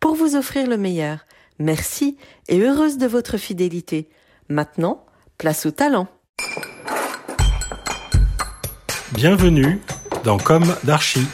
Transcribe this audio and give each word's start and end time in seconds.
pour 0.00 0.14
vous 0.14 0.34
offrir 0.34 0.66
le 0.66 0.78
meilleur. 0.78 1.26
Merci 1.58 2.16
et 2.48 2.58
heureuse 2.58 2.96
de 2.96 3.06
votre 3.06 3.36
fidélité. 3.36 4.08
Maintenant, 4.48 5.04
place 5.36 5.66
au 5.66 5.70
talent. 5.70 6.08
Bienvenue 9.12 9.78
dans 10.24 10.38
Comme 10.38 10.74
d'Archie. 10.84 11.26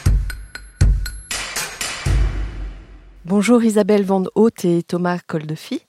Bonjour 3.23 3.63
Isabelle 3.63 4.03
Van 4.03 4.23
Haute 4.35 4.65
et 4.65 4.83
Thomas 4.83 5.19
Coldefi. 5.25 5.81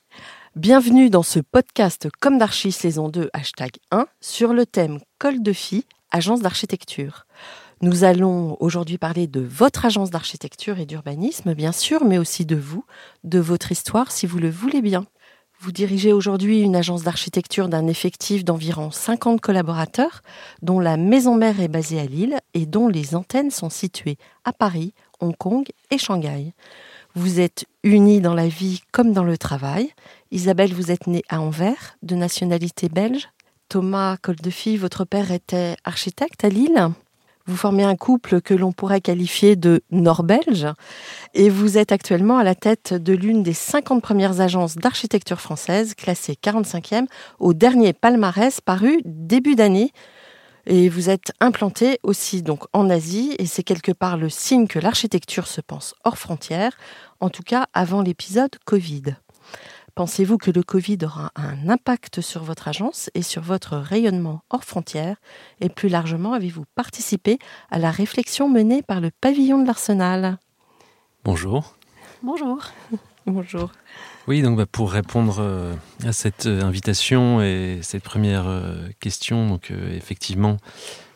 Bienvenue 0.54 1.10
dans 1.10 1.22
ce 1.22 1.40
podcast 1.40 2.08
Comme 2.20 2.38
d'Archie 2.38 2.72
saison 2.72 3.08
2 3.08 3.30
hashtag 3.32 3.72
1 3.90 4.06
sur 4.20 4.52
le 4.52 4.66
thème 4.66 5.00
Col 5.18 5.42
de 5.42 5.52
Fille, 5.52 5.84
agence 6.10 6.40
d'architecture. 6.40 7.26
Nous 7.80 8.02
allons 8.02 8.56
aujourd'hui 8.58 8.98
parler 8.98 9.28
de 9.28 9.40
votre 9.40 9.84
agence 9.84 10.10
d'architecture 10.10 10.80
et 10.80 10.86
d'urbanisme, 10.86 11.54
bien 11.54 11.70
sûr, 11.70 12.04
mais 12.04 12.18
aussi 12.18 12.44
de 12.44 12.56
vous, 12.56 12.84
de 13.22 13.38
votre 13.38 13.70
histoire, 13.70 14.10
si 14.10 14.26
vous 14.26 14.40
le 14.40 14.50
voulez 14.50 14.82
bien. 14.82 15.06
Vous 15.60 15.70
dirigez 15.70 16.12
aujourd'hui 16.12 16.60
une 16.60 16.74
agence 16.74 17.04
d'architecture 17.04 17.68
d'un 17.68 17.86
effectif 17.86 18.44
d'environ 18.44 18.90
50 18.90 19.40
collaborateurs, 19.40 20.22
dont 20.60 20.80
la 20.80 20.96
maison 20.96 21.36
mère 21.36 21.60
est 21.60 21.68
basée 21.68 22.00
à 22.00 22.06
Lille 22.06 22.38
et 22.52 22.66
dont 22.66 22.88
les 22.88 23.14
antennes 23.14 23.52
sont 23.52 23.70
situées 23.70 24.18
à 24.44 24.52
Paris, 24.52 24.92
Hong 25.20 25.36
Kong 25.36 25.68
et 25.92 25.98
Shanghai. 25.98 26.54
Vous 27.14 27.38
êtes 27.38 27.64
unis 27.84 28.20
dans 28.20 28.34
la 28.34 28.48
vie 28.48 28.82
comme 28.90 29.12
dans 29.12 29.24
le 29.24 29.38
travail. 29.38 29.92
Isabelle, 30.32 30.74
vous 30.74 30.90
êtes 30.90 31.06
née 31.06 31.22
à 31.28 31.40
Anvers, 31.40 31.96
de 32.02 32.16
nationalité 32.16 32.88
belge. 32.88 33.28
Thomas 33.68 34.16
Coldefi, 34.16 34.76
votre 34.76 35.04
père 35.04 35.30
était 35.30 35.76
architecte 35.84 36.42
à 36.42 36.48
Lille. 36.48 36.90
Vous 37.48 37.56
formez 37.56 37.82
un 37.82 37.96
couple 37.96 38.42
que 38.42 38.52
l'on 38.52 38.72
pourrait 38.72 39.00
qualifier 39.00 39.56
de 39.56 39.80
nord-belge 39.90 40.66
et 41.32 41.48
vous 41.48 41.78
êtes 41.78 41.92
actuellement 41.92 42.36
à 42.36 42.44
la 42.44 42.54
tête 42.54 42.92
de 42.92 43.14
l'une 43.14 43.42
des 43.42 43.54
50 43.54 44.02
premières 44.02 44.42
agences 44.42 44.76
d'architecture 44.76 45.40
française 45.40 45.94
classée 45.94 46.34
45e 46.34 47.06
au 47.38 47.54
dernier 47.54 47.94
palmarès 47.94 48.60
paru 48.60 49.00
début 49.06 49.54
d'année. 49.54 49.92
Et 50.66 50.90
vous 50.90 51.08
êtes 51.08 51.32
implanté 51.40 51.98
aussi 52.02 52.42
donc 52.42 52.64
en 52.74 52.90
Asie 52.90 53.34
et 53.38 53.46
c'est 53.46 53.62
quelque 53.62 53.92
part 53.92 54.18
le 54.18 54.28
signe 54.28 54.66
que 54.66 54.78
l'architecture 54.78 55.46
se 55.46 55.62
pense 55.62 55.94
hors 56.04 56.18
frontières, 56.18 56.76
en 57.20 57.30
tout 57.30 57.42
cas 57.42 57.64
avant 57.72 58.02
l'épisode 58.02 58.54
Covid. 58.66 59.16
Pensez-vous 59.98 60.38
que 60.38 60.52
le 60.52 60.62
Covid 60.62 60.98
aura 61.02 61.32
un 61.34 61.68
impact 61.68 62.20
sur 62.20 62.44
votre 62.44 62.68
agence 62.68 63.10
et 63.14 63.22
sur 63.22 63.42
votre 63.42 63.76
rayonnement 63.76 64.42
hors 64.48 64.62
frontières? 64.62 65.16
Et 65.60 65.68
plus 65.68 65.88
largement, 65.88 66.34
avez-vous 66.34 66.62
participé 66.76 67.40
à 67.72 67.80
la 67.80 67.90
réflexion 67.90 68.48
menée 68.48 68.80
par 68.80 69.00
le 69.00 69.10
pavillon 69.10 69.60
de 69.60 69.66
l'Arsenal? 69.66 70.38
Bonjour. 71.24 71.76
Bonjour. 72.22 72.62
Bonjour. 73.26 73.72
Oui, 74.28 74.40
donc 74.40 74.56
bah, 74.56 74.66
pour 74.70 74.92
répondre 74.92 75.38
euh, 75.40 75.74
à 76.04 76.12
cette 76.12 76.46
euh, 76.46 76.62
invitation 76.62 77.42
et 77.42 77.80
cette 77.82 78.04
première 78.04 78.46
euh, 78.46 78.88
question, 79.00 79.48
donc 79.48 79.72
effectivement, 79.72 80.58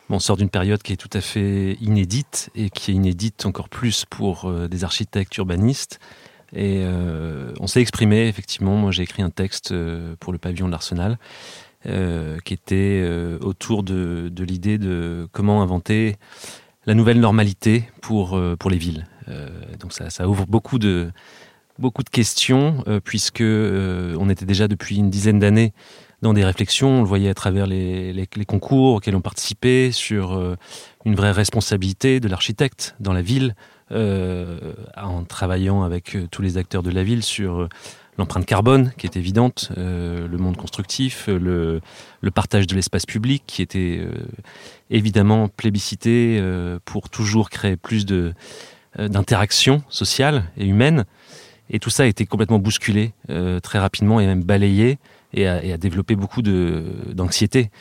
on 0.09 0.19
sort 0.19 0.35
d'une 0.35 0.49
période 0.49 0.83
qui 0.83 0.91
est 0.91 0.97
tout 0.97 1.09
à 1.13 1.21
fait 1.21 1.77
inédite 1.79 2.49
et 2.53 2.69
qui 2.69 2.91
est 2.91 2.95
inédite 2.95 3.45
encore 3.45 3.69
plus 3.69 4.03
pour 4.03 4.51
des 4.67 4.83
architectes 4.83 5.37
urbanistes 5.37 6.01
et 6.55 6.83
euh, 6.83 7.51
on 7.59 7.67
s'est 7.67 7.81
exprimé, 7.81 8.27
effectivement. 8.27 8.75
Moi, 8.75 8.91
j'ai 8.91 9.03
écrit 9.03 9.23
un 9.23 9.29
texte 9.31 9.71
euh, 9.71 10.15
pour 10.19 10.31
le 10.31 10.39
pavillon 10.39 10.67
de 10.67 10.71
l'Arsenal 10.71 11.17
euh, 11.87 12.37
qui 12.45 12.53
était 12.53 13.03
autour 13.41 13.83
de, 13.83 14.31
l'idée 14.39 14.77
de 14.77 15.27
comment 15.31 15.61
inventer 15.61 16.15
la 16.85 16.93
nouvelle 16.93 17.19
normalité 17.19 17.89
pour, 18.01 18.39
pour 18.59 18.69
les 18.69 18.77
villes. 18.77 19.07
donc 19.79 19.93
ça, 19.93 20.09
ça, 20.09 20.27
ouvre 20.27 20.45
beaucoup 20.45 20.79
de, 20.79 21.11
beaucoup 21.79 22.03
de 22.03 22.09
questions, 22.09 22.83
puisque 23.03 23.41
on 23.41 24.29
était 24.29 24.45
déjà 24.45 24.67
depuis 24.67 24.97
une 24.97 25.09
dizaine 25.09 25.39
d'années 25.39 25.73
dans 26.23 26.33
des 26.33 26.43
réflexions, 26.43 26.89
on 26.89 27.01
le 27.01 27.07
voyait 27.07 27.29
à 27.29 27.35
travers 27.35 27.67
les, 27.67 28.27
concours 28.47 28.95
auxquels 28.95 29.15
on 29.15 29.21
participait, 29.21 29.91
sur 29.91 30.57
une 31.05 31.15
vraie 31.15 31.31
responsabilité 31.31 32.19
de 32.19 32.27
l'architecte 32.27 32.95
dans 32.99 33.13
la 33.13 33.21
ville, 33.21 33.53
euh, 33.93 34.73
en 34.97 35.23
travaillant 35.23 35.83
avec 35.83 36.15
euh, 36.15 36.27
tous 36.31 36.41
les 36.41 36.57
acteurs 36.57 36.81
de 36.81 36.89
la 36.89 37.03
ville 37.03 37.21
sur 37.21 37.61
euh, 37.61 37.69
l'empreinte 38.17 38.45
carbone 38.45 38.91
qui 38.97 39.05
est 39.05 39.17
évidente, 39.17 39.71
le 39.75 40.37
monde 40.37 40.55
constructif, 40.55 41.27
le, 41.27 41.81
partage 42.33 42.65
de 42.65 42.75
l'espace 42.75 43.05
public 43.05 43.43
qui 43.45 43.61
était 43.61 44.07
évidemment 44.91 45.47
plébiscité 45.47 46.39
pour 46.85 47.09
toujours 47.09 47.49
créer 47.49 47.75
plus 47.75 48.05
d'interactions 48.05 49.81
sociales 49.89 50.43
et 50.57 50.67
humaines. 50.67 51.05
Et 51.71 51.79
tout 51.79 51.89
ça 51.89 52.03
a 52.03 52.05
été 52.05 52.27
complètement 52.27 52.59
bousculé 52.59 53.13
très 53.63 53.79
rapidement 53.79 54.19
et 54.19 54.27
même 54.27 54.43
balayé 54.43 54.99
et 55.33 55.47
a, 55.47 55.63
et 55.63 55.73
a 55.73 55.77
développé 55.77 56.15
beaucoup 56.15 56.41
d'anxiété. 56.41 57.71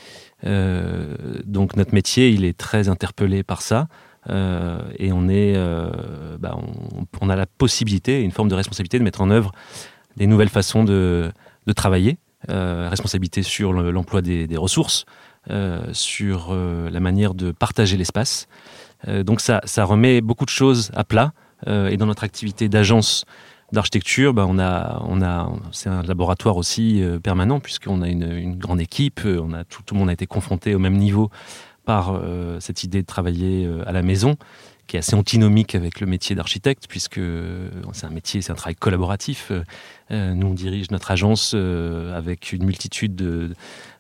donc 0.42 1.76
notre 1.76 1.94
métier, 1.94 2.30
il 2.30 2.44
est 2.44 2.56
très 2.56 2.88
interpellé 2.88 3.42
par 3.42 3.62
ça. 3.62 3.88
Euh, 4.30 4.80
et 4.98 5.12
on, 5.12 5.28
est, 5.28 5.54
euh, 5.56 6.36
bah, 6.38 6.56
on, 7.20 7.28
a 7.28 7.36
la 7.36 7.46
possibilité, 7.46 8.20
une 8.20 8.30
forme 8.30 8.48
de 8.48 8.54
responsabilité 8.54 8.98
de 8.98 9.04
mettre 9.04 9.20
en 9.20 9.30
œuvre 9.30 9.52
des 10.16 10.26
nouvelles 10.26 10.48
façons 10.48 10.84
de, 10.84 11.32
de 11.66 11.72
travailler, 11.72 12.18
euh, 12.50 12.88
responsabilité 12.88 13.42
sur 13.42 13.72
l'emploi 13.72 14.22
des, 14.22 14.46
des, 14.46 14.56
ressources, 14.56 15.04
sur 15.92 16.54
la 16.54 17.00
manière 17.00 17.34
de 17.34 17.50
partager 17.50 17.96
l'espace. 17.96 18.46
donc 19.08 19.41
ça, 19.41 19.60
ça, 19.64 19.84
remet 19.84 20.20
beaucoup 20.20 20.44
de 20.44 20.50
choses 20.50 20.92
à 20.94 21.02
plat. 21.02 21.32
et 21.66 21.96
dans 21.96 22.06
notre 22.06 22.22
activité 22.22 22.68
d'agence 22.68 23.24
d'architecture, 23.72 24.34
bah, 24.34 24.47
on 24.49 24.59
a, 24.59 25.50
c'est 25.72 25.88
un 25.88 26.03
laboratoire 26.03 26.56
aussi 26.56 27.03
permanent 27.22 27.60
puisqu'on 27.60 28.03
a 28.03 28.09
une, 28.09 28.56
grande 28.56 28.81
équipe, 28.81 29.21
a 29.21 29.65
tout, 29.65 29.83
le 29.93 29.99
monde 29.99 30.10
a 30.10 30.12
été 30.12 30.27
confronté 30.27 30.75
au 30.75 30.78
même 30.78 30.97
niveau 30.97 31.31
par 31.84 32.15
euh, 32.15 32.60
cette 32.60 32.84
idée 32.84 33.03
de 33.03 33.06
travailler 33.06 33.66
euh, 33.66 33.83
à 33.87 33.93
la 33.93 34.03
maison, 34.03 34.37
qui 34.87 34.97
est 34.97 35.00
assez 35.00 35.15
antinomique 35.15 35.75
avec 35.75 36.00
le 36.00 36.06
métier 36.06 36.37
d'architecte, 36.37 36.87
puisque 36.88 37.19
euh, 37.19 37.71
c'est 37.93 38.06
un 38.06 38.10
métier, 38.10 38.42
c'est 38.42 38.53
un 38.53 38.57
travail 38.57 38.77
collaboratif. 38.77 39.51
nous, 40.10 40.47
on 40.47 40.54
dirige 40.54 40.91
notre 40.91 41.10
agence 41.10 41.54
avec 41.54 42.53
une 42.53 42.65
multitude 42.65 43.15
de, 43.15 43.54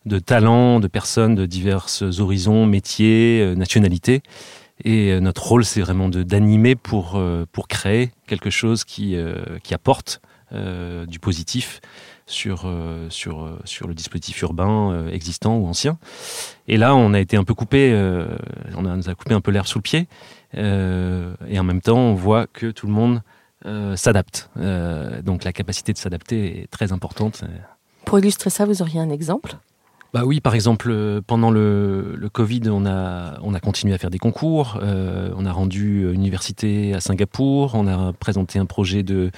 de, 0.04 0.18
talents, 0.18 0.80
de 0.80 0.88
personnes 0.88 1.34
de 1.34 1.46
divers 1.46 1.86
horizons, 2.18 2.66
métiers, 2.66 3.54
nationalités. 3.56 4.22
Et 4.84 5.20
notre 5.20 5.46
rôle, 5.46 5.64
c'est 5.64 5.80
vraiment 5.80 6.08
d'animer 6.08 6.74
pour, 6.74 7.20
pour 7.52 7.68
créer 7.68 8.10
quelque 8.26 8.50
chose 8.50 8.84
qui, 8.84 9.16
qui 9.62 9.74
apporte 9.74 10.20
du 10.50 11.18
positif 11.20 11.80
sur, 12.26 12.62
euh, 12.64 13.08
sur, 13.10 13.44
euh, 13.44 13.58
sur 13.64 13.86
le 13.86 13.94
dispositif 13.94 14.40
urbain 14.42 14.92
euh, 14.92 15.10
existant 15.10 15.56
ou 15.56 15.66
ancien. 15.66 15.98
Et 16.68 16.76
là, 16.76 16.94
on 16.94 17.14
a 17.14 17.20
été 17.20 17.36
un 17.36 17.44
peu 17.44 17.54
coupé, 17.54 17.92
on 18.76 18.84
a, 18.86 18.96
nous 18.96 19.08
a 19.08 19.14
coupé 19.14 19.34
un 19.34 19.40
peu 19.40 19.50
l'air 19.50 19.66
sous 19.66 19.78
le 19.78 19.82
pied. 19.82 20.08
et 20.54 21.58
en 21.58 21.64
même 21.64 21.80
temps, 21.80 21.98
on 21.98 22.14
voit 22.14 22.46
que 22.46 22.70
tout 22.70 22.86
le 22.86 22.92
monde 22.92 23.22
s'adapte. 23.96 24.50
donc 25.22 25.44
la 25.44 25.52
capacité 25.52 25.92
de 25.92 25.98
s'adapter 25.98 26.62
est 26.62 26.66
très 26.70 26.92
importante. 26.92 27.44
Pour 28.04 28.18
illustrer 28.18 28.50
ça, 28.50 28.64
vous 28.64 28.80
auriez 28.82 29.00
un 29.00 29.10
exemple? 29.10 29.56
Bah 30.12 30.24
oui, 30.26 30.40
par 30.40 30.54
exemple, 30.54 30.90
euh, 30.90 31.22
pendant 31.26 31.50
le, 31.50 32.28
Covid, 32.32 32.62
on 32.68 32.84
a, 32.84 33.38
on 33.42 33.54
a 33.54 33.60
continué 33.60 33.94
à 33.94 33.98
faire 33.98 34.10
des 34.10 34.18
concours. 34.18 34.78
Euh, 34.82 35.30
on 35.36 35.46
a 35.46 35.52
rendu 35.52 36.12
université 36.12 36.92
à 36.92 37.00
Singapour. 37.00 37.74
On 37.74 37.86
a 37.86 38.12
présenté 38.12 38.58
un 38.58 38.66
projet 38.66 39.02
de 39.02 39.30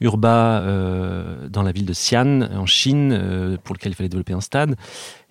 Urba 0.00 0.60
euh, 0.60 1.48
dans 1.48 1.62
la 1.62 1.70
ville 1.70 1.86
de 1.86 1.92
Xi'an, 1.92 2.42
en 2.42 2.66
Chine, 2.66 3.12
euh, 3.12 3.56
pour 3.62 3.76
lequel 3.76 3.92
il 3.92 3.94
fallait 3.94 4.08
développer 4.08 4.32
un 4.32 4.40
stade. 4.40 4.74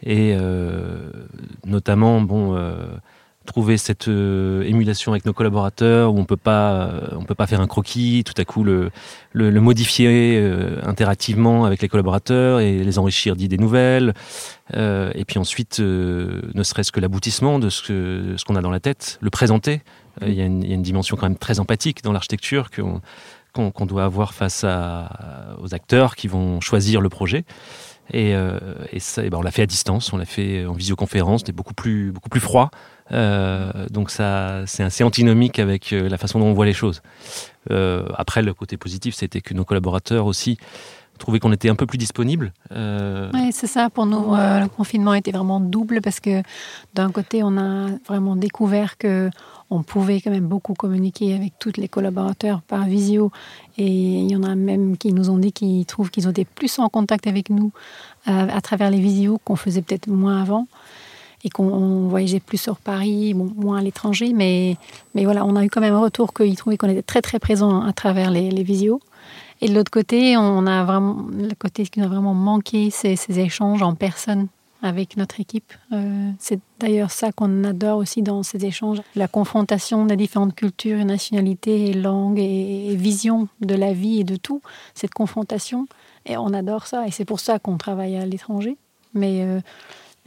Et 0.04 0.34
euh, 0.38 1.12
notamment, 1.66 2.22
bon 2.22 2.56
trouver 3.48 3.78
cette 3.78 4.07
euh, 4.10 4.62
émulation 4.63 5.13
avec 5.13 5.25
nos 5.25 5.33
collaborateurs 5.33 6.13
où 6.13 6.19
on 6.19 6.25
peut 6.25 6.38
pas 6.38 6.74
euh, 6.74 7.07
on 7.13 7.24
peut 7.24 7.33
pas 7.33 7.48
faire 7.48 7.62
un 7.62 7.68
croquis 7.68 8.24
tout 8.24 8.33
à 8.38 8.45
coup 8.45 8.63
le 8.63 8.92
le, 9.31 9.50
le 9.50 9.62
modifier 9.62 10.38
euh, 10.38 10.80
interactivement 10.83 11.66
avec 11.66 11.81
les 11.81 11.88
collaborateurs 11.88 12.60
et 12.60 12.83
les 12.83 13.00
enrichir 13.00 13.36
d'idées 13.36 13.57
nouvelles 13.57 14.13
et 14.74 15.24
puis 15.25 15.40
ensuite 15.40 15.80
ne 15.80 16.64
serait-ce 16.64 16.92
que 16.92 17.00
l'aboutissement 17.00 17.60
de 17.60 17.69
ce 17.69 17.81
que 17.81 18.36
ce 18.38 18.44
qu'on 18.44 18.56
a 18.56 18.62
dans 18.62 18.69
la 18.69 18.80
tête 18.80 19.18
le 19.22 19.30
présenter 19.30 19.81
il 20.22 20.34
y, 20.34 20.42
a 20.42 20.46
une, 20.46 20.64
il 20.64 20.69
y 20.69 20.72
a 20.72 20.75
une 20.75 20.81
dimension 20.81 21.16
quand 21.16 21.28
même 21.28 21.38
très 21.38 21.60
empathique 21.60 22.04
dans 22.04 22.12
l'architecture 22.12 22.69
qu'on 22.72 23.02
qu'on 23.54 23.86
doit 23.86 24.04
avoir 24.04 24.34
face 24.34 24.64
à, 24.64 25.56
aux 25.62 25.74
acteurs 25.74 26.16
qui 26.16 26.28
vont 26.28 26.60
choisir 26.62 27.02
le 27.02 27.10
projet 27.10 27.46
et, 28.14 28.36
euh, 28.36 28.60
et 28.92 29.00
ça, 29.00 29.24
et 29.24 29.30
ben 29.30 29.38
on 29.38 29.42
l'a 29.42 29.52
fait 29.52 29.64
à 29.64 29.66
distance, 29.66 30.14
on 30.14 30.18
l'a 30.18 30.25
fait 30.25 30.66
en 30.66 30.74
visioconférence, 30.74 31.42
c'était 31.42 31.52
beaucoup 31.52 31.74
plus, 31.74 32.12
beaucoup 32.12 32.30
plus 32.30 32.40
froid. 32.40 32.72
Euh, 33.12 33.72
donc 33.90 34.12
ça, 34.12 34.64
c'est 34.66 34.84
assez 34.84 35.04
antinomique 35.04 35.60
avec 35.60 35.94
euh, 35.94 36.10
la 36.10 36.18
façon 36.18 36.40
dont 36.40 36.48
on 36.48 36.54
voit 36.54 36.66
les 36.66 36.74
choses. 36.74 37.02
Euh, 37.72 38.08
après, 38.16 38.42
le 38.42 38.54
côté 38.54 38.78
positif, 38.78 39.16
c'était 39.16 39.42
que 39.42 39.54
nos 39.54 39.66
collaborateurs 39.66 40.25
aussi 40.25 40.58
trouvaient 41.18 41.40
qu'on 41.40 41.52
était 41.52 41.69
un 41.69 41.75
peu 41.75 41.86
plus 41.86 41.98
disponible. 41.98 42.54
Euh... 42.72 43.30
Oui, 43.34 43.52
c'est 43.52 43.68
ça. 43.68 43.90
Pour 43.90 44.06
nous, 44.06 44.34
euh, 44.34 44.62
le 44.62 44.68
confinement 44.69 45.14
était 45.14 45.31
vraiment 45.31 45.60
double 45.60 46.02
parce 46.02 46.19
que 46.19 46.42
d'un 46.94 47.12
côté, 47.12 47.44
on 47.44 47.58
a 47.58 47.88
vraiment 48.08 48.36
découvert 48.36 48.98
que 48.98 49.30
on 49.69 49.84
pouvait 49.84 50.22
quand 50.22 50.31
même 50.31 50.48
beaucoup 50.48 50.74
communiquer 50.74 51.36
avec 51.36 51.54
tous 51.60 51.74
les 51.78 51.88
collaborateurs 51.90 52.62
par 52.62 52.86
visio. 52.86 53.31
Et 53.78 53.86
il 53.88 54.31
y 54.31 54.36
en 54.36 54.44
a 54.44 54.56
même 54.56 54.98
qui 54.98 55.12
nous 55.12 55.30
ont 55.30 55.38
dit 55.38 55.52
qu'ils 55.52 55.86
trouvent 55.86 56.10
qu'ils 56.10 56.28
ont 56.28 56.31
été 56.31 56.46
plus 56.46 56.80
en 56.80 56.88
contact 56.88 57.28
avec 57.28 57.50
nous 57.50 57.72
euh, 58.28 58.48
à 58.50 58.62
travers 58.62 58.90
les 58.90 59.00
visios 59.00 59.40
qu'on 59.44 59.56
faisait 59.56 59.81
peut-être 59.81 60.08
moins 60.08 60.42
avant 60.42 60.68
et 61.44 61.50
qu'on 61.50 62.08
voyageait 62.08 62.40
plus 62.40 62.58
sur 62.58 62.78
Paris, 62.78 63.34
moins 63.34 63.78
à 63.78 63.81
l'étranger, 63.81 64.34
mais, 64.34 64.75
mais 65.14 65.24
voilà, 65.24 65.46
on 65.46 65.56
a 65.56 65.64
eu 65.64 65.69
quand 65.69 65.81
même 65.81 65.94
un 65.94 66.00
retour 66.00 66.34
qu'ils 66.34 66.56
trouvaient 66.56 66.78
qu'on 66.78 66.90
était 66.90 67.04
très 67.04 67.22
très 67.22 67.38
présent 67.38 67.81
à 67.81 67.94
travers 67.94 68.31
les, 68.31 68.50
les 68.50 68.64
visios. 68.64 69.00
Et 69.62 69.69
de 69.69 69.74
l'autre 69.74 69.92
côté, 69.92 70.38
on 70.38 70.65
a 70.68 70.83
vraiment 70.83 71.25
le 71.31 71.54
côté 71.56 71.83
qui 71.86 72.00
nous 72.00 72.06
a 72.06 72.09
vraiment 72.09 72.33
manqué, 72.33 72.89
c'est 72.92 73.15
ces 73.15 73.39
échanges 73.39 73.81
en 73.81 73.95
personne 73.95 74.48
avec 74.83 75.18
notre 75.18 75.39
équipe. 75.39 75.74
Euh, 75.92 76.30
c'est 76.39 76.59
d'ailleurs 76.80 77.09
ça 77.09 77.31
qu'on 77.31 77.63
adore 77.63 77.98
aussi 77.98 78.21
dans 78.21 78.44
ces 78.44 78.63
échanges, 78.65 79.01
la 79.15 79.27
confrontation 79.27 80.06
des 80.06 80.15
différentes 80.15 80.54
cultures, 80.54 81.04
nationalités, 81.04 81.94
langues 81.94 82.39
et, 82.39 82.92
et 82.92 82.95
visions 82.95 83.48
de 83.62 83.74
la 83.74 83.94
vie 83.94 84.19
et 84.19 84.24
de 84.24 84.36
tout, 84.36 84.62
cette 84.94 85.13
confrontation. 85.13 85.88
Et 86.25 86.38
on 86.38 86.54
adore 86.54 86.86
ça, 86.86 87.07
et 87.07 87.12
c'est 87.12 87.25
pour 87.25 87.39
ça 87.39 87.57
qu'on 87.57 87.77
travaille 87.77 88.18
à 88.18 88.25
l'étranger. 88.25 88.77
Mais 89.13 89.42
euh, 89.42 89.59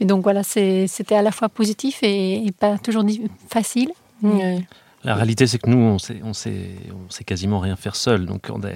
donc 0.01 0.23
voilà, 0.23 0.43
c'était 0.43 1.15
à 1.15 1.21
la 1.21 1.31
fois 1.31 1.47
positif 1.47 1.99
et, 2.03 2.45
et 2.45 2.51
pas 2.51 2.77
toujours 2.77 3.05
facile. 3.47 3.91
Mmh. 4.21 4.59
La 5.03 5.15
réalité, 5.15 5.47
c'est 5.47 5.57
que 5.57 5.69
nous, 5.69 5.77
on 5.79 5.97
sait, 5.97 6.21
on, 6.23 6.33
sait, 6.33 6.69
on 6.91 7.09
sait 7.09 7.23
quasiment 7.23 7.59
rien 7.59 7.75
faire 7.75 7.95
seul. 7.95 8.25
Donc, 8.25 8.49
on 8.51 8.61
a, 8.61 8.69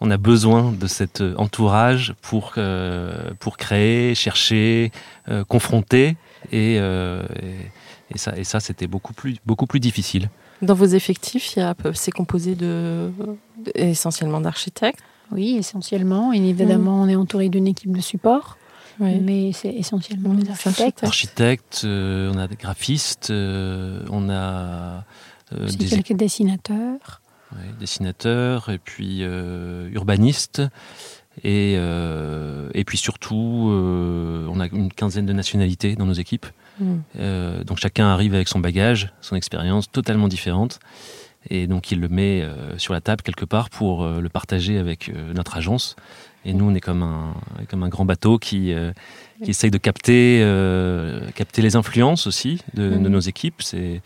on 0.00 0.10
a 0.10 0.16
besoin 0.16 0.72
de 0.72 0.86
cet 0.86 1.22
entourage 1.36 2.14
pour, 2.22 2.54
euh, 2.56 3.30
pour 3.38 3.58
créer, 3.58 4.14
chercher, 4.14 4.90
euh, 5.28 5.44
confronter. 5.44 6.16
Et, 6.52 6.78
euh, 6.78 7.22
et, 7.42 8.14
et, 8.14 8.18
ça, 8.18 8.36
et 8.36 8.44
ça 8.44 8.60
c'était 8.60 8.86
beaucoup 8.86 9.12
plus, 9.12 9.36
beaucoup 9.44 9.66
plus 9.66 9.80
difficile. 9.80 10.30
Dans 10.62 10.74
vos 10.74 10.86
effectifs, 10.86 11.58
c'est 11.94 12.12
composé 12.12 12.54
de, 12.54 13.10
de 13.18 13.72
essentiellement 13.74 14.40
d'architectes 14.40 15.00
Oui, 15.30 15.56
essentiellement. 15.58 16.32
Et 16.32 16.38
évidemment, 16.38 16.96
mmh. 16.96 17.02
on 17.02 17.08
est 17.08 17.16
entouré 17.16 17.48
d'une 17.50 17.66
équipe 17.66 17.94
de 17.94 18.00
support. 18.00 18.56
Oui. 18.98 19.20
Mais 19.20 19.52
c'est 19.52 19.68
essentiellement 19.72 20.32
des 20.32 20.48
architectes. 20.50 21.04
Architectes, 21.04 21.82
euh, 21.84 22.32
on 22.34 22.38
a 22.38 22.48
des 22.48 22.56
graphistes, 22.56 23.28
euh, 23.30 24.00
on 24.10 24.30
a 24.30 25.04
euh, 25.52 25.68
des... 25.68 25.86
quelques 25.86 26.14
dessinateurs. 26.14 27.20
Ouais, 27.52 27.58
dessinateurs, 27.78 28.68
et 28.70 28.78
puis 28.78 29.18
euh, 29.20 29.88
urbanistes. 29.92 30.62
Et, 31.44 31.74
euh, 31.76 32.70
et 32.72 32.84
puis 32.84 32.96
surtout, 32.96 33.68
euh, 33.70 34.48
on 34.50 34.58
a 34.58 34.66
une 34.68 34.90
quinzaine 34.90 35.26
de 35.26 35.32
nationalités 35.32 35.94
dans 35.94 36.06
nos 36.06 36.14
équipes. 36.14 36.46
Mm. 36.80 36.94
Euh, 37.18 37.62
donc 37.62 37.78
chacun 37.78 38.06
arrive 38.06 38.34
avec 38.34 38.48
son 38.48 38.58
bagage, 38.58 39.12
son 39.20 39.36
expérience 39.36 39.90
totalement 39.90 40.28
différente. 40.28 40.80
Et 41.50 41.66
donc 41.66 41.92
il 41.92 42.00
le 42.00 42.08
met 42.08 42.44
sur 42.76 42.92
la 42.92 43.00
table 43.00 43.22
quelque 43.22 43.44
part 43.44 43.70
pour 43.70 44.04
le 44.04 44.28
partager 44.28 44.78
avec 44.78 45.12
notre 45.32 45.56
agence. 45.56 45.94
Et 46.44 46.52
nous, 46.54 46.64
on 46.64 46.74
est 46.74 46.80
comme 46.80 47.04
un, 47.04 47.34
comme 47.68 47.84
un 47.84 47.88
grand 47.88 48.04
bateau 48.04 48.38
qui, 48.38 48.74
qui 49.44 49.50
essaye 49.50 49.70
de 49.70 49.78
capter, 49.78 50.40
capter 51.36 51.62
les 51.62 51.76
influences 51.76 52.26
aussi 52.26 52.62
de, 52.74 52.88
de 52.88 53.08
nos 53.08 53.20
équipes. 53.20 53.62
C'est 53.62 54.02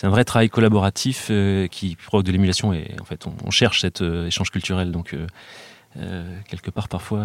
c'est 0.00 0.06
un 0.06 0.10
vrai 0.10 0.24
travail 0.24 0.48
collaboratif 0.48 1.26
euh, 1.28 1.66
qui 1.66 1.94
provoque 1.94 2.24
de 2.24 2.32
l'émulation 2.32 2.72
et 2.72 2.96
en 3.02 3.04
fait 3.04 3.26
on, 3.26 3.34
on 3.44 3.50
cherche 3.50 3.82
cet 3.82 4.00
euh, 4.00 4.28
échange 4.28 4.50
culturel. 4.50 4.92
Donc 4.92 5.14
euh, 5.14 6.38
quelque 6.48 6.70
part 6.70 6.88
parfois 6.88 7.22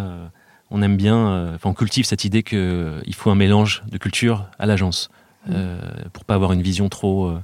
on 0.71 0.81
aime 0.81 0.97
bien 0.97 1.53
enfin 1.55 1.69
on 1.69 1.73
cultive 1.73 2.03
cette 2.03 2.25
idée 2.25 2.43
que 2.43 2.57
euh, 2.57 3.01
il 3.05 3.15
faut 3.15 3.31
un 3.31 3.35
mélange 3.35 3.81
de 3.89 3.97
culture 3.97 4.47
à 4.59 4.65
l'agence 4.65 5.09
euh, 5.49 5.79
pour 6.11 6.25
pas 6.25 6.33
avoir 6.33 6.51
une 6.51 6.63
vision 6.63 6.89
trop 6.89 7.37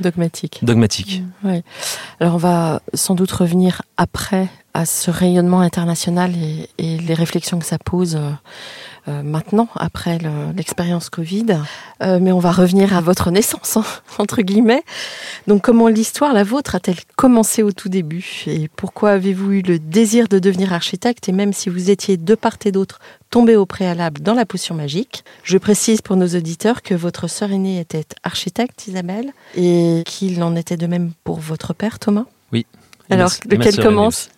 dogmatique. 0.00 0.58
dogmatique. 0.62 1.22
Mmh, 1.42 1.48
ouais. 1.48 1.62
alors 2.20 2.34
on 2.34 2.38
va 2.38 2.82
sans 2.92 3.14
doute 3.14 3.32
revenir 3.32 3.80
après 3.96 4.48
à 4.76 4.84
ce 4.84 5.10
rayonnement 5.10 5.60
international 5.60 6.32
et, 6.78 6.98
les 6.98 7.14
réflexions 7.14 7.58
que 7.58 7.64
ça 7.64 7.78
pose 7.78 8.16
euh, 8.16 8.30
euh, 9.08 9.22
maintenant 9.22 9.68
après 9.76 10.18
l'expérience 10.54 11.08
Covid. 11.08 11.46
Euh, 12.02 12.18
mais 12.20 12.30
on 12.30 12.40
va 12.40 12.52
revenir 12.52 12.94
à 12.94 13.00
votre 13.00 13.30
naissance, 13.30 13.78
hein, 13.78 13.84
entre 14.18 14.42
guillemets. 14.42 14.82
Donc 15.46 15.62
comment 15.62 15.88
l'histoire, 15.88 16.34
la 16.34 16.44
vôtre, 16.44 16.74
a-t-elle 16.74 16.98
commencé 17.16 17.62
au 17.62 17.72
tout 17.72 17.88
début? 17.88 18.44
Et 18.46 18.68
pourquoi 18.68 19.12
avez-vous 19.12 19.52
eu 19.52 19.62
le 19.62 19.78
désir 19.78 20.28
de 20.28 20.38
devenir 20.38 20.74
architecte? 20.74 21.30
Et 21.30 21.32
même 21.32 21.54
si 21.54 21.70
vous 21.70 21.88
étiez 21.88 22.18
de 22.18 22.34
part 22.34 22.58
et 22.66 22.72
d'autre 22.72 23.00
tombé 23.30 23.56
au 23.56 23.64
préalable 23.64 24.20
dans 24.20 24.34
la 24.34 24.44
potion 24.44 24.74
magique, 24.74 25.24
je 25.42 25.56
précise 25.56 26.02
pour 26.02 26.16
nos 26.16 26.28
auditeurs 26.28 26.82
que 26.82 26.94
votre 26.94 27.28
sœur 27.28 27.50
aînée 27.50 27.80
était 27.80 28.04
architecte, 28.24 28.88
Isabelle, 28.88 29.32
et 29.56 30.02
qu'il 30.04 30.42
en 30.42 30.54
était 30.54 30.76
de 30.76 30.86
même 30.86 31.12
pour 31.24 31.40
votre 31.40 31.72
père, 31.72 31.98
Thomas? 31.98 32.26
Oui. 32.52 32.66
Alors, 33.10 33.30
lequel 33.48 33.76
commence 33.82 34.30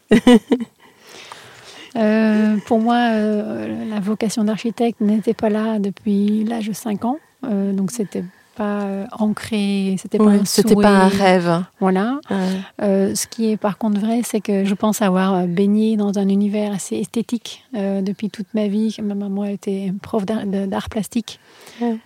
Euh, 1.97 2.59
pour 2.67 2.79
moi, 2.81 3.11
euh, 3.13 3.89
la 3.89 3.99
vocation 3.99 4.45
d'architecte 4.45 5.01
n'était 5.01 5.35
pas 5.35 5.49
là 5.49 5.79
depuis 5.79 6.45
l'âge 6.45 6.69
de 6.69 6.73
5 6.73 7.05
ans. 7.05 7.19
Euh, 7.45 7.73
donc, 7.73 7.91
c'était 7.91 8.23
pas 8.59 8.83
euh, 8.83 9.07
ancré, 9.13 9.95
c'était 9.99 10.21
oui, 10.21 10.41
pas, 10.67 10.83
pas 10.83 10.89
un 10.89 11.09
rêve. 11.09 11.65
Voilà. 11.79 12.19
Ouais. 12.29 13.15
ce 13.15 13.27
qui 13.29 13.53
est 13.53 13.57
par 13.57 13.79
contre 13.79 14.01
vrai, 14.01 14.23
c'est 14.25 14.41
que 14.41 14.65
je 14.65 14.75
pense 14.75 15.01
avoir 15.01 15.47
baigné 15.47 15.97
dans 15.97 16.19
un 16.19 16.29
univers 16.29 16.73
assez 16.73 16.97
esthétique 16.97 17.65
euh, 17.77 18.03
depuis 18.03 18.29
toute 18.31 18.49
ma 18.55 18.67
vie. 18.67 18.97
Ma 19.01 19.15
maman 19.15 19.45
était 19.45 19.93
prof 20.03 20.25
d'art 20.27 20.89
plastique 20.91 21.39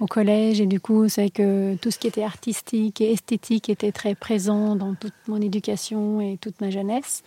au 0.01 0.07
collège 0.07 0.61
et 0.61 0.67
du 0.67 0.81
coup, 0.81 1.09
c'est 1.09 1.31
que 1.31 1.75
tout 1.77 1.91
ce 1.91 1.99
qui 1.99 2.07
était 2.07 2.25
artistique 2.25 3.01
et 3.01 3.13
esthétique 3.13 3.69
était 3.69 3.93
très 3.93 4.15
présent 4.15 4.77
dans 4.77 4.95
toute 4.95 5.15
mon 5.29 5.41
éducation 5.41 6.21
et 6.21 6.39
toute 6.41 6.61
ma 6.61 6.71
jeunesse. 6.71 7.23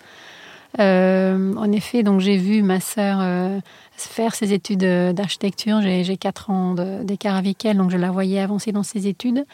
Euh, 0.79 1.53
en 1.55 1.71
effet, 1.71 2.03
donc 2.03 2.19
j'ai 2.19 2.37
vu 2.37 2.61
ma 2.61 2.81
sœur 2.81 3.19
euh, 3.21 3.59
faire 3.97 4.35
ses 4.35 4.53
études 4.53 4.85
d'architecture. 5.13 5.81
J'ai 5.81 6.17
quatre 6.17 6.49
ans 6.49 6.75
d'écart 7.03 7.35
avec 7.35 7.63
elle, 7.65 7.77
donc 7.77 7.91
je 7.91 7.97
la 7.97 8.11
voyais 8.11 8.39
avancer 8.39 8.71
dans 8.71 8.83
ses 8.83 9.07
études. 9.07 9.45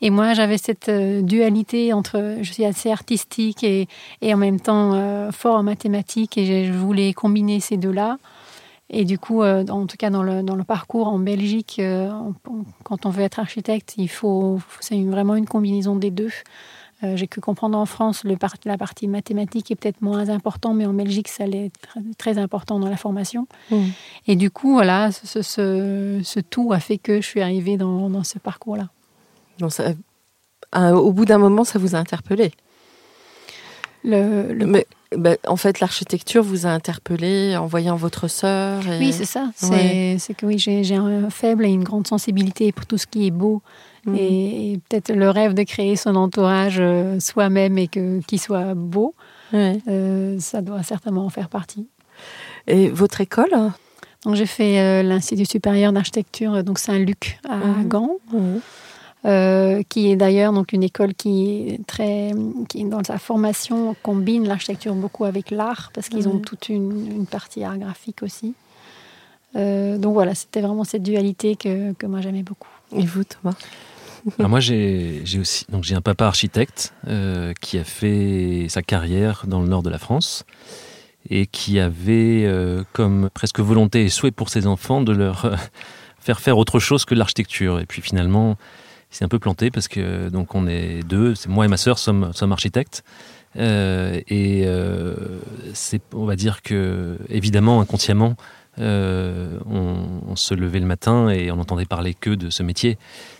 Et 0.00 0.10
moi, 0.10 0.34
j'avais 0.34 0.58
cette 0.58 0.88
euh, 0.88 1.22
dualité 1.22 1.92
entre 1.92 2.36
je 2.40 2.52
suis 2.52 2.64
assez 2.64 2.90
artistique 2.90 3.64
et, 3.64 3.88
et 4.22 4.32
en 4.32 4.36
même 4.36 4.60
temps 4.60 4.92
euh, 4.94 5.32
fort 5.32 5.56
en 5.56 5.62
mathématiques, 5.62 6.38
et 6.38 6.66
je 6.66 6.72
voulais 6.72 7.12
combiner 7.12 7.60
ces 7.60 7.76
deux-là. 7.76 8.18
Et 8.90 9.04
du 9.04 9.18
coup, 9.18 9.42
euh, 9.42 9.66
en 9.66 9.86
tout 9.86 9.96
cas 9.98 10.10
dans 10.10 10.22
le, 10.22 10.42
dans 10.42 10.56
le 10.56 10.64
parcours 10.64 11.08
en 11.08 11.18
Belgique, 11.18 11.76
euh, 11.78 12.10
on, 12.10 12.34
on, 12.50 12.64
quand 12.84 13.04
on 13.04 13.10
veut 13.10 13.22
être 13.22 13.38
architecte, 13.38 13.94
il 13.98 14.08
faut 14.08 14.60
c'est 14.80 15.00
vraiment 15.02 15.34
une 15.34 15.46
combinaison 15.46 15.94
des 15.96 16.10
deux. 16.10 16.30
Euh, 17.04 17.14
J'ai 17.16 17.26
pu 17.26 17.40
comprendre 17.40 17.78
en 17.78 17.86
France 17.86 18.24
le 18.24 18.36
part, 18.36 18.54
la 18.64 18.76
partie 18.76 19.06
mathématique 19.06 19.70
est 19.70 19.76
peut-être 19.76 20.00
moins 20.00 20.30
important, 20.30 20.74
mais 20.74 20.86
en 20.86 20.94
Belgique, 20.94 21.28
ça 21.28 21.46
l'est 21.46 21.70
très, 21.80 22.00
très 22.16 22.38
important 22.38 22.80
dans 22.80 22.88
la 22.88 22.96
formation. 22.96 23.46
Mmh. 23.70 23.76
Et 24.26 24.36
du 24.36 24.50
coup, 24.50 24.72
voilà, 24.72 25.12
ce, 25.12 25.42
ce, 25.42 26.20
ce, 26.24 26.40
tout 26.40 26.72
a 26.72 26.80
fait 26.80 26.98
que 26.98 27.20
je 27.20 27.26
suis 27.26 27.40
arrivée 27.40 27.76
dans, 27.76 28.10
dans 28.10 28.24
ce 28.24 28.38
parcours-là. 28.38 28.88
Au 30.74 31.12
bout 31.12 31.24
d'un 31.24 31.38
moment, 31.38 31.64
ça 31.64 31.78
vous 31.78 31.94
a 31.94 31.98
interpellé 31.98 32.52
le, 34.02 34.52
le... 34.52 34.66
Mais 34.66 34.86
bah, 35.16 35.36
en 35.46 35.56
fait, 35.56 35.80
l'architecture 35.80 36.42
vous 36.42 36.66
a 36.66 36.70
interpellé 36.70 37.56
en 37.56 37.66
voyant 37.66 37.96
votre 37.96 38.28
sœur. 38.28 38.86
et- 38.86 38.98
Oui, 38.98 39.12
c'est 39.12 39.24
ça. 39.24 39.50
C'est 39.56 39.70
Ouais. 39.70 40.16
c'est 40.18 40.34
que 40.34 40.44
oui, 40.46 40.58
j'ai 40.58 40.94
un 40.96 41.30
faible 41.30 41.64
et 41.64 41.70
une 41.70 41.84
grande 41.84 42.06
sensibilité 42.06 42.72
pour 42.72 42.86
tout 42.86 42.98
ce 42.98 43.06
qui 43.06 43.26
est 43.26 43.30
beau. 43.30 43.62
Mhm. 44.06 44.14
Et, 44.16 44.72
et 44.72 44.78
peut-être 44.88 45.12
le 45.14 45.30
rêve 45.30 45.54
de 45.54 45.62
créer 45.62 45.96
son 45.96 46.14
entourage 46.16 46.76
euh, 46.78 47.18
soi-même 47.20 47.78
et 47.78 47.88
qu'il 47.88 48.40
soit 48.40 48.74
beau, 48.74 49.14
Ouais. 49.52 49.78
euh, 49.88 50.38
ça 50.40 50.60
doit 50.60 50.82
certainement 50.82 51.24
en 51.24 51.30
faire 51.30 51.48
partie. 51.48 51.86
Et 52.66 52.88
votre 52.90 53.20
école? 53.20 53.50
Donc 54.24 54.34
j'ai 54.34 54.46
fait 54.46 54.80
euh, 54.80 55.02
l'Institut 55.02 55.46
supérieur 55.46 55.92
d'architecture, 55.92 56.62
donc 56.64 56.78
Saint-Luc 56.78 57.38
à 57.48 57.56
Mhm. 57.56 57.88
Gand, 57.88 58.10
euh, 59.24 59.82
qui 59.88 60.10
est 60.10 60.16
d'ailleurs 60.16 60.52
donc 60.52 60.72
une 60.72 60.82
école 60.82 61.14
qui 61.14 61.68
est 61.68 61.86
très, 61.86 62.32
qui 62.68 62.84
dans 62.84 63.02
sa 63.04 63.18
formation 63.18 63.96
combine 64.02 64.46
l'architecture 64.46 64.94
beaucoup 64.94 65.24
avec 65.24 65.50
l'art 65.50 65.90
parce 65.92 66.08
qu'ils 66.08 66.28
ont 66.28 66.38
toute 66.38 66.68
une, 66.68 67.10
une 67.10 67.26
partie 67.26 67.64
art 67.64 67.78
graphique 67.78 68.22
aussi. 68.22 68.54
Euh, 69.56 69.98
donc 69.98 70.12
voilà, 70.12 70.34
c'était 70.34 70.60
vraiment 70.60 70.84
cette 70.84 71.02
dualité 71.02 71.56
que, 71.56 71.92
que 71.94 72.06
moi 72.06 72.20
j'aimais 72.20 72.42
beaucoup. 72.42 72.68
Et 72.96 73.04
vous, 73.04 73.24
Thomas? 73.24 73.56
Alors 74.38 74.50
moi, 74.50 74.60
j'ai 74.60 75.22
aussi 75.40 75.64
donc 75.70 75.84
j'ai 75.84 75.94
un 75.94 76.00
papa 76.00 76.26
architecte 76.26 76.92
euh, 77.06 77.52
qui 77.60 77.78
a 77.78 77.84
fait 77.84 78.66
sa 78.68 78.82
carrière 78.82 79.44
dans 79.46 79.60
le 79.60 79.68
nord 79.68 79.82
de 79.82 79.90
la 79.90 79.98
France 79.98 80.44
et 81.30 81.46
qui 81.46 81.78
avait 81.78 82.44
euh, 82.44 82.82
comme 82.92 83.30
presque 83.32 83.60
volonté 83.60 84.04
et 84.04 84.08
souhait 84.08 84.30
pour 84.30 84.48
ses 84.48 84.66
enfants 84.66 85.02
de 85.02 85.12
leur 85.12 85.44
euh, 85.44 85.56
faire 86.20 86.40
faire 86.40 86.58
autre 86.58 86.78
chose 86.78 87.04
que 87.04 87.14
l'architecture. 87.14 87.80
Et 87.80 87.86
puis 87.86 88.02
finalement, 88.02 88.56
s'est 89.10 89.24
un 89.24 89.28
peu 89.28 89.38
planté 89.38 89.70
parce 89.70 89.88
que 89.88 90.28
donc 90.28 90.54
on 90.54 90.66
est 90.66 91.02
deux, 91.06 91.34
c'est 91.34 91.48
moi 91.48 91.64
et 91.64 91.68
ma 91.68 91.76
sœur 91.76 91.98
sommes 91.98 92.32
architectes. 92.50 93.04
Euh, 93.56 94.20
et 94.28 94.64
euh, 94.66 95.14
c'est, 95.72 96.02
on 96.14 96.26
va 96.26 96.36
dire 96.36 96.62
que 96.62 97.18
évidemment 97.28 97.80
inconsciemment, 97.80 98.36
euh, 98.78 99.58
on, 99.66 100.36
se 100.36 100.54
levait 100.54 100.78
le 100.78 100.86
matin 100.86 101.30
et 101.30 101.50
on 101.50 101.56
n'entendait 101.56 101.84
parler 101.84 102.14
que 102.14 102.30
de 102.30 102.48
ce 102.48 102.62
métier 102.62 102.96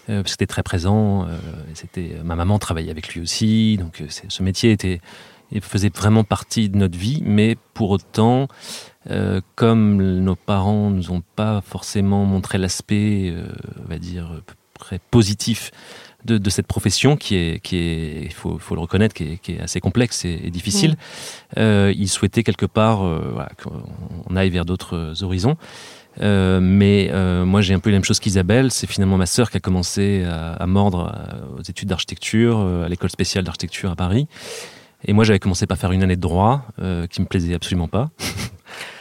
parce 0.08 0.22
que 0.24 0.30
c'était 0.30 0.46
très 0.46 0.64
présent. 0.64 1.28
et 1.28 1.74
c'était 1.74 2.16
ma 2.24 2.34
maman 2.34 2.58
travaillait 2.58 2.90
avec 2.90 3.14
lui 3.14 3.20
aussi, 3.20 3.76
donc 3.76 4.02
ce 4.08 4.42
métier 4.42 4.72
était 4.72 5.00
il 5.52 5.60
faisait 5.60 5.90
vraiment 5.94 6.24
partie 6.24 6.68
de 6.68 6.76
notre 6.76 6.98
vie, 6.98 7.22
mais 7.24 7.56
pour 7.72 7.90
autant, 7.90 8.48
comme 9.54 9.96
nos 9.96 10.34
parents 10.34 10.90
nous 10.90 11.12
ont 11.12 11.22
pas 11.36 11.60
forcément 11.60 12.24
montré 12.24 12.58
l'aspect, 12.58 13.32
on 13.84 13.88
va 13.88 13.98
dire, 13.98 14.42
près 14.78 15.00
positif 15.10 15.70
de, 16.24 16.38
de 16.38 16.50
cette 16.50 16.66
profession 16.66 17.16
qui 17.16 17.36
est, 17.36 17.60
qui 17.62 17.76
est, 17.76 18.22
il 18.24 18.32
faut, 18.32 18.58
faut 18.58 18.74
le 18.74 18.80
reconnaître, 18.80 19.14
qui 19.14 19.24
est, 19.24 19.36
qui 19.38 19.52
est 19.52 19.60
assez 19.60 19.80
complexe 19.80 20.24
et, 20.24 20.40
et 20.44 20.50
difficile. 20.50 20.96
Euh, 21.56 21.92
ils 21.96 22.08
souhaitaient 22.08 22.42
quelque 22.42 22.66
part 22.66 23.04
euh, 23.04 23.30
voilà, 23.32 23.50
qu'on 23.62 24.36
aille 24.36 24.50
vers 24.50 24.64
d'autres 24.64 25.22
horizons. 25.22 25.56
Euh, 26.20 26.58
mais 26.60 27.10
euh, 27.12 27.44
moi 27.44 27.60
j'ai 27.60 27.74
un 27.74 27.78
peu 27.78 27.90
la 27.90 27.96
même 27.96 28.04
chose 28.04 28.18
qu'Isabelle, 28.18 28.72
c'est 28.72 28.88
finalement 28.88 29.16
ma 29.16 29.26
sœur 29.26 29.50
qui 29.50 29.56
a 29.56 29.60
commencé 29.60 30.24
à, 30.24 30.54
à 30.54 30.66
mordre 30.66 31.14
aux 31.56 31.62
études 31.62 31.88
d'architecture, 31.88 32.58
à 32.84 32.88
l'école 32.88 33.10
spéciale 33.10 33.44
d'architecture 33.44 33.90
à 33.90 33.96
Paris. 33.96 34.26
Et 35.04 35.12
moi 35.12 35.24
j'avais 35.24 35.38
commencé 35.38 35.66
par 35.66 35.78
faire 35.78 35.92
une 35.92 36.02
année 36.02 36.16
de 36.16 36.20
droit 36.20 36.62
euh, 36.80 37.06
qui 37.06 37.20
me 37.20 37.26
plaisait 37.26 37.54
absolument 37.54 37.88
pas. 37.88 38.10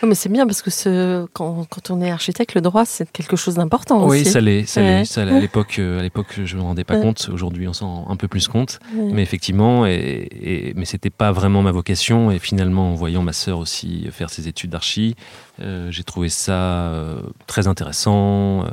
Mais 0.03 0.15
c'est 0.15 0.29
bien 0.29 0.45
parce 0.45 0.61
que 0.61 0.69
ce, 0.71 1.25
quand, 1.33 1.65
quand 1.69 1.89
on 1.91 2.01
est 2.01 2.09
architecte, 2.11 2.53
le 2.55 2.61
droit, 2.61 2.85
c'est 2.85 3.11
quelque 3.11 3.35
chose 3.35 3.55
d'important 3.55 4.07
Oui, 4.07 4.21
aussi. 4.21 4.29
ça 4.31 4.39
l'est, 4.39 4.65
ça 4.65 4.81
l'est, 4.81 4.99
Ouais. 4.99 5.05
ça 5.05 5.25
l'est. 5.25 5.33
À 5.35 5.39
l'époque, 5.41 5.77
euh, 5.79 5.99
à 5.99 6.03
l'époque, 6.03 6.39
je 6.45 6.55
me 6.55 6.61
rendais 6.61 6.83
pas 6.83 6.95
Ouais. 6.95 7.01
compte. 7.01 7.29
Aujourd'hui, 7.33 7.67
on 7.67 7.73
s'en 7.73 8.03
rend 8.03 8.11
un 8.11 8.15
peu 8.15 8.27
plus 8.27 8.47
compte. 8.47 8.79
Ouais. 8.95 9.09
Mais 9.11 9.21
effectivement, 9.23 9.85
et, 9.87 10.27
et- 10.41 10.73
mais 10.75 10.85
c'était 10.85 11.09
pas 11.09 11.31
vraiment 11.31 11.61
ma 11.63 11.71
vocation. 11.71 12.31
Et 12.31 12.39
finalement, 12.39 12.91
en 12.91 12.95
voyant 12.95 13.23
ma 13.23 13.33
sœur 13.33 13.57
aussi 13.57 14.07
faire 14.11 14.29
ses 14.29 14.47
études 14.47 14.69
d'archi, 14.69 15.15
euh, 15.61 15.91
j'ai 15.91 16.03
trouvé 16.03 16.29
ça 16.29 16.53
euh, 16.53 17.19
très 17.47 17.67
intéressant, 17.67 18.65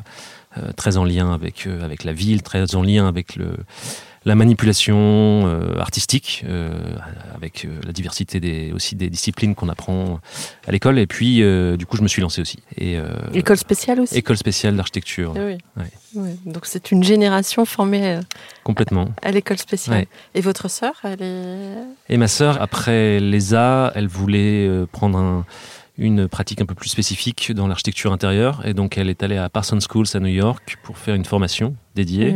euh, 0.59 0.73
très 0.77 0.97
en 0.99 1.05
lien 1.05 1.33
avec 1.35 1.67
avec 1.67 2.05
la 2.05 2.13
ville, 2.13 2.43
très 2.43 2.75
en 2.77 2.83
lien 2.83 3.09
avec 3.09 3.35
le 3.37 3.57
la 4.27 4.35
manipulation 4.35 4.97
euh, 5.47 5.79
artistique, 5.79 6.45
euh, 6.49 6.73
avec 7.35 7.65
euh, 7.65 7.69
la 7.85 7.93
diversité 7.93 8.41
des, 8.41 8.73
aussi 8.73 8.97
des 8.97 9.11
disciplines 9.11 9.55
qu'on 9.55 9.69
apprend 9.69 10.21
à 10.67 10.73
l'école. 10.73 10.99
Et 10.99 11.07
puis, 11.07 11.43
du 11.79 11.87
coup, 11.87 11.97
je 11.97 12.03
me 12.03 12.09
suis 12.09 12.23
lancé 12.23 12.41
aussi. 12.41 12.59
Et, 12.79 12.99
École 13.35 13.57
spéciale 13.59 14.01
aussi. 14.01 14.17
école 14.17 14.37
spéciale 14.37 14.77
d'architecture, 14.77 15.35
Ah 15.37 15.41
oui. 15.47 15.59
Ouais. 15.77 15.85
Ouais. 16.15 16.37
Donc 16.47 16.65
c'est 16.67 16.93
une 16.93 17.03
génération 17.03 17.65
formée 17.65 18.21
complètement. 18.63 19.09
à 19.23 19.33
l'école 19.33 19.59
spéciale. 19.59 19.97
Ouais. 19.99 20.09
Et 20.35 20.41
votre 20.41 20.69
sœur, 20.71 20.95
elle 21.03 21.21
est. 21.23 21.75
Et 22.09 22.17
ma 22.17 22.29
sœur, 22.29 22.63
après 22.63 23.19
l'ESA, 23.21 23.93
elle 23.95 24.07
voulait 24.09 24.71
prendre 24.93 25.19
un- 25.19 25.45
une 25.99 26.27
pratique 26.29 26.61
un 26.61 26.67
peu 26.67 26.75
plus 26.75 26.89
spécifique 26.89 27.53
dans 27.53 27.67
l'architecture 27.69 28.13
intérieure. 28.13 28.63
Et 28.65 28.75
donc, 28.75 28.97
elle 28.99 29.09
est 29.11 29.23
allée 29.23 29.37
à 29.37 29.49
Parsons 29.49 29.79
Schools 29.81 30.07
à 30.15 30.21
New 30.21 30.27
York 30.29 30.77
pour 30.83 30.99
faire 30.99 31.15
une 31.15 31.25
formation 31.25 31.77
dédiée. 31.95 32.35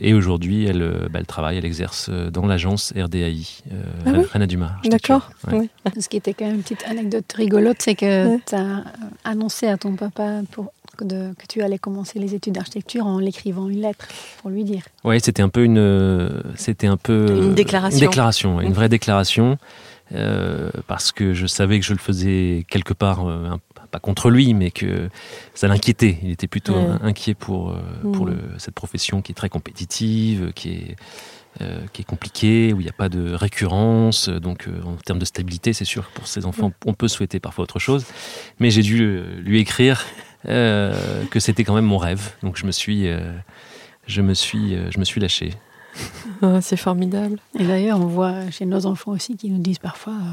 Et 0.00 0.14
aujourd'hui, 0.14 0.64
elle, 0.66 0.82
euh, 0.82 1.08
bah, 1.10 1.18
elle 1.20 1.26
travaille, 1.26 1.56
elle 1.58 1.64
exerce 1.64 2.08
euh, 2.10 2.30
dans 2.30 2.46
l'agence 2.46 2.92
RDAI, 2.96 3.46
euh, 3.72 3.82
Ah 4.06 4.10
oui 4.14 4.24
Reine 4.32 4.46
Duma. 4.46 4.72
Architecture. 4.76 5.30
D'accord. 5.44 5.60
Ouais. 5.60 5.68
Ce 6.00 6.08
qui 6.08 6.16
était 6.16 6.34
quand 6.34 6.46
même 6.46 6.56
une 6.56 6.62
petite 6.62 6.84
anecdote 6.86 7.24
rigolote, 7.34 7.76
c'est 7.80 7.94
que 7.94 8.28
Ouais. 8.34 8.38
tu 8.46 8.54
as 8.54 8.84
annoncé 9.24 9.66
à 9.66 9.76
ton 9.76 9.94
papa 9.96 10.40
pour, 10.50 10.72
que, 10.96 11.04
de- 11.04 11.32
que 11.38 11.46
tu 11.48 11.62
allais 11.62 11.78
commencer 11.78 12.18
les 12.18 12.34
études 12.34 12.54
d'architecture 12.54 13.06
en 13.06 13.18
l'écrivant 13.18 13.68
une 13.68 13.80
lettre 13.80 14.06
pour 14.40 14.50
lui 14.50 14.64
dire. 14.64 14.82
Ouais, 15.04 15.18
c'était 15.20 15.42
un 15.42 15.48
peu 15.48 15.64
une, 15.64 15.78
euh, 15.78 16.42
c'était 16.56 16.86
un 16.86 16.96
peu 16.98 17.26
euh, 17.30 17.42
Une 17.48 17.54
déclaration. 17.54 17.98
une 17.98 18.06
déclaration, 18.06 18.56
ouais, 18.56 18.64
une 18.64 18.70
Mm. 18.70 18.74
vraie 18.74 18.88
déclaration, 18.88 19.58
euh, 20.14 20.70
parce 20.86 21.12
que 21.12 21.32
je 21.34 21.46
savais 21.46 21.78
que 21.80 21.86
je 21.86 21.92
le 21.92 21.98
faisais 21.98 22.64
quelque 22.68 22.92
part, 22.94 23.26
euh, 23.28 23.50
un- 23.50 23.60
pas 23.90 23.98
contre 24.00 24.30
lui, 24.30 24.54
mais 24.54 24.70
que 24.70 25.08
ça 25.54 25.68
l'inquiétait. 25.68 26.18
Il 26.22 26.30
était 26.30 26.46
plutôt 26.46 26.74
Ouais. 26.76 26.96
inquiet 27.02 27.34
pour 27.34 27.70
euh, 27.70 27.76
pour 28.12 28.26
Mm. 28.26 28.30
le, 28.30 28.36
cette 28.58 28.74
profession 28.74 29.20
qui 29.22 29.32
est 29.32 29.34
très 29.34 29.48
compétitive, 29.50 30.52
qui 30.54 30.70
est 30.70 30.96
euh, 31.60 31.80
qui 31.92 32.00
est 32.00 32.04
compliquée, 32.06 32.72
où 32.72 32.80
il 32.80 32.84
n'y 32.84 32.88
a 32.88 32.94
pas 32.94 33.10
de 33.10 33.34
récurrence. 33.34 34.30
Donc, 34.30 34.66
en 34.86 34.94
termes 34.96 35.18
de 35.18 35.26
stabilité, 35.26 35.74
c'est 35.74 35.84
sûr 35.84 36.08
que 36.08 36.14
pour 36.14 36.26
ces 36.26 36.46
enfants, 36.46 36.72
on 36.86 36.94
peut 36.94 37.08
souhaiter 37.08 37.40
parfois 37.40 37.64
autre 37.64 37.78
chose. 37.78 38.06
Mais 38.58 38.70
j'ai 38.70 38.80
dû 38.80 39.20
lui 39.44 39.60
écrire 39.60 40.02
que 40.46 41.40
c'était 41.40 41.64
quand 41.64 41.74
même 41.74 41.84
mon 41.84 41.98
rêve. 41.98 42.30
Donc, 42.42 42.56
je 42.56 42.64
me 42.64 42.72
suis, 42.72 43.06
je 44.06 44.22
me 44.22 44.32
suis, 44.32 44.76
je 44.90 44.98
me 44.98 45.04
suis 45.04 45.20
lâché. 45.20 45.50
Ah, 46.40 46.60
c'est 46.60 46.76
formidable. 46.76 47.38
Et 47.58 47.64
d'ailleurs, 47.64 48.00
on 48.00 48.06
voit 48.06 48.50
chez 48.50 48.66
nos 48.66 48.86
enfants 48.86 49.12
aussi 49.12 49.36
qui 49.36 49.50
nous 49.50 49.60
disent 49.60 49.78
parfois 49.78 50.14
euh, 50.14 50.32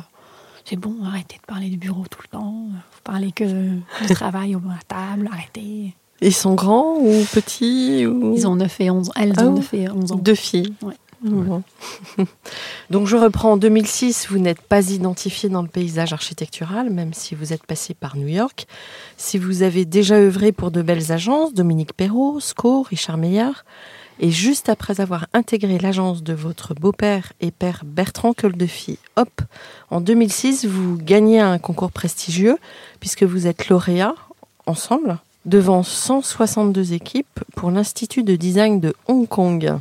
c'est 0.65 0.75
bon, 0.75 0.95
arrêtez 1.03 1.37
de 1.37 1.45
parler 1.45 1.69
du 1.69 1.77
bureau 1.77 2.03
tout 2.09 2.19
le 2.21 2.27
temps, 2.27 2.65
euh, 2.67 2.73
vous 2.73 3.01
parlez 3.03 3.31
que 3.31 3.43
du 3.43 3.81
travail 4.13 4.55
à 4.55 4.57
la 4.57 4.79
table, 4.87 5.29
arrêtez. 5.31 5.95
Ils 6.21 6.33
sont 6.33 6.53
grands 6.53 6.97
ou 6.97 7.23
petits 7.33 8.05
ou... 8.05 8.35
Ils 8.35 8.45
ont 8.45 8.55
9 8.55 8.81
et 8.81 8.91
11 8.91 9.11
Elles 9.15 9.33
Ah 9.37 9.45
ont 9.45 9.53
ouais 9.53 9.59
9 9.59 9.73
et 9.73 9.89
11 9.89 10.11
ans. 10.11 10.15
Deux 10.15 10.35
filles. 10.35 10.73
Ouais. 10.81 10.95
Bon. 11.21 11.63
Donc 12.89 13.07
je 13.07 13.17
reprends 13.17 13.53
en 13.53 13.57
2006, 13.57 14.27
vous 14.29 14.39
n'êtes 14.39 14.61
pas 14.61 14.89
identifié 14.89 15.49
dans 15.49 15.61
le 15.61 15.67
paysage 15.67 16.13
architectural, 16.13 16.89
même 16.89 17.13
si 17.13 17.35
vous 17.35 17.51
êtes 17.51 17.65
passé 17.65 17.93
par 17.93 18.15
New 18.15 18.27
York. 18.27 18.67
Si 19.17 19.37
vous 19.37 19.63
avez 19.63 19.85
déjà 19.85 20.15
œuvré 20.15 20.51
pour 20.51 20.71
de 20.71 20.81
belles 20.81 21.11
agences, 21.11 21.53
Dominique 21.53 21.93
Perrault, 21.93 22.39
SCO, 22.39 22.83
Richard 22.83 23.17
Meyer, 23.17 23.51
et 24.19 24.31
juste 24.31 24.69
après 24.69 25.01
avoir 25.01 25.27
intégré 25.33 25.79
l'agence 25.79 26.23
de 26.23 26.33
votre 26.33 26.73
beau-père 26.73 27.33
et 27.39 27.51
père 27.51 27.83
Bertrand 27.85 28.33
Coldefi, 28.33 28.99
hop, 29.15 29.41
en 29.89 30.01
2006, 30.01 30.65
vous 30.65 30.97
gagnez 30.97 31.39
un 31.39 31.57
concours 31.57 31.91
prestigieux, 31.91 32.57
puisque 32.99 33.23
vous 33.23 33.47
êtes 33.47 33.69
lauréat, 33.69 34.15
ensemble, 34.65 35.17
devant 35.45 35.83
162 35.83 36.93
équipes 36.93 37.39
pour 37.55 37.71
l'Institut 37.71 38.23
de 38.23 38.35
design 38.35 38.79
de 38.79 38.93
Hong 39.07 39.27
Kong. 39.27 39.79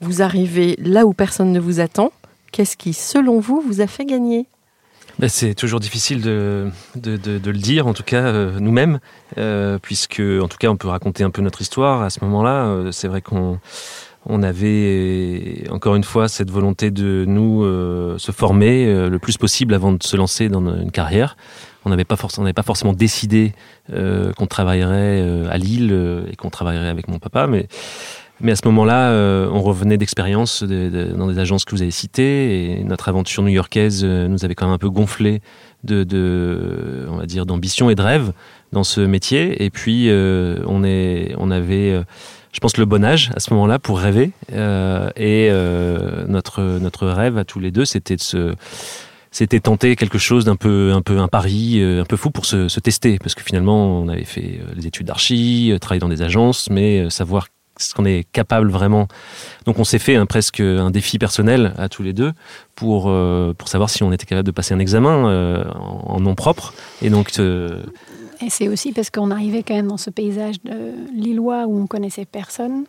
Vous 0.00 0.22
arrivez 0.22 0.76
là 0.78 1.06
où 1.06 1.12
personne 1.12 1.52
ne 1.52 1.60
vous 1.60 1.80
attend. 1.80 2.12
Qu'est-ce 2.52 2.76
qui, 2.76 2.94
selon 2.94 3.38
vous, 3.38 3.60
vous 3.60 3.80
a 3.80 3.86
fait 3.86 4.04
gagner? 4.04 4.46
Ben, 5.20 5.28
c'est 5.28 5.54
toujours 5.54 5.80
difficile 5.80 6.22
de, 6.22 6.70
de, 6.96 7.18
de- 7.18 7.36
de 7.38 7.50
le 7.50 7.58
dire, 7.58 7.86
en 7.86 7.92
tout 7.92 8.02
cas 8.02 8.22
euh, 8.22 8.58
nous-mêmes, 8.58 9.00
euh, 9.36 9.78
puisque 9.80 10.20
en 10.40 10.48
tout 10.48 10.56
cas 10.56 10.68
on 10.68 10.76
peut 10.78 10.88
raconter 10.88 11.24
un 11.24 11.28
peu 11.30 11.42
notre 11.42 11.60
histoire. 11.60 12.00
À 12.00 12.08
ce 12.08 12.24
moment-là, 12.24 12.64
euh, 12.64 12.90
c'est 12.90 13.06
vrai 13.06 13.20
qu'on 13.20 13.58
on 14.24 14.42
avait 14.42 15.64
encore 15.70 15.94
une 15.94 16.04
fois 16.04 16.26
cette 16.28 16.50
volonté 16.50 16.90
de 16.90 17.26
nous 17.28 17.64
euh, 17.64 18.16
se 18.16 18.32
former 18.32 18.86
euh, 18.86 19.10
le 19.10 19.18
plus 19.18 19.36
possible 19.36 19.74
avant 19.74 19.92
de 19.92 20.02
se 20.02 20.16
lancer 20.16 20.48
dans 20.48 20.66
une 20.74 20.90
carrière. 20.90 21.36
On 21.84 21.90
n'avait 21.90 22.04
pas, 22.06 22.16
forc- 22.16 22.52
pas 22.54 22.62
forcément 22.62 22.94
décidé 22.94 23.52
qu'on 23.88 24.46
travaillerait 24.46 25.46
à 25.50 25.56
Lille 25.58 26.24
et 26.30 26.36
qu'on 26.36 26.50
travaillerait 26.50 26.88
avec 26.88 27.08
mon 27.08 27.18
papa, 27.18 27.46
mais 27.46 27.66
mais 28.40 28.52
à 28.52 28.56
ce 28.56 28.66
moment-là, 28.66 29.10
euh, 29.10 29.48
on 29.52 29.60
revenait 29.60 29.96
d'expériences 29.96 30.62
de- 30.62 30.88
de- 30.88 31.12
dans 31.16 31.26
des 31.28 31.38
agences 31.38 31.64
que 31.64 31.74
vous 31.74 31.82
avez 31.82 31.90
citées, 31.90 32.78
et 32.80 32.84
notre 32.84 33.08
aventure 33.08 33.42
new-yorkaise 33.42 34.02
euh, 34.04 34.28
nous 34.28 34.44
avait 34.44 34.54
quand 34.54 34.66
même 34.66 34.74
un 34.74 34.78
peu 34.78 34.90
gonflé 34.90 35.40
de, 35.84 37.06
on 37.10 37.16
va 37.16 37.26
dire, 37.26 37.46
d'ambition 37.46 37.90
et 37.90 37.94
de 37.94 38.02
rêve 38.02 38.32
dans 38.72 38.84
ce 38.84 39.00
métier. 39.00 39.62
Et 39.64 39.70
puis, 39.70 40.08
euh, 40.10 40.58
on 40.66 40.84
est, 40.84 41.34
on 41.38 41.50
avait, 41.50 42.02
je 42.52 42.60
pense, 42.60 42.76
le 42.76 42.84
bon 42.84 43.02
âge 43.04 43.30
à 43.34 43.40
ce 43.40 43.52
moment-là 43.54 43.78
pour 43.78 43.98
rêver. 43.98 44.32
Et 44.52 45.50
notre 46.28 46.62
notre 46.80 47.06
rêve 47.08 47.38
à 47.38 47.44
tous 47.44 47.60
les 47.60 47.70
deux, 47.70 47.84
c'était 47.86 48.16
de 48.16 48.20
se 48.20 48.54
c'était 49.32 49.60
tenter 49.60 49.94
quelque 49.96 50.18
chose 50.18 50.44
d'un 50.44 50.56
peu, 50.56 50.92
un 50.92 51.02
peu 51.02 51.18
un 51.18 51.28
pari, 51.28 51.80
un 51.82 52.04
peu 52.04 52.16
fou 52.16 52.30
pour 52.30 52.44
se, 52.46 52.66
se, 52.68 52.80
tester, 52.80 53.18
parce 53.18 53.34
que 53.36 53.42
finalement, 53.42 54.00
on 54.00 54.08
avait 54.08 54.24
fait 54.24 54.60
les 54.74 54.86
études 54.88 55.06
d'archi, 55.06 55.72
travaillé 55.80 56.00
dans 56.00 56.08
des 56.08 56.22
agences, 56.22 56.68
mais 56.68 57.08
savoir 57.10 57.46
ce 57.80 57.94
qu'on 57.94 58.04
est 58.04 58.24
capable 58.32 58.70
vraiment. 58.70 59.08
Donc 59.64 59.78
on 59.78 59.84
s'est 59.84 59.98
fait 59.98 60.16
un, 60.16 60.26
presque 60.26 60.60
un 60.60 60.90
défi 60.90 61.18
personnel 61.18 61.74
à 61.78 61.88
tous 61.88 62.02
les 62.02 62.12
deux 62.12 62.32
pour, 62.74 63.08
euh, 63.08 63.54
pour 63.56 63.68
savoir 63.68 63.90
si 63.90 64.02
on 64.02 64.12
était 64.12 64.26
capable 64.26 64.46
de 64.46 64.52
passer 64.52 64.74
un 64.74 64.78
examen 64.78 65.28
euh, 65.28 65.64
en, 65.74 66.20
nom 66.20 66.34
propre. 66.34 66.72
Et 67.02 67.10
donc. 67.10 67.32
Euh, 67.38 67.82
et 68.42 68.48
c'est 68.48 68.68
aussi 68.68 68.92
parce 68.92 69.10
qu'on 69.10 69.30
arrivait 69.30 69.62
quand 69.62 69.74
même 69.74 69.88
dans 69.88 69.98
ce 69.98 70.08
paysage 70.08 70.62
de 70.62 70.94
Lillois 71.14 71.66
où 71.66 71.78
on 71.78 71.86
connaissait 71.86 72.24
personne. 72.24 72.84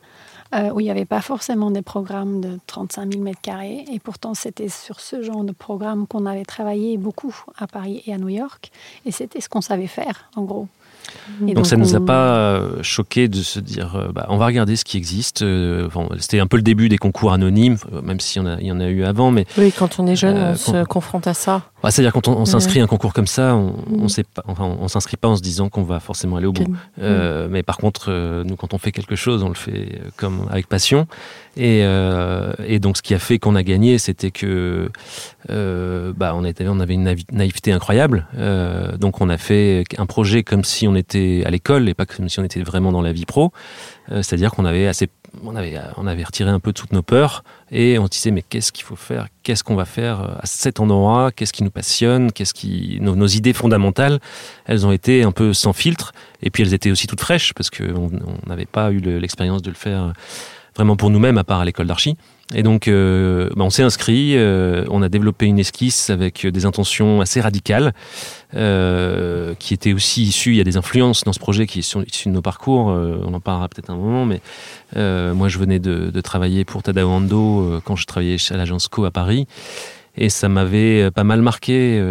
où 0.74 0.80
il 0.80 0.84
n'y 0.84 0.92
avait 0.92 1.06
pas 1.06 1.22
forcément 1.22 1.72
des 1.72 1.82
programmes 1.82 2.42
de 2.42 2.60
35 2.68 3.14
000 3.14 3.24
mètres 3.24 3.42
carrés. 3.42 3.86
Et 3.92 4.00
pourtant, 4.00 4.34
c'était 4.34 4.70
sur 4.70 5.00
ce 5.02 5.22
genre 5.22 5.44
de 5.44 5.52
programme 5.52 6.08
qu'on 6.08 6.26
avait 6.26 6.46
travaillé 6.46 6.98
beaucoup 6.98 7.36
à 7.58 7.68
Paris 7.68 8.02
et 8.06 8.14
à 8.14 8.18
New 8.18 8.30
York. 8.30 8.72
Et 9.06 9.12
c'était 9.12 9.42
ce 9.42 9.50
qu'on 9.50 9.62
savait 9.62 9.88
faire, 9.88 10.30
en 10.36 10.44
gros 10.44 10.68
donc, 11.40 11.66
ça 11.66 11.76
ne 11.76 11.82
nous 11.82 11.96
a 11.96 12.06
pas 12.06 12.36
euh, 12.36 12.84
choqué 12.84 13.28
de 13.28 13.42
se 13.42 13.60
dire, 13.60 13.96
euh, 13.96 14.12
bah, 14.12 14.26
on 14.30 14.38
va 14.38 14.46
regarder 14.46 14.76
ce 14.76 14.86
qui 14.86 14.98
existe. 14.98 15.42
Euh, 15.42 15.88
C'était 16.20 16.40
un 16.40 16.48
peu 16.48 16.58
le 16.58 16.64
début 16.64 16.90
des 16.90 16.98
concours 16.98 17.34
anonymes, 17.34 17.78
même 18.04 18.20
s'il 18.20 18.42
y, 18.44 18.66
y, 18.66 18.72
en 18.72 18.80
a 18.80 18.88
eu 18.88 19.04
avant. 19.04 19.32
Mais, 19.32 19.46
oui, 19.58 19.74
quand 19.76 20.00
on 20.00 20.08
est 20.08 20.16
jeune, 20.16 20.38
on 20.38 20.56
se 20.56 20.84
confronte 20.86 21.28
à 21.28 21.34
ça. 21.34 21.64
C'est-à-dire 21.84 22.14
quand 22.14 22.28
on, 22.28 22.46
s'inscrit 22.46 22.80
à 22.80 22.84
un 22.84 22.88
concours 22.88 23.14
comme 23.14 23.28
ça, 23.28 23.56
on, 23.56 23.74
on 23.92 24.06
mm. 24.06 24.24
pas, 24.36 24.44
enfin, 24.48 24.66
on 24.80 24.88
s'inscrit 24.88 25.18
pas 25.18 25.30
en 25.30 25.36
se 25.36 25.42
disant 25.42 25.70
qu'on 25.70 25.84
va 25.84 26.00
forcément 26.00 26.38
aller 26.38 26.46
au 26.46 26.54
bout. 26.54 26.68
Mm. 26.98 27.48
Mais 27.50 27.64
par 27.64 27.78
contre, 27.78 28.44
nous, 28.46 28.56
quand 28.56 28.74
on 28.74 28.78
fait 28.78 28.92
quelque 28.92 29.16
chose, 29.16 29.44
on 29.44 29.50
le 29.50 29.56
fait 29.56 30.02
comme 30.18 30.48
avec 30.52 30.68
passion. 30.68 31.08
Et, 31.58 31.80
et 31.80 32.80
donc, 32.80 32.98
ce 32.98 33.02
qui 33.02 33.14
a 33.14 33.20
fait 33.20 33.40
qu'on 33.40 33.56
a 33.56 33.64
gagné, 33.64 33.98
c'était 33.98 34.32
que 34.32 34.90
bah, 35.50 36.34
on, 36.36 36.46
était, 36.46 36.68
on 36.68 36.80
avait 36.80 36.94
une 36.94 37.16
naïveté 37.32 37.72
incroyable. 37.72 38.28
donc, 39.00 39.22
on 39.22 39.30
a 39.30 39.38
fait 39.38 39.84
un 39.98 40.06
projet 40.06 40.44
comme 40.44 40.64
si 40.64 40.88
on 40.88 40.91
était 40.96 41.44
à 41.46 41.50
l'école 41.50 41.90
et 41.90 41.94
pas 41.94 42.06
comme 42.06 42.30
si 42.30 42.40
on 42.40 42.44
était 42.44 42.62
vraiment 42.62 42.92
dans 42.92 43.02
la 43.02 43.12
vie 43.12 43.26
pro. 43.26 43.52
Euh, 44.12 44.22
c'est-à-dire 44.22 44.52
qu'on 44.52 44.66
avait 44.66 44.88
assez, 44.88 45.10
on 45.44 45.56
avait, 45.56 45.80
on 45.98 46.08
avait 46.08 46.24
retiré 46.24 46.50
un 46.50 46.60
peu 46.60 46.74
toutes 46.74 46.92
nos 46.92 47.02
peurs 47.02 47.44
et 47.72 48.00
on 48.00 48.06
se 48.06 48.10
disait 48.10 48.32
mais 48.32 48.42
qu'est-ce 48.42 48.72
qu'il 48.72 48.84
faut 48.84 48.96
faire, 48.96 49.28
qu'est-ce 49.44 49.64
qu'on 49.64 49.76
va 49.76 49.86
faire 49.86 50.38
à 50.40 50.46
cet 50.46 50.80
endroit, 50.80 51.32
qu'est-ce 51.32 51.54
qui 51.54 51.64
nous 51.64 51.72
passionne, 51.72 52.32
qu'est-ce 52.32 52.54
qui, 52.54 53.00
nos, 53.02 53.28
idées 53.28 53.54
fondamentales, 53.54 54.20
elles 54.66 54.86
ont 54.86 54.92
été 54.92 55.24
un 55.24 55.32
peu 55.32 55.54
sans 55.54 55.74
filtre 55.74 56.14
et 56.42 56.50
puis 56.50 56.64
elles 56.64 56.74
étaient 56.74 56.92
aussi 56.92 57.08
toutes 57.08 57.22
fraîches 57.22 57.54
parce 57.54 57.70
qu'on 57.70 58.10
n'avait 58.48 58.66
pas 58.66 58.92
eu 58.92 59.00
l'expérience 59.00 59.62
de 59.62 59.70
le 59.70 59.76
faire 59.76 60.14
vraiment 60.76 60.96
pour 60.96 61.10
nous-mêmes 61.10 61.38
à 61.38 61.44
part 61.44 61.60
à 61.60 61.66
l'école 61.66 61.88
d'archi. 61.88 62.18
Et 62.54 62.64
donc, 62.64 62.88
euh, 62.88 63.50
bah, 63.56 63.64
on 63.64 63.70
s'est 63.70 63.84
inscrit, 63.84 64.36
euh, 64.36 64.86
on 64.90 65.02
a 65.02 65.10
développé 65.10 65.46
une 65.46 65.60
esquisse 65.60 66.10
avec 66.10 66.46
des 66.46 66.66
intentions 66.66 67.22
assez 67.22 67.40
radicales, 67.40 67.94
euh, 68.56 69.56
qui 69.58 69.74
étaient 69.74 69.94
aussi 69.94 70.24
issues, 70.24 70.52
il 70.52 70.58
y 70.58 70.62
a 70.62 70.66
des 70.66 70.78
influences 70.78 71.24
dans 71.24 71.34
ce 71.34 71.40
projet 71.40 71.66
qui 71.66 71.82
sont 71.82 72.04
issues 72.04 72.30
de 72.30 72.34
nos 72.34 72.42
parcours, 72.42 72.88
on 72.88 73.34
en 73.34 73.40
parlera 73.40 73.70
peut-être 73.70 73.90
un 73.90 73.96
moment, 73.96 74.26
mais 74.26 74.42
moi 75.34 75.48
je 75.48 75.58
venais 75.58 75.80
de, 75.80 76.10
de 76.10 76.22
travailler 76.22 76.66
pour 76.66 76.84
Tadao 76.84 77.10
Ando 77.10 77.82
quand 77.86 77.96
je 77.96 78.06
travaillais 78.06 78.38
à 78.50 78.58
l'agence 78.58 78.88
Co 78.88 79.06
à 79.06 79.12
Paris, 79.12 79.48
et 80.18 80.30
ça 80.30 80.50
m'avait 80.50 81.10
pas 81.12 81.24
mal 81.24 81.42
marqué, 81.42 82.04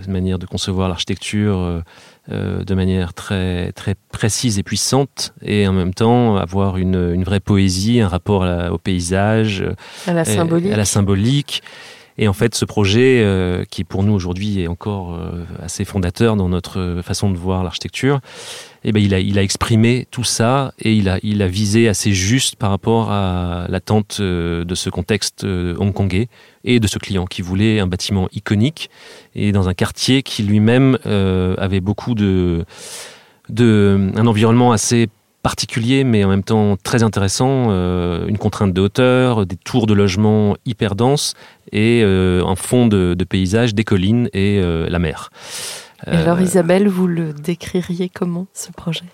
cette 0.00 0.08
manière 0.08 0.38
de 0.38 0.46
concevoir 0.46 0.88
l'architecture 0.88 1.82
euh, 2.30 2.64
de 2.64 2.74
manière 2.74 3.14
très, 3.14 3.72
très 3.72 3.94
précise 4.12 4.58
et 4.58 4.62
puissante, 4.62 5.32
et 5.42 5.66
en 5.66 5.72
même 5.72 5.94
temps 5.94 6.36
avoir 6.36 6.76
une, 6.76 7.12
une 7.14 7.24
vraie 7.24 7.40
poésie, 7.40 8.00
un 8.00 8.08
rapport 8.08 8.46
au 8.70 8.78
paysage, 8.78 9.64
à 10.06 10.12
la 10.12 10.24
symbolique. 10.24 10.72
À 10.72 10.76
la 10.76 10.84
symbolique. 10.84 11.62
Et 12.22 12.28
en 12.28 12.34
fait, 12.34 12.54
ce 12.54 12.66
projet, 12.66 13.22
euh, 13.24 13.64
qui 13.64 13.82
pour 13.82 14.02
nous 14.02 14.12
aujourd'hui 14.12 14.60
est 14.60 14.68
encore 14.68 15.14
euh, 15.14 15.46
assez 15.62 15.86
fondateur 15.86 16.36
dans 16.36 16.50
notre 16.50 17.00
façon 17.02 17.30
de 17.30 17.36
voir 17.38 17.64
l'architecture, 17.64 18.20
eh 18.84 18.92
ben, 18.92 19.02
il, 19.02 19.38
a, 19.38 19.42
exprimé 19.42 20.06
tout 20.10 20.22
ça 20.22 20.74
et 20.78 20.94
il 20.94 21.08
a, 21.08 21.48
visé 21.48 21.88
assez 21.88 22.12
juste 22.12 22.56
par 22.56 22.68
rapport 22.70 23.10
à 23.10 23.66
l'attente 23.70 24.20
de 24.20 24.74
ce 24.74 24.90
contexte 24.90 25.44
hongkongais 25.44 26.28
et 26.64 26.78
de 26.78 26.86
ce 26.86 26.98
client 26.98 27.24
qui 27.26 27.42
voulait 27.42 27.80
un 27.80 27.86
bâtiment 27.86 28.28
iconique 28.32 28.90
et 29.34 29.52
dans 29.52 29.68
un 29.68 29.74
quartier 29.74 30.22
qui 30.22 30.42
lui-même 30.42 30.98
euh, 31.06 31.54
avait 31.58 31.80
beaucoup 31.80 32.14
de, 32.14 32.64
de 33.48 34.10
un 34.14 34.26
environnement 34.26 34.72
assez 34.72 35.08
particulier 35.42 36.04
mais 36.04 36.24
en 36.24 36.28
même 36.28 36.42
temps 36.42 36.76
très 36.82 37.02
intéressant, 37.02 37.66
euh, 37.68 38.26
une 38.26 38.38
contrainte 38.38 38.72
de 38.72 38.80
hauteur, 38.80 39.46
des 39.46 39.56
tours 39.56 39.86
de 39.86 39.94
logement 39.94 40.56
hyper 40.66 40.94
denses 40.94 41.34
et 41.72 42.02
euh, 42.04 42.44
un 42.44 42.56
fond 42.56 42.86
de, 42.86 43.14
paysage, 43.28 43.74
des 43.74 43.84
collines 43.84 44.28
et 44.32 44.60
la 44.62 44.98
mer. 44.98 45.30
alors 46.06 46.40
Isabelle, 46.40 46.88
vous 46.88 47.06
le 47.06 47.32
décririez 47.32 48.08
comment 48.08 48.46
ce 48.54 48.70
projet? 48.72 49.04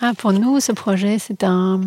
Ah, 0.00 0.12
Pour 0.16 0.32
nous, 0.32 0.60
ce 0.60 0.72
projet, 0.72 1.18
c'est 1.18 1.44
un, 1.44 1.80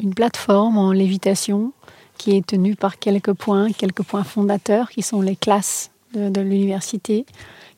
une 0.00 0.14
plateforme 0.14 0.78
en 0.78 0.92
lévitation 0.92 1.72
qui 2.18 2.36
est 2.36 2.46
tenue 2.46 2.76
par 2.76 2.98
quelques 2.98 3.32
points, 3.32 3.72
quelques 3.72 4.02
points 4.02 4.24
fondateurs 4.24 4.88
qui 4.90 5.02
sont 5.02 5.20
les 5.20 5.36
classes 5.36 5.90
de, 6.14 6.40
l'université 6.40 7.26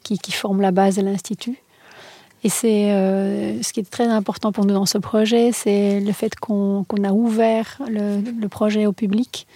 qui, 0.02 0.18
qui, 0.18 0.32
forment 0.32 0.60
la 0.60 0.72
base 0.72 0.96
de 0.96 1.02
l'Institut. 1.02 1.58
Et 2.46 2.48
c'est 2.48 2.92
euh, 2.92 3.60
ce 3.60 3.72
qui 3.72 3.80
est 3.80 3.90
très 3.90 4.06
important 4.06 4.52
pour 4.52 4.66
nous 4.66 4.74
dans 4.74 4.86
ce 4.86 4.98
projet, 4.98 5.50
c'est 5.50 5.98
le 5.98 6.12
fait 6.12 6.36
qu'on 6.36 6.84
a 7.02 7.10
ouvert 7.10 7.82
le, 7.88 8.46
projet 8.46 8.86
au 8.86 8.92
public. 8.92 9.48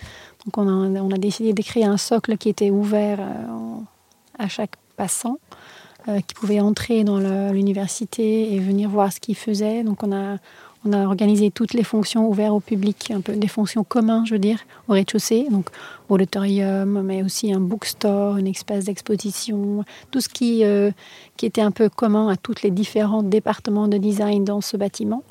Donc 0.45 0.59
on 0.59 0.67
a, 0.67 1.01
on 1.01 1.13
a 1.13 1.17
décidé 1.17 1.53
d'écrire 1.53 1.89
un 1.89 1.99
socle 1.99 2.37
qui 2.37 2.49
était 2.49 2.71
ouvert 2.71 3.21
euh, 3.21 3.77
à 4.41 4.49
chaque 4.49 4.73
passant, 4.97 5.39
euh, 6.09 6.19
qui 6.19 6.35
pouvait 6.35 6.59
entrer 6.59 7.05
dans 7.05 7.21
l'université 7.53 8.55
et 8.55 8.59
venir 8.59 8.91
voir 8.91 9.13
ce 9.13 9.21
qu'il 9.21 9.37
faisait. 9.37 9.85
Donc 9.85 10.03
on 10.03 10.11
a, 10.11 10.39
on 10.85 10.93
a 10.93 11.05
organisé 11.05 11.51
toutes 11.51 11.75
les 11.75 11.85
fonctions 11.85 12.29
ouvertes 12.29 12.53
au 12.53 12.61
public, 12.61 13.11
un 13.11 13.21
peu 13.21 13.35
des 13.35 13.49
fonctions 13.49 13.85
communes, 13.85 14.25
je 14.25 14.33
veux 14.33 14.39
dire, 14.39 14.61
au 14.89 14.95
rez-de-chaussée, 14.95 15.47
donc 15.51 15.69
auditorium, 16.09 17.03
mais 17.03 17.23
aussi 17.23 17.53
un 17.53 17.61
bookstore, 17.61 18.37
un 18.37 18.45
espace 18.47 18.85
d'exposition, 18.85 19.85
tout 20.11 20.21
ce 20.21 20.29
qui, 20.29 20.65
euh, 20.65 20.91
qui 21.37 21.45
était 21.45 21.61
un 21.61 21.71
peu 21.71 21.89
commun 21.91 22.29
à 22.29 22.37
tous 22.37 22.63
les 22.63 22.71
différents 22.71 23.23
départements 23.23 23.89
de 23.89 23.99
design 23.99 24.45
dans 24.45 24.63
ce 24.63 24.77
bâtiment. 24.77 25.23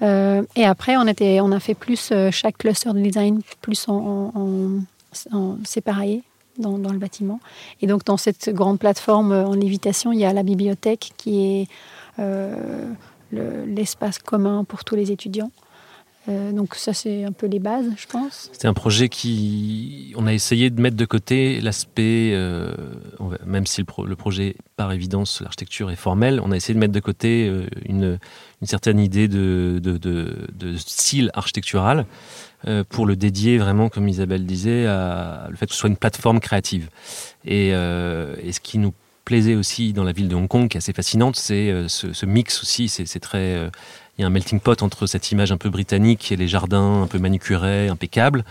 Euh, 0.00 0.42
et 0.56 0.64
après, 0.64 0.96
on, 0.96 1.06
a 1.06 1.60
fait 1.60 1.74
plus 1.74 2.10
euh, 2.12 2.30
chaque 2.30 2.56
cluster 2.56 2.92
de 2.92 3.00
design 3.00 3.40
plus 3.60 3.86
en, 3.88 4.32
séparé 5.64 6.22
dans, 6.58 6.78
dans, 6.78 6.92
le 6.92 6.98
bâtiment. 6.98 7.40
Et 7.82 7.86
donc, 7.86 8.04
dans 8.04 8.16
cette 8.16 8.50
grande 8.50 8.78
plateforme 8.78 9.32
en 9.32 9.54
lévitation, 9.54 10.12
il 10.12 10.20
y 10.20 10.24
a 10.24 10.32
la 10.32 10.42
bibliothèque 10.42 11.12
qui 11.16 11.44
est 11.44 11.68
l'espace 13.32 14.18
commun 14.18 14.64
pour 14.64 14.84
tous 14.84 14.96
les 14.96 15.12
étudiants. 15.12 15.50
Euh, 16.28 16.52
donc 16.52 16.74
ça, 16.74 16.92
c'est 16.92 17.24
un 17.24 17.32
peu 17.32 17.46
les 17.46 17.58
bases, 17.58 17.86
je 17.96 18.06
pense. 18.06 18.50
C'était 18.52 18.68
un 18.68 18.74
projet 18.74 19.08
qui... 19.08 20.12
On 20.16 20.26
a 20.26 20.34
essayé 20.34 20.68
de 20.68 20.80
mettre 20.80 20.96
de 20.96 21.04
côté 21.04 21.60
l'aspect, 21.60 22.32
euh, 22.34 22.74
même 23.46 23.66
si 23.66 23.80
le, 23.80 24.16
projet, 24.16 24.56
par 24.76 24.92
évidence, 24.92 25.40
l'architecture 25.40 25.90
est 25.90 25.96
formelle, 25.96 26.40
on 26.44 26.52
a 26.52 26.56
essayé 26.56 26.74
de 26.74 26.80
mettre 26.80 26.92
de 26.92 27.00
côté 27.00 27.48
euh, 27.48 27.66
une, 27.86 28.18
certaine 28.62 28.98
idée 28.98 29.28
de, 29.28 29.80
style 30.76 31.30
architectural 31.34 32.06
pour 32.88 33.06
le 33.06 33.14
dédier 33.14 33.56
vraiment, 33.56 33.88
comme 33.88 34.08
Isabelle 34.08 34.44
disait, 34.44 34.86
à 34.86 35.46
le 35.48 35.56
fait 35.56 35.66
que 35.66 35.72
ce 35.72 35.78
soit 35.78 35.88
une 35.88 35.96
plateforme 35.96 36.40
créative. 36.40 36.90
Et, 37.44 37.68
et 37.68 38.52
ce 38.52 38.58
qui 38.60 38.78
nous 38.78 38.92
plaisait 39.28 39.56
aussi 39.56 39.92
dans 39.92 40.04
la 40.04 40.12
ville 40.12 40.28
de 40.28 40.34
Hong 40.34 40.48
Kong, 40.48 40.68
qui 40.68 40.78
est 40.78 40.80
assez 40.80 40.94
fascinante, 40.94 41.36
c'est 41.36 41.68
euh, 41.68 41.86
ce, 41.86 42.24
mix 42.24 42.62
aussi. 42.62 42.88
C'est 42.88 43.20
très. 43.20 43.56
Euh, 43.56 43.68
il 44.16 44.22
y 44.22 44.24
a 44.24 44.26
un 44.26 44.30
melting 44.30 44.58
pot 44.58 44.82
entre 44.82 45.06
cette 45.06 45.30
image 45.30 45.52
un 45.52 45.58
peu 45.58 45.68
britannique 45.68 46.32
et 46.32 46.36
les 46.36 46.48
jardins 46.48 47.02
un 47.02 47.06
peu 47.06 47.18
manucurés, 47.18 47.88
impeccables, 47.88 48.42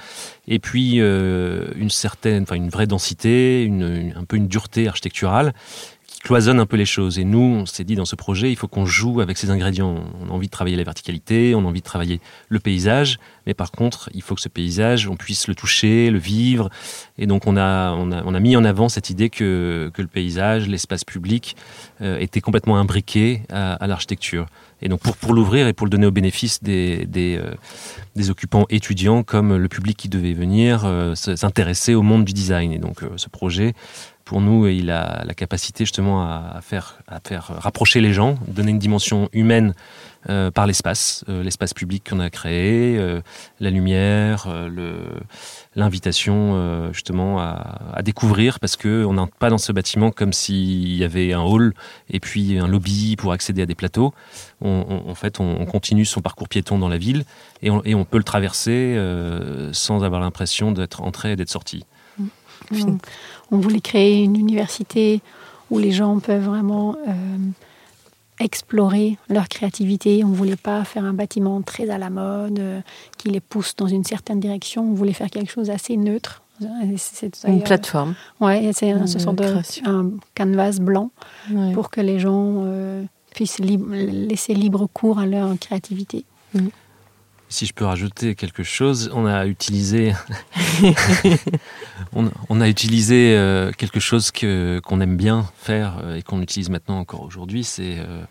et 0.48 0.60
puis 0.60 1.02
euh, 1.02 1.72
une 1.76 1.90
certaine, 1.90 2.44
enfin 2.44 2.56
une 2.56 2.70
vraie 2.70 2.86
densité, 2.86 3.68
un 4.16 4.24
peu 4.24 4.38
une 4.38 4.48
dureté 4.48 4.88
architecturale 4.88 5.54
cloisonne 6.28 6.60
un 6.60 6.66
peu 6.66 6.76
les 6.76 6.86
choses. 6.86 7.20
Et 7.20 7.24
nous, 7.24 7.40
on 7.40 7.66
s'est 7.66 7.86
dit 7.86 7.96
dans 7.96 8.04
ce 8.04 8.18
projet, 8.18 8.52
il 8.52 8.58
faut 8.58 8.68
qu'on 8.68 8.86
joue 8.86 9.22
avec 9.22 9.38
ces 9.38 9.50
ingrédients. 9.50 10.04
On 10.22 10.30
a 10.30 10.34
envie 10.34 10.48
de 10.48 10.52
travailler 10.52 10.76
la 10.76 10.84
verticalité, 10.84 11.56
on 11.56 11.60
a 11.60 11.64
envie 11.64 11.80
de 11.80 11.86
travailler 11.86 12.20
le 12.50 12.60
paysage, 12.60 13.18
mais 13.46 13.54
par 13.54 13.72
contre, 13.72 14.10
il 14.14 14.22
faut 14.22 14.36
que 14.36 14.42
ce 14.42 14.50
paysage, 14.50 15.08
on 15.08 15.16
puisse 15.16 15.48
le 15.48 15.56
toucher, 15.56 16.10
le 16.10 16.20
vivre. 16.20 16.70
Et 17.18 17.28
donc, 17.28 17.48
on 17.48 17.56
a, 17.56 17.94
on 17.94 18.12
a, 18.12 18.24
on 18.26 18.36
a 18.36 18.40
mis 18.42 18.58
en 18.58 18.66
avant 18.66 18.90
cette 18.90 19.10
idée 19.10 19.30
que, 19.30 19.90
que 19.94 20.02
le 20.02 20.10
paysage, 20.10 20.68
l'espace 20.68 21.06
public, 21.06 21.56
euh, 22.02 22.20
était 22.20 22.42
complètement 22.42 22.78
imbriqué 22.78 23.44
à, 23.50 23.88
l'architecture. 23.88 24.48
Et 24.82 24.90
donc, 24.90 25.00
pour, 25.00 25.16
pour 25.16 25.34
l'ouvrir 25.34 25.70
et 25.70 25.74
pour 25.74 25.88
le 25.88 25.92
donner 25.92 26.08
au 26.08 26.12
bénéfice 26.12 26.62
des, 26.62 27.06
des, 27.06 27.40
euh, 27.40 28.30
occupants 28.30 28.66
étudiants 28.70 29.24
comme 29.24 29.56
le 29.56 29.68
public 29.70 29.96
qui 29.96 30.10
devait 30.10 30.34
venir 30.34 30.84
euh, 30.84 31.16
s'intéresser 31.16 31.96
au 31.96 32.02
monde 32.02 32.26
du 32.26 32.34
design. 32.34 32.74
Et 32.74 32.80
donc, 32.80 33.00
ce 33.16 33.30
projet 33.30 33.74
pour 34.28 34.42
nous, 34.42 34.68
il 34.68 34.92
a 34.92 35.24
la 35.26 35.34
capacité 35.34 35.86
justement 35.86 36.22
à 36.22 36.60
faire, 36.62 37.00
à 37.08 37.22
faire 37.26 37.46
rapprocher 37.46 38.02
les 38.02 38.12
gens, 38.12 38.38
donner 38.50 38.72
une 38.72 38.78
dimension 38.78 39.30
humaine 39.32 39.74
euh, 40.30 40.52
par 40.52 40.68
l'espace, 40.68 41.24
euh, 41.30 41.42
l'espace 41.44 41.74
public 41.74 42.10
qu'on 42.10 42.20
a 42.20 42.30
créé, 42.30 42.98
euh, 42.98 43.22
la 43.62 43.70
lumière, 43.70 44.50
l'invitation 45.78 46.92
justement 46.92 47.40
à, 47.40 48.02
découvrir, 48.04 48.60
parce 48.60 48.76
qu'on 48.76 49.14
n'entre 49.14 49.36
pas 49.38 49.50
dans 49.50 49.58
ce 49.58 49.72
bâtiment 49.72 50.12
comme 50.12 50.34
s'il 50.34 50.94
y 50.94 51.06
avait 51.06 51.32
un 51.32 51.42
hall 51.42 51.74
et 52.10 52.20
puis 52.20 52.60
un 52.60 52.68
lobby 52.68 53.16
pour 53.16 53.32
accéder 53.32 53.62
à 53.62 53.66
des 53.66 53.76
plateaux. 53.76 54.14
en 54.62 55.16
fait, 55.16 55.40
on, 55.40 55.66
continue 55.66 56.04
son 56.04 56.20
parcours 56.20 56.50
piéton 56.50 56.78
dans 56.78 56.90
la 56.90 56.98
ville 56.98 57.24
et 57.62 57.70
on, 57.70 57.82
et 57.86 57.96
on 57.96 58.04
peut 58.04 58.18
le 58.18 58.26
traverser 58.26 58.98
sans 59.72 60.04
avoir 60.04 60.20
l'impression 60.20 60.74
d'être 60.74 61.02
entré 61.02 61.32
et 61.32 61.36
d'être 61.38 61.50
sorti. 61.50 61.86
On, 62.72 62.98
on, 63.52 63.58
voulait 63.58 63.82
créer 63.82 64.24
une 64.24 64.36
université 64.36 65.22
où 65.70 65.80
les 65.80 65.92
gens 65.92 66.20
peuvent 66.20 66.46
vraiment 66.46 66.96
explorer 68.40 69.18
leur 69.30 69.48
créativité. 69.48 70.24
On 70.24 70.30
ne 70.30 70.36
voulait 70.36 70.56
pas 70.56 70.84
faire 70.84 71.04
un 71.04 71.14
bâtiment 71.14 71.62
très 71.62 71.90
à 71.90 71.98
la 71.98 72.10
mode, 72.10 72.60
euh, 72.60 72.82
qui 73.18 73.30
les 73.30 73.40
pousse 73.40 73.76
dans 73.76 73.88
une 73.88 74.04
certaine 74.04 74.40
direction. 74.40 74.84
On 74.84 74.94
voulait 74.94 75.14
faire 75.14 75.30
quelque 75.30 75.52
chose 75.52 75.70
assez 75.70 75.98
neutre. 75.98 76.42
une 77.48 77.64
plateforme. 77.64 78.16
Oui, 78.40 78.74
c'est 78.74 78.92
un, 78.92 79.08
ce 79.08 79.18
de 79.18 79.88
un 79.88 80.12
canvas 80.36 80.80
blanc 80.80 81.12
pour 81.74 81.90
que 81.90 82.02
les 82.02 82.20
gens 82.20 82.64
euh, 82.66 83.04
puissent 83.34 83.60
laisser 83.60 84.54
libre 84.54 84.88
cours 84.92 85.20
à 85.20 85.26
leur 85.26 85.58
créativité. 85.60 86.26
Mm. 86.54 86.68
Si 87.50 87.66
je 87.66 87.74
peux 87.74 87.86
rajouter 87.86 88.36
quelque 88.36 88.64
chose, 88.64 89.10
on 89.14 89.26
a 89.26 89.46
utilisé, 89.46 90.14
on, 92.14 92.62
a 92.62 92.68
utilisé 92.68 93.36
euh, 93.36 93.72
quelque 93.72 94.00
chose 94.00 94.32
que 94.32 94.80
qu'on 94.84 95.02
aime 95.02 95.18
bien 95.18 95.50
faire 95.58 96.00
euh, 96.04 96.16
et 96.16 96.22
qu'on 96.22 96.42
utilise 96.42 96.70
maintenant 96.70 97.00
encore 97.00 97.22
aujourd'hui, 97.22 97.64
c'est 97.64 97.98
euh, 98.00 98.24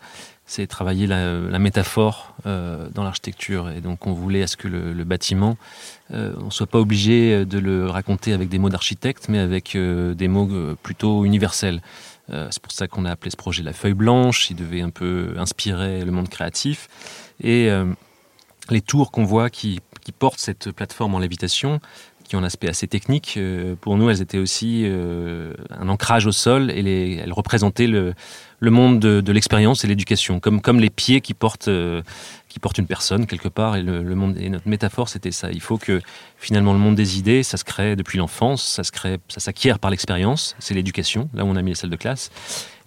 c'est 0.45 0.65
travailler 0.65 1.07
la, 1.07 1.59
métaphore 1.59 2.33
dans 2.45 3.03
l'architecture. 3.03 3.69
Et 3.69 3.81
donc 3.81 4.07
on 4.07 4.13
voulait 4.13 4.43
à 4.43 4.47
ce 4.47 4.55
que 4.55 4.69
le, 4.69 5.03
bâtiment, 5.03 5.57
on 6.09 6.45
ne 6.45 6.49
soit 6.49 6.67
pas 6.67 6.79
obligé 6.79 7.43
de 7.43 7.59
le 7.59 7.89
raconter 7.89 8.31
avec 8.31 8.47
des 8.47 8.57
mots 8.57 8.69
d'architecte, 8.69 9.27
mais 9.27 9.39
avec 9.39 9.75
des 9.75 10.27
mots 10.29 10.47
plutôt 10.81 11.25
universels. 11.25 11.81
c'est 12.29 12.61
pour 12.61 12.71
ça 12.71 12.87
qu'on 12.87 13.03
a 13.03 13.11
appelé 13.11 13.29
ce 13.29 13.35
projet 13.35 13.61
la 13.61 13.73
feuille 13.73 13.93
blanche. 13.93 14.49
Il 14.49 14.55
devait 14.55 14.79
un 14.79 14.89
peu 14.89 15.33
inspirer 15.37 16.05
le 16.05 16.11
monde 16.13 16.29
créatif. 16.29 16.87
Et 17.43 17.69
les 18.69 18.81
tours 18.81 19.11
qu'on 19.11 19.23
voit 19.23 19.49
qui, 19.49 19.79
portent 20.19 20.39
cette 20.39 20.71
plateforme 20.71 21.15
en 21.15 21.19
lévitation, 21.19 21.81
qui 22.27 22.35
ont 22.35 22.39
un 22.39 22.43
aspect 22.43 22.67
assez 22.67 22.87
technique, 22.87 23.35
euh, 23.37 23.75
pour 23.79 23.97
nous, 23.97 24.09
elles 24.09 24.21
étaient 24.21 24.37
aussi 24.37 24.83
euh, 24.85 25.53
un 25.71 25.87
ancrage 25.87 26.25
au 26.25 26.31
sol 26.31 26.71
et 26.71 27.15
elles 27.15 27.33
représentaient 27.33 27.87
le, 27.87 28.13
monde 28.61 28.99
de, 28.99 29.31
l'expérience 29.31 29.85
et 29.85 29.87
l'éducation, 29.87 30.39
comme, 30.39 30.61
comme 30.61 30.79
les 30.79 30.89
pieds 30.89 31.21
qui 31.21 31.33
portent 31.33 31.69
euh, 31.69 32.01
qui 32.49 32.59
porte 32.59 32.77
une 32.77 32.87
personne 32.87 33.27
quelque 33.27 33.47
part. 33.49 33.75
Et, 33.75 33.83
le, 33.83 34.15
monde, 34.15 34.37
et 34.37 34.49
notre 34.49 34.67
métaphore, 34.67 35.09
c'était 35.09 35.31
ça. 35.31 35.51
Il 35.51 35.61
faut 35.61 35.77
que 35.77 36.01
finalement 36.37 36.73
le 36.73 36.79
monde 36.79 36.95
des 36.95 37.17
idées, 37.17 37.43
ça 37.43 37.57
se 37.57 37.63
crée 37.63 37.95
depuis 37.95 38.17
l'enfance, 38.17 38.63
ça 38.63 38.83
se 38.83 38.91
crée, 38.91 39.17
ça 39.27 39.39
s'acquiert 39.39 39.79
par 39.79 39.91
l'expérience. 39.91 40.55
C'est 40.59 40.73
l'éducation, 40.73 41.29
là 41.33 41.45
où 41.45 41.47
on 41.47 41.55
a 41.55 41.61
mis 41.61 41.71
les 41.71 41.75
salles 41.75 41.89
de 41.89 41.95
classe. 41.95 42.31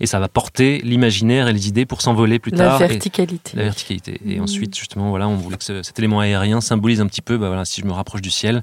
Et 0.00 0.06
ça 0.06 0.18
va 0.18 0.28
porter 0.28 0.80
l'imaginaire 0.82 1.46
et 1.46 1.52
les 1.52 1.68
idées 1.68 1.86
pour 1.86 2.02
s'envoler 2.02 2.38
plus 2.38 2.52
tard. 2.52 2.80
La 2.80 2.86
verticalité. 2.86 3.56
la 3.56 3.64
verticalité. 3.64 4.20
Et 4.26 4.38
mmh. 4.38 4.42
ensuite, 4.42 4.76
justement, 4.76 5.10
voilà, 5.10 5.28
on 5.28 5.36
voulait 5.36 5.58
que 5.58 5.82
cet 5.82 5.98
élément 5.98 6.20
aérien 6.20 6.60
symbolise 6.60 7.00
un 7.00 7.06
petit 7.06 7.22
peu, 7.22 7.36
bah 7.36 7.48
voilà, 7.48 7.64
si 7.64 7.80
je 7.80 7.86
me 7.86 7.92
rapproche 7.92 8.22
du 8.22 8.30
ciel, 8.30 8.62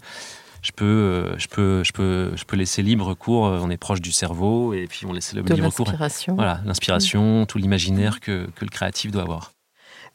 je 0.67 0.73
peux, 0.73 0.85
euh, 0.85 1.37
je 1.37 1.47
peux, 1.47 1.81
je 1.85 1.93
peux, 1.93 2.31
je 2.35 2.43
peux 2.43 2.57
laisser 2.57 2.81
libre 2.81 3.13
cours. 3.13 3.47
Euh, 3.47 3.59
on 3.61 3.69
est 3.69 3.77
proche 3.77 4.01
du 4.01 4.11
cerveau 4.11 4.73
et 4.73 4.85
puis 4.87 5.05
on 5.05 5.13
laisse 5.13 5.33
le 5.33 5.41
libre 5.41 5.69
cours. 5.69 5.93
Voilà, 6.35 6.59
l'inspiration, 6.65 7.45
tout 7.45 7.57
l'imaginaire 7.57 8.19
que, 8.19 8.49
que, 8.53 8.65
le 8.65 8.69
créatif 8.69 9.11
doit 9.11 9.21
avoir. 9.21 9.53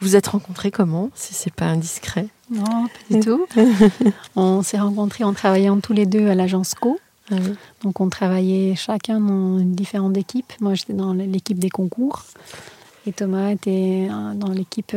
Vous 0.00 0.14
êtes 0.14 0.26
rencontrés 0.26 0.70
comment, 0.70 1.08
si 1.14 1.32
c'est 1.32 1.54
pas 1.54 1.64
indiscret? 1.64 2.26
Non, 2.50 2.64
pas 2.64 3.14
du 3.14 3.20
tout. 3.20 3.46
on 4.36 4.62
s'est 4.62 4.78
rencontrés 4.78 5.24
en 5.24 5.32
travaillant 5.32 5.80
tous 5.80 5.94
les 5.94 6.04
deux 6.04 6.28
à 6.28 6.34
l'agence 6.34 6.74
Co. 6.74 7.00
Ah 7.30 7.36
Donc 7.82 8.02
on 8.02 8.10
travaillait 8.10 8.74
chacun 8.74 9.20
dans 9.20 9.58
différentes 9.58 10.18
équipes. 10.18 10.52
Moi 10.60 10.74
j'étais 10.74 10.92
dans 10.92 11.14
l'équipe 11.14 11.58
des 11.58 11.70
concours 11.70 12.24
et 13.06 13.12
Thomas 13.12 13.48
était 13.48 14.08
euh, 14.10 14.34
dans 14.34 14.50
l'équipe 14.50 14.94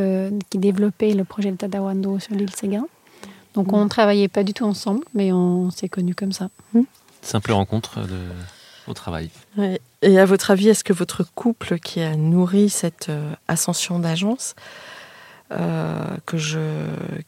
qui 0.49 0.57
développait 0.57 1.13
le 1.13 1.23
projet 1.23 1.51
de 1.51 1.55
Tadawando 1.55 2.19
sur 2.19 2.35
l'île 2.35 2.53
Séguin. 2.53 2.87
Donc 3.55 3.73
on 3.73 3.83
ne 3.83 3.89
travaillait 3.89 4.27
pas 4.27 4.43
du 4.43 4.53
tout 4.53 4.65
ensemble, 4.65 5.03
mais 5.13 5.31
on 5.31 5.71
s'est 5.71 5.89
connus 5.89 6.15
comme 6.15 6.33
ça. 6.33 6.49
Hmm. 6.73 6.83
Simple 7.21 7.53
rencontre 7.53 8.01
de, 8.01 8.19
au 8.87 8.93
travail. 8.93 9.29
Et 10.01 10.19
à 10.19 10.25
votre 10.25 10.51
avis, 10.51 10.69
est-ce 10.69 10.83
que 10.83 10.93
votre 10.93 11.23
couple 11.23 11.79
qui 11.79 12.01
a 12.01 12.15
nourri 12.15 12.69
cette 12.69 13.09
euh, 13.09 13.33
ascension 13.47 13.97
d'agence 13.99 14.55
euh, 15.51 16.17
que 16.25 16.37
je 16.37 16.59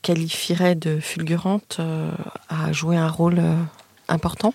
qualifierais 0.01 0.75
de 0.75 0.99
fulgurante, 0.99 1.77
euh, 1.79 2.11
a 2.49 2.71
joué 2.71 2.97
un 2.97 3.09
rôle 3.09 3.39
euh, 3.39 3.55
important? 4.07 4.53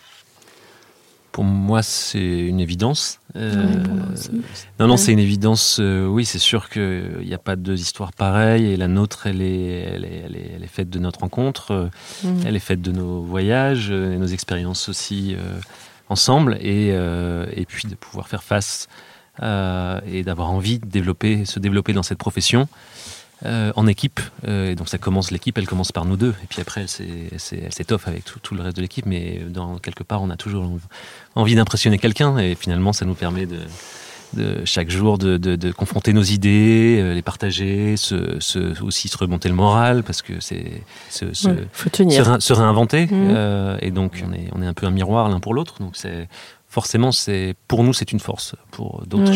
Pour 1.33 1.45
moi, 1.45 1.83
c'est 1.83 2.21
une 2.21 2.61
évidence. 2.61 3.21
non, 4.79 4.87
non, 4.87 4.97
c'est 4.97 5.12
une 5.12 5.18
évidence. 5.18 5.81
oui, 5.81 6.25
c'est 6.25 6.38
sûr 6.38 6.68
qu'il 6.68 7.25
n'y 7.25 7.35
a 7.35 7.38
pas 7.38 7.57
deux 7.57 7.81
histoires 7.81 8.12
pareilles. 8.12 8.66
Et 8.66 8.77
la 8.77 8.88
nôtre, 8.88 9.27
elle 9.27 9.42
est, 9.42 9.71
elle 9.95 10.05
est, 10.05 10.23
elle 10.27 10.62
est, 10.62 10.68
faite 10.68 10.90
de 10.90 10.99
notre 10.99 11.21
rencontre. 11.21 11.90
Mhm. 12.23 12.42
Elle 12.47 12.57
est 12.57 12.61
faite 12.61 12.83
de 12.83 12.92
nos 12.92 13.23
voyages, 13.23 13.90
et 13.90 14.18
nos 14.18 14.27
expériences 14.27 14.88
aussi 14.88 15.37
ensemble. 16.09 16.59
Et, 16.61 16.88
et 16.88 17.64
puis 17.66 17.88
de 17.88 17.95
pouvoir 17.95 18.29
faire 18.29 18.42
face 18.42 18.88
et 19.40 20.23
d'avoir 20.23 20.51
envie 20.51 20.79
de 20.79 20.87
développer, 20.87 21.47
se 21.47 21.59
développer 21.59 21.95
dans 21.95 22.03
cette 22.03 22.18
profession. 22.18 22.68
Euh, 23.45 23.73
en 23.75 23.89
équipe. 23.89 24.21
Euh, 24.47 24.71
et 24.71 24.75
donc 24.77 24.89
ça 24.89 24.99
commence, 24.99 25.33
l'équipe, 25.33 25.59
elle 25.59 25.67
commence 25.67 25.91
par 25.91 26.05
nous 26.05 26.17
deux. 26.17 26.33
Et 26.45 26.47
puis 26.49 26.61
après, 26.61 26.83
elle 26.83 27.73
s'étoffe 27.73 28.07
avec 28.07 28.25
tout, 28.25 28.55
le 28.55 28.63
reste 28.63 28.77
de 28.77 28.83
l'équipe. 28.83 29.05
Mais 29.05 29.41
dans 29.49 29.79
quelque 29.79 30.05
part, 30.05 30.23
on 30.23 30.31
a 30.31 30.37
toujours 30.37 30.71
envie 31.35 31.57
d'impressionner 31.57 31.99
quelqu'un. 31.99 32.39
Et 32.39 32.55
finalement, 32.55 32.93
ça 32.93 33.05
nous 33.05 33.15
permet 33.15 33.47
de, 33.47 34.65
chaque 34.65 34.91
jour 34.91 35.19
de, 35.19 35.73
confronter 35.73 36.13
nos 36.13 36.23
idées, 36.23 36.99
euh, 37.01 37.15
les 37.15 37.23
partager, 37.23 37.95
aussi 37.95 39.09
se 39.09 39.19
remonter 39.19 39.49
le 39.49 39.57
moral 39.57 40.05
parce 40.05 40.23
que 40.23 40.35
c'est 40.39 40.81
se, 41.11 41.33
se, 41.35 42.53
réinventer. 42.53 43.07
Mmh. 43.07 43.79
et 43.81 43.91
donc 43.91 44.23
on 44.25 44.33
est, 44.33 44.49
on 44.53 44.63
est 44.63 44.67
un 44.67 44.75
peu 44.75 44.87
un 44.87 44.93
miroir 44.93 45.29
l'un 45.29 45.41
pour 45.41 45.53
l'autre. 45.53 45.81
Donc 45.81 45.97
c'est 45.97 46.29
forcément 46.69 47.11
c'est 47.11 47.57
pour 47.67 47.83
nous 47.83 47.93
c'est 47.93 48.13
une 48.13 48.21
force. 48.21 48.55
Pour 48.71 49.03
d'autres, 49.05 49.33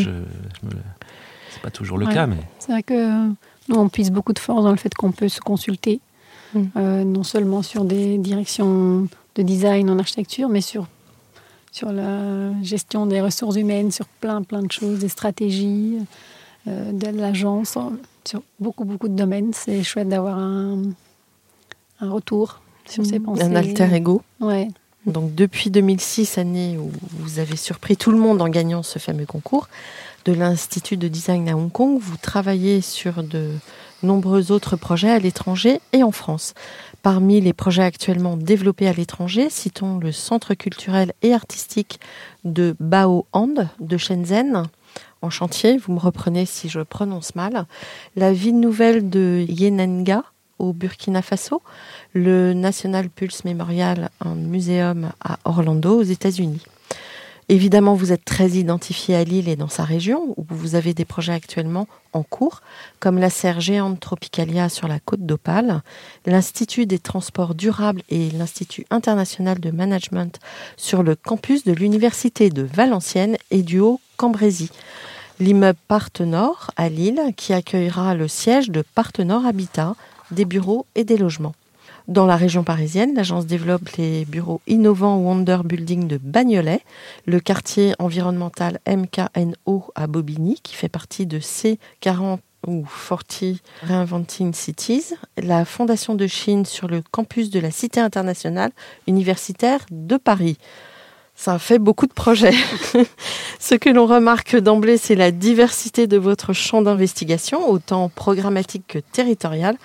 c'est 1.51 1.63
pas 1.63 1.71
toujours 1.71 1.99
le 1.99 2.07
cas. 2.07 2.29
Mais 2.29 2.37
c'est 2.61 2.71
vrai 2.71 2.85
que 2.85 3.33
nous, 3.69 3.77
on 3.77 3.89
puise 3.89 4.11
beaucoup 4.11 4.33
de 4.33 4.39
force 4.39 4.65
dans 4.65 4.71
le 4.71 4.77
fait 4.77 4.95
qu'on 4.95 5.13
peut 5.13 5.29
se 5.29 5.41
consulter, 5.41 6.01
mm. 6.55 6.63
euh, 6.77 7.05
non 7.05 7.23
seulement 7.23 7.63
sur 7.63 7.85
des 7.85 8.19
directions 8.19 9.09
de 9.35 9.43
design 9.43 9.91
en 9.91 9.99
architecture, 9.99 10.49
mais 10.49 10.61
sur, 10.61 10.87
sur 11.73 11.93
la 11.93 12.53
gestion 12.63 13.07
des 13.07 13.21
ressources 13.21 13.57
humaines, 13.57 13.91
sur 13.91 14.07
plein, 14.07 14.43
plein 14.43 14.63
de 14.63 14.73
choses, 14.73 15.01
des 15.01 15.09
stratégies 15.09 15.99
euh, 16.69 16.93
de 16.93 17.09
l'agence, 17.09 17.77
sur 18.25 18.43
beaucoup, 18.61 18.85
beaucoup 18.85 19.09
de 19.09 19.17
domaines. 19.17 19.53
C'est 19.53 19.83
chouette 19.83 20.09
d'avoir 20.09 20.39
un, 20.39 20.83
un 22.01 22.11
retour 22.11 22.61
sur 22.87 23.05
ces 23.05 23.19
mm. 23.19 23.23
pensées. 23.23 23.43
Un 23.43 23.55
alter 23.55 23.89
ego. 23.95 24.23
Ouais. 24.41 24.69
Donc 25.07 25.35
depuis 25.35 25.71
2006, 25.71 26.37
année 26.39 26.77
où 26.79 26.91
vous 27.13 27.39
avez 27.39 27.57
surpris 27.57 27.97
tout 27.97 28.11
le 28.11 28.19
monde 28.19 28.43
en 28.43 28.49
gagnant 28.49 28.83
ce 28.83 28.99
fameux 28.99 29.27
concours, 29.27 29.69
de 30.27 30.33
l'Institut 30.33 30.97
de 30.97 31.07
design 31.07 31.49
à 31.49 31.57
Hong 31.57 31.71
Kong, 31.71 31.99
vous 32.01 32.17
travaillez 32.17 32.81
sur 32.81 33.23
de 33.23 33.51
nombreux 34.03 34.51
autres 34.51 34.75
projets 34.75 35.11
à 35.11 35.21
l'étranger 35.21 35.81
et 35.93 36.03
en 36.03 36.11
France. 36.11 36.53
Parmi 37.03 37.41
les 37.41 37.53
projets 37.53 37.85
actuellement 37.85 38.37
développés 38.37 38.89
à 38.89 38.93
l'étranger, 38.93 39.49
citons 39.51 39.99
le 39.99 40.11
Centre 40.11 40.55
culturel 40.55 41.13
et 41.23 41.33
artistique 41.33 42.01
de 42.45 42.75
Bao 42.81 43.27
Hand 43.33 43.69
de 43.79 43.97
Shenzhen, 43.97 44.65
en 45.23 45.31
chantier, 45.31 45.79
vous 45.79 45.93
me 45.93 46.01
reprenez 46.01 46.45
si 46.45 46.69
je 46.69 46.81
prononce 46.81 47.37
mal, 47.37 47.65
la 48.17 48.33
ville 48.33 48.59
nouvelle 48.59 49.09
de 49.09 49.47
Yenenga 49.49 50.25
au 50.59 50.73
Burkina 50.73 51.23
Faso, 51.23 51.63
le 52.15 52.53
National 52.53 53.11
Pulse 53.11 53.45
Memorial, 53.45 54.11
un 54.21 54.35
muséum 54.35 55.13
à 55.23 55.39
Orlando 55.45 56.01
aux 56.01 56.03
États-Unis. 56.03 56.63
Évidemment, 57.49 57.95
vous 57.95 58.11
êtes 58.11 58.25
très 58.25 58.49
identifié 58.51 59.15
à 59.15 59.23
Lille 59.23 59.49
et 59.49 59.55
dans 59.55 59.69
sa 59.69 59.85
région, 59.85 60.35
où 60.37 60.45
vous 60.49 60.75
avez 60.75 60.95
des 60.95 61.05
projets 61.05 61.33
actuellement 61.33 61.87
en 62.13 62.25
cours, 62.25 62.61
comme 62.99 63.19
la 63.19 63.31
serre 63.31 63.61
géante 63.61 64.01
Tropicalia 64.01 64.69
sur 64.69 64.89
la 64.89 64.99
côte 64.99 65.25
d'Opale, 65.25 65.83
l'Institut 66.25 66.87
des 66.87 66.99
transports 66.99 67.55
durables 67.55 68.03
et 68.09 68.31
l'Institut 68.31 68.85
international 68.91 69.61
de 69.61 69.71
management 69.71 70.41
sur 70.77 71.05
le 71.05 71.15
campus 71.15 71.63
de 71.63 71.73
l'Université 71.73 72.51
de 72.51 72.63
Valenciennes 72.63 73.37
et 73.53 73.63
du 73.63 73.79
Haut-Cambrésis. 73.79 74.73
L'immeuble 75.39 75.79
Partenor 75.87 76.73
à 76.77 76.89
Lille, 76.89 77.21
qui 77.37 77.53
accueillera 77.53 78.17
le 78.17 78.27
siège 78.27 78.71
de 78.71 78.83
Partenor 78.83 79.47
Habitat, 79.47 79.95
des 80.33 80.47
bureaux 80.47 80.87
et 80.97 81.05
des 81.05 81.17
logements. 81.17 81.55
Dans 82.09 82.27
la 82.27 82.37
région 82.37 82.63
parisienne, 82.63 83.15
l'agence 83.17 83.47
développe 83.47 83.89
les 83.99 84.25
bureaux 84.27 84.61
innovants 84.69 85.17
Wonder 85.17 85.59
Building 85.65 86.07
de 86.07 86.19
Bagnolet, 86.19 86.81
le 87.27 87.41
quartier 87.41 87.95
environnemental 87.99 88.79
MKNO 88.87 89.91
à 89.97 90.07
Bobigny, 90.07 90.61
qui 90.63 90.77
fait 90.77 90.89
partie 90.89 91.27
de 91.27 91.41
C40 91.41 92.39
ou 92.69 92.85
40 93.09 93.61
Reinventing 93.83 94.55
Cities, 94.55 95.15
la 95.37 95.65
Fondation 95.65 96.15
de 96.15 96.29
Chine 96.29 96.65
sur 96.65 96.87
le 96.87 97.03
campus 97.11 97.51
de 97.51 97.59
la 97.59 97.73
Cité 97.73 97.99
internationale 97.99 98.71
universitaire 99.09 99.85
de 99.91 100.17
Paris. 100.17 100.59
Ça 101.35 101.59
fait 101.59 101.81
beaucoup 101.81 102.07
de 102.07 102.13
projets. 102.13 102.55
Ce 103.59 103.75
que 103.75 103.91
l'on 103.91 104.07
remarque 104.07 104.57
d'emblée, 104.57 104.97
c'est 104.97 105.17
la 105.17 105.33
diversité 105.33 106.07
de 106.07 106.19
votre 106.19 106.53
champ 106.53 106.83
d'investigation, 106.83 107.69
autant 107.69 108.09
programmatique 108.09 108.85
que 108.87 108.99
territorial, 109.01 109.77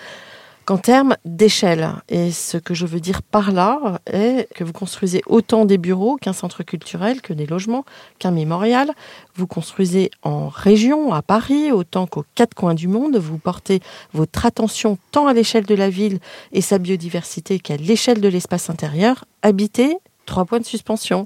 qu'en 0.72 0.78
termes 0.78 1.18
d'échelle. 1.26 1.96
Et 2.08 2.32
ce 2.32 2.56
que 2.56 2.74
je 2.74 2.86
veux 2.86 3.02
dire 3.02 3.24
par 3.24 3.52
là 3.52 4.00
est 4.06 4.48
que 4.56 4.64
vous 4.64 4.72
construisez 4.72 5.22
autant 5.26 5.66
des 5.66 5.78
bureaux 5.78 6.16
qu'un 6.16 6.32
centre 6.32 6.64
culturel, 6.64 7.22
que 7.22 7.34
des 7.34 7.46
logements, 7.46 7.84
qu'un 8.20 8.32
mémorial. 8.32 8.94
Vous 9.36 9.48
construisez 9.48 10.12
en 10.24 10.48
région, 10.48 11.12
à 11.12 11.22
Paris, 11.22 11.74
autant 11.74 12.08
qu'aux 12.08 12.24
quatre 12.36 12.54
coins 12.54 12.74
du 12.74 12.88
monde. 12.88 13.18
Vous 13.18 13.38
portez 13.38 13.82
votre 14.14 14.46
attention 14.46 14.98
tant 15.12 15.28
à 15.28 15.34
l'échelle 15.34 15.66
de 15.66 15.76
la 15.76 15.90
ville 15.90 16.20
et 16.54 16.62
sa 16.62 16.78
biodiversité 16.78 17.60
qu'à 17.60 17.76
l'échelle 17.76 18.22
de 18.22 18.30
l'espace 18.30 18.70
intérieur. 18.70 19.26
Habité, 19.42 19.98
trois 20.26 20.46
points 20.46 20.62
de 20.62 20.66
suspension. 20.66 21.26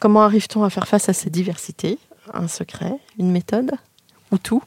Comment 0.00 0.22
arrive-t-on 0.22 0.64
à 0.64 0.70
faire 0.70 0.88
face 0.88 1.08
à 1.08 1.12
cette 1.12 1.32
diversité 1.32 1.96
Un 2.34 2.48
secret? 2.48 2.94
Une 3.20 3.30
méthode? 3.30 3.70
Ou 4.32 4.38
tout? 4.38 4.64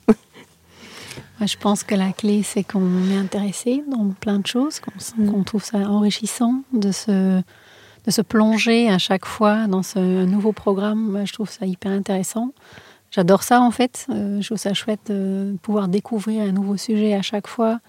Je 1.39 1.58
pense 1.58 1.84
que 1.84 1.95
la 1.95 2.12
clé, 2.12 2.43
c'est 2.43 2.63
qu'on 2.63 3.10
est 3.10 3.17
intéressé 3.17 3.84
dans 3.89 4.10
plein 4.10 4.39
de 4.39 4.47
choses, 4.47 4.80
qu'on 4.80 5.39
mm. 5.39 5.43
trouve 5.43 5.63
ça 5.63 5.78
enrichissant 5.80 6.62
de 6.74 6.91
se, 6.91 7.41
de 7.41 8.12
se 8.12 8.21
plonger 8.21 8.89
à 8.89 8.97
chaque 8.97 9.26
fois 9.26 9.67
dans 9.67 9.84
ce 9.84 10.26
nouveau 10.26 10.52
programme. 10.52 11.24
je 11.26 11.34
trouve 11.34 11.50
ça 11.50 11.65
hyper 11.65 11.91
intéressant. 11.91 12.52
J'adore 13.12 13.43
ça 13.43 13.62
en 13.62 13.71
fait. 13.71 14.08
Euh, 14.10 14.39
je 14.41 14.45
trouve 14.47 14.58
ça 14.58 14.74
chouette 14.74 15.12
de 15.12 15.58
pouvoir 15.62 15.88
découvrir 15.88 16.43
un 16.43 16.52
nouveau 16.52 16.78
sujet 16.78 17.13
à 17.13 17.21
chaque 17.21 17.47
fois 17.47 17.80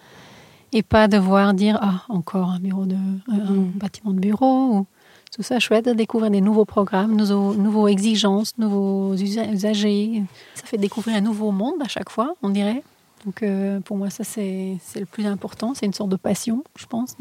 et 0.73 0.83
pas 0.83 1.07
devoir 1.07 1.55
dire 1.55 1.79
ah 1.81 2.03
encore 2.09 2.51
un 2.51 2.59
bureau 2.59 2.87
de 2.87 2.97
un 3.29 3.53
mm. 3.53 3.73
bâtiment 3.77 4.13
de 4.13 4.19
bureau 4.21 4.71
ou 4.73 4.87
tout 5.35 5.43
ça 5.43 5.59
chouette 5.59 5.87
de 5.87 5.93
découvrir 5.93 6.31
des 6.31 6.43
nouveaux 6.43 6.67
programmes, 6.67 7.17
nouveaux, 7.17 7.55
nouveaux 7.55 7.89
exigences, 7.89 8.53
nouveaux 8.59 9.15
usagers. 9.15 10.23
Ça 10.55 10.67
fait 10.67 10.77
découvrir 10.77 11.17
un 11.17 11.23
nouveau 11.23 11.53
monde 11.53 11.81
à 11.83 11.89
chaque 11.89 12.11
fois, 12.11 12.35
on 12.43 12.51
dirait. 12.51 12.83
Donc 13.25 13.43
euh, 13.43 13.81
pour 13.81 13.97
moi, 13.97 14.11
ça 14.11 14.25
c'est 14.25 14.79
le 14.95 15.07
plus 15.07 15.27
important. 15.27 15.75
C'est 15.75 15.87
une 15.87 15.93
sorte 15.93 16.11
de 16.11 16.17
passion, 16.17 16.65
je 16.77 16.87
pense. 16.87 17.17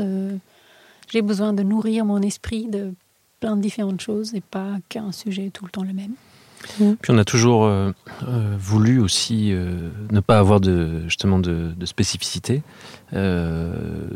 J'ai 1.09 1.21
besoin 1.21 1.53
de 1.53 1.63
nourrir 1.63 2.05
mon 2.05 2.21
esprit 2.21 2.67
de 2.67 2.93
plein 3.39 3.57
de 3.57 3.61
différentes 3.61 4.01
choses 4.01 4.33
et 4.33 4.41
pas 4.41 4.77
qu'un 4.87 5.11
sujet 5.11 5.49
tout 5.49 5.65
le 5.65 5.71
temps 5.71 5.83
le 5.83 5.93
même. 5.93 6.13
Mmh. 6.79 6.93
Puis 7.01 7.11
on 7.11 7.17
a 7.17 7.25
toujours 7.25 7.65
euh, 7.65 7.91
euh, 8.27 8.55
voulu 8.57 8.99
aussi 8.99 9.51
euh, 9.51 9.89
ne 10.11 10.19
pas 10.19 10.37
avoir 10.37 10.59
de, 10.59 11.01
justement 11.07 11.39
de, 11.39 11.73
spécificité, 11.85 12.61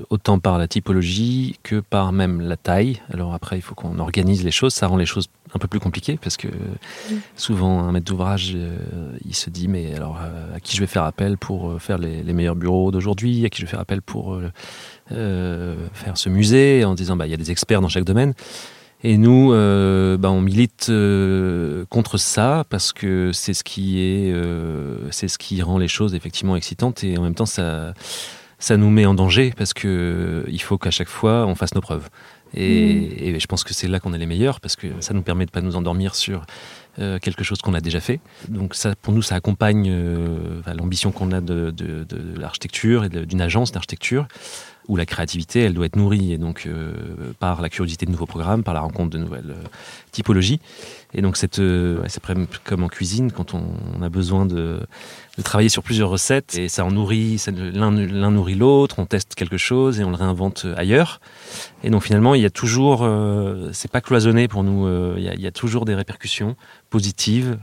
autant 0.09 0.39
par 0.39 0.57
la 0.57 0.67
typologie 0.67 1.59
que 1.63 1.81
par 1.81 2.13
même 2.13 2.39
la 2.39 2.55
taille. 2.55 3.01
Alors 3.11 3.33
après, 3.33 3.57
il 3.57 3.61
faut 3.61 3.75
qu'on 3.75 3.99
organise 3.99 4.43
les 4.43 4.51
choses, 4.51 4.73
ça 4.73 4.87
rend 4.87 4.97
les 4.97 5.05
choses 5.05 5.27
un 5.55 5.59
peu 5.59 5.67
plus 5.67 5.79
compliquées 5.79 6.19
parce 6.21 6.37
que 6.37 6.47
souvent 7.35 7.79
un 7.79 7.91
maître 7.91 8.05
d'ouvrage, 8.05 8.55
il 9.25 9.35
se 9.35 9.49
dit 9.49 9.67
mais 9.67 9.95
alors 9.95 10.19
à 10.53 10.59
qui 10.59 10.75
je 10.75 10.81
vais 10.81 10.87
faire 10.87 11.03
appel 11.03 11.37
pour 11.37 11.81
faire 11.81 11.97
les, 11.97 12.33
meilleurs 12.33 12.55
bureaux 12.55 12.91
d'aujourd'hui, 12.91 13.45
à 13.45 13.49
qui 13.49 13.61
je 13.61 13.65
vais 13.65 13.71
faire 13.71 13.79
appel 13.79 14.01
pour 14.01 14.39
faire 15.09 16.17
ce 16.17 16.29
musée, 16.29 16.83
en 16.83 16.93
disant 16.93 17.15
bah 17.15 17.27
il 17.27 17.31
y 17.31 17.33
a 17.33 17.37
des 17.37 17.51
experts 17.51 17.81
dans 17.81 17.89
chaque 17.89 18.03
domaine. 18.03 18.33
Et 19.07 19.17
nous, 19.17 19.51
euh, 19.53 20.17
bah, 20.17 20.31
on 20.31 20.41
milite 20.41 20.87
euh, 20.89 21.85
contre 21.89 22.17
ça 22.17 22.63
parce 22.71 22.91
que 22.91 23.29
c'est 23.33 23.53
ce 23.53 23.63
qui 23.63 23.99
est, 23.99 24.31
euh, 24.33 24.97
c'est 25.11 25.27
ce 25.27 25.37
qui 25.37 25.61
rend 25.61 25.77
les 25.77 25.87
choses 25.87 26.15
effectivement 26.15 26.55
excitantes 26.55 27.03
et 27.03 27.15
en 27.15 27.21
même 27.21 27.35
temps 27.35 27.45
ça, 27.45 27.93
ça 28.57 28.77
nous 28.77 28.89
met 28.89 29.05
en 29.05 29.13
danger 29.13 29.53
parce 29.55 29.75
que 29.75 30.43
il 30.47 30.59
faut 30.59 30.79
qu'à 30.79 30.89
chaque 30.89 31.09
fois 31.09 31.45
on 31.45 31.53
fasse 31.53 31.75
nos 31.75 31.81
preuves. 31.81 32.09
Et, 32.55 32.95
mm. 32.95 33.35
et 33.35 33.39
je 33.39 33.47
pense 33.47 33.63
que 33.63 33.73
c'est 33.73 33.87
là 33.87 33.99
qu'on 33.99 34.13
est 34.13 34.17
les 34.17 34.25
meilleurs 34.25 34.59
parce 34.59 34.75
que 34.75 34.87
ça 34.99 35.13
nous 35.13 35.21
permet 35.21 35.45
de 35.45 35.51
pas 35.51 35.61
nous 35.61 35.75
endormir 35.75 36.15
sur 36.15 36.45
quelque 36.97 37.43
chose 37.43 37.57
qu'on 37.61 37.73
a 37.73 37.81
déjà 37.81 37.99
fait. 37.99 38.21
Donc 38.47 38.73
ça, 38.73 38.95
pour 38.95 39.13
nous, 39.13 39.21
ça 39.21 39.35
accompagne 39.35 39.93
l'ambition 40.65 41.11
qu'on 41.11 41.33
a 41.33 41.41
de, 41.41 41.69
de, 41.69 42.05
de 42.05 42.39
l'architecture 42.39 43.03
et 43.03 43.09
d'une 43.09 43.41
agence 43.41 43.73
d'architecture 43.73 44.29
où 44.87 44.95
la 44.95 45.05
créativité, 45.05 45.61
elle 45.61 45.73
doit 45.73 45.85
être 45.85 45.95
nourrie, 45.95 46.33
et 46.33 46.37
donc 46.37 46.65
euh, 46.65 46.93
par 47.39 47.61
la 47.61 47.69
curiosité 47.69 48.05
de 48.05 48.11
nouveaux 48.11 48.25
programmes, 48.25 48.63
par 48.63 48.73
la 48.73 48.81
rencontre 48.81 49.09
de 49.11 49.17
nouvelles 49.17 49.51
euh, 49.51 49.67
typologies. 50.11 50.59
Et 51.13 51.21
donc 51.21 51.37
c'est 51.37 51.59
euh, 51.59 52.03
comme 52.63 52.83
en 52.83 52.87
cuisine, 52.87 53.31
quand 53.31 53.53
on, 53.53 54.01
a 54.01 54.09
besoin 54.09 54.45
de, 54.45 54.81
de, 55.37 55.41
travailler 55.43 55.69
sur 55.69 55.83
plusieurs 55.83 56.09
recettes, 56.09 56.57
et 56.57 56.69
ça 56.69 56.85
en 56.85 56.91
nourrit, 56.91 57.41
l'un 57.47 57.91
nourrit 58.31 58.55
l'autre, 58.55 58.99
on 58.99 59.05
teste 59.05 59.35
quelque 59.35 59.57
chose 59.57 59.99
et 59.99 60.03
on 60.03 60.09
le 60.09 60.15
réinvente 60.15 60.65
ailleurs. 60.77 61.19
Et 61.83 61.89
donc 61.89 62.03
finalement, 62.03 62.35
il 62.35 62.41
y 62.41 62.45
a 62.45 62.49
toujours, 62.49 63.07
c'est 63.71 63.91
pas 63.91 64.01
cloisonné 64.01 64.47
pour 64.47 64.63
nous, 64.63 64.87
il 65.17 65.23
y, 65.23 65.29
a, 65.29 65.33
il 65.33 65.41
y, 65.41 65.47
a, 65.47 65.51
toujours 65.51 65.85
des 65.85 65.93
répercussions 65.93 66.55
positives 66.89 67.57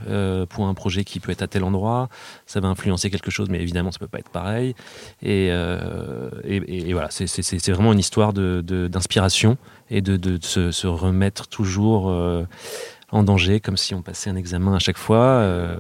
pour 0.48 0.66
un 0.66 0.74
projet 0.74 1.04
qui 1.04 1.18
peut 1.18 1.32
être 1.32 1.42
à 1.42 1.48
tel 1.48 1.64
endroit, 1.64 2.08
ça 2.46 2.60
va 2.60 2.68
influencer 2.68 3.10
quelque 3.10 3.30
chose, 3.30 3.48
mais 3.48 3.60
évidemment 3.60 3.90
ça 3.90 3.98
peut 3.98 4.06
pas 4.06 4.18
être 4.18 4.30
pareil. 4.30 4.74
Et, 5.22 5.46
et, 5.46 6.88
et 6.88 6.92
voilà, 6.92 7.08
c'est 7.10 7.70
vraiment 7.70 7.92
une 7.92 7.98
histoire 7.98 8.32
d'inspiration 8.32 9.52
de, 9.52 9.56
et 9.92 10.00
de, 10.00 10.38
se, 10.40 10.86
remettre 10.86 11.48
toujours 11.48 12.08
euh, 12.08 12.44
en 13.12 13.22
danger, 13.22 13.60
comme 13.60 13.76
si 13.76 13.94
on 13.94 14.02
passait 14.02 14.30
un 14.30 14.36
examen 14.36 14.74
à 14.74 14.78
chaque 14.78 14.96
fois. 14.96 15.18
Euh, 15.18 15.76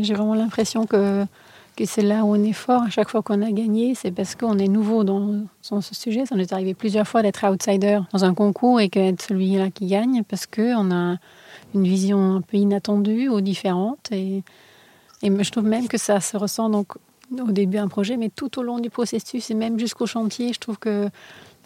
j'ai 0.00 0.14
vraiment 0.14 0.34
l'impression 0.34 0.86
que, 0.86 1.24
que 1.76 1.84
c'est 1.84 2.02
là 2.02 2.24
où 2.24 2.34
on 2.34 2.42
est 2.42 2.54
fort. 2.54 2.82
À 2.82 2.90
chaque 2.90 3.10
fois 3.10 3.22
qu'on 3.22 3.42
a 3.42 3.52
gagné, 3.52 3.94
c'est 3.94 4.10
parce 4.10 4.34
qu'on 4.34 4.58
est 4.58 4.68
nouveau 4.68 5.04
dans, 5.04 5.44
ce 5.60 5.94
sujet. 5.94 6.24
Ça 6.24 6.34
nous 6.34 6.40
est 6.40 6.52
arrivé 6.52 6.72
plusieurs 6.72 7.06
fois 7.06 7.22
d'être 7.22 7.46
outsider 7.46 8.00
dans 8.12 8.24
un 8.24 8.32
concours 8.32 8.80
et 8.80 8.88
qu'être 8.88 9.20
celui-là 9.20 9.70
qui 9.70 9.86
gagne, 9.86 10.22
parce 10.26 10.46
qu'on 10.46 10.90
a 10.90 11.18
une 11.74 11.84
vision 11.84 12.36
un 12.36 12.40
peu 12.40 12.56
inattendue 12.56 13.28
ou 13.28 13.42
différente. 13.42 14.10
Et, 14.10 14.42
et 15.22 15.44
je 15.44 15.50
trouve 15.50 15.64
même 15.64 15.88
que 15.88 15.98
ça 15.98 16.20
se 16.20 16.38
ressent 16.38 16.70
donc 16.70 16.94
au 17.38 17.52
début 17.52 17.78
un 17.78 17.88
projet, 17.88 18.16
mais 18.16 18.30
tout 18.30 18.58
au 18.58 18.62
long 18.62 18.78
du 18.78 18.88
processus 18.88 19.50
et 19.50 19.54
même 19.54 19.78
jusqu'au 19.78 20.06
chantier, 20.06 20.52
je 20.54 20.58
trouve 20.58 20.78
que 20.78 21.08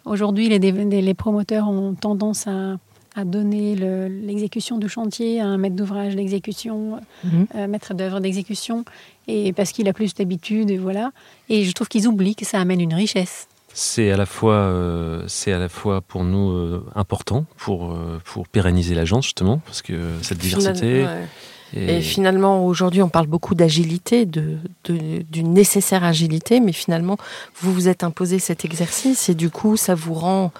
aujourd'hui 0.05 0.49
les, 0.49 0.59
les, 0.59 1.13
promoteurs 1.13 1.67
ont 1.69 1.93
tendance 1.93 2.47
à, 2.47 2.77
à 3.17 3.25
donner 3.25 3.75
l'exécution 3.75 4.77
du 4.77 4.87
chantier 4.87 5.41
à 5.41 5.45
un 5.45 5.57
maître 5.57 5.75
d'ouvrage 5.75 6.15
d'exécution, 6.15 6.99
mhm. 7.23 7.47
euh, 7.55 7.67
maître 7.67 7.93
d'œuvre 7.93 8.19
d'exécution, 8.19 8.85
et 9.27 9.53
parce 9.53 9.71
qu'il 9.71 9.87
a 9.87 9.93
plus 9.93 10.13
d'habitude, 10.13 10.69
et 10.69 10.77
voilà. 10.77 11.11
Et 11.49 11.63
je 11.63 11.71
trouve 11.71 11.87
qu'ils 11.87 12.07
oublient 12.07 12.35
que 12.35 12.45
ça 12.45 12.59
amène 12.59 12.81
une 12.81 12.93
richesse. 12.93 13.47
C'est 13.73 14.11
à 14.11 14.17
la 14.17 14.25
fois, 14.25 14.53
euh, 14.53 15.23
c'est 15.27 15.51
à 15.51 15.59
la 15.59 15.69
fois 15.69 16.01
pour 16.01 16.23
nous 16.23 16.51
euh, 16.51 16.85
important 16.95 17.45
pour 17.57 17.95
pour 18.23 18.47
pérenniser 18.47 18.95
l'agence 18.95 19.25
justement 19.25 19.59
parce 19.65 19.81
que 19.81 19.93
cette 20.21 20.39
diversité. 20.39 21.05
Et, 21.75 22.01
finalement, 22.01 22.65
aujourd'hui, 22.65 23.01
on 23.01 23.09
parle 23.09 23.27
beaucoup 23.27 23.53
d'agilité, 23.53 24.25
d'une 24.25 24.59
de, 24.85 25.41
nécessaire 25.41 26.03
agilité, 26.03 26.59
mais 26.59 26.71
finalement, 26.71 27.17
vous 27.59 27.73
vous 27.73 27.89
êtes 27.89 28.03
imposé 28.03 28.39
cet 28.39 28.63
exercice 28.63 29.27
et 29.27 29.35
du 29.35 29.49
coup, 29.49 29.75
ça 29.75 29.93
vous 29.93 30.13
rend 30.13 30.51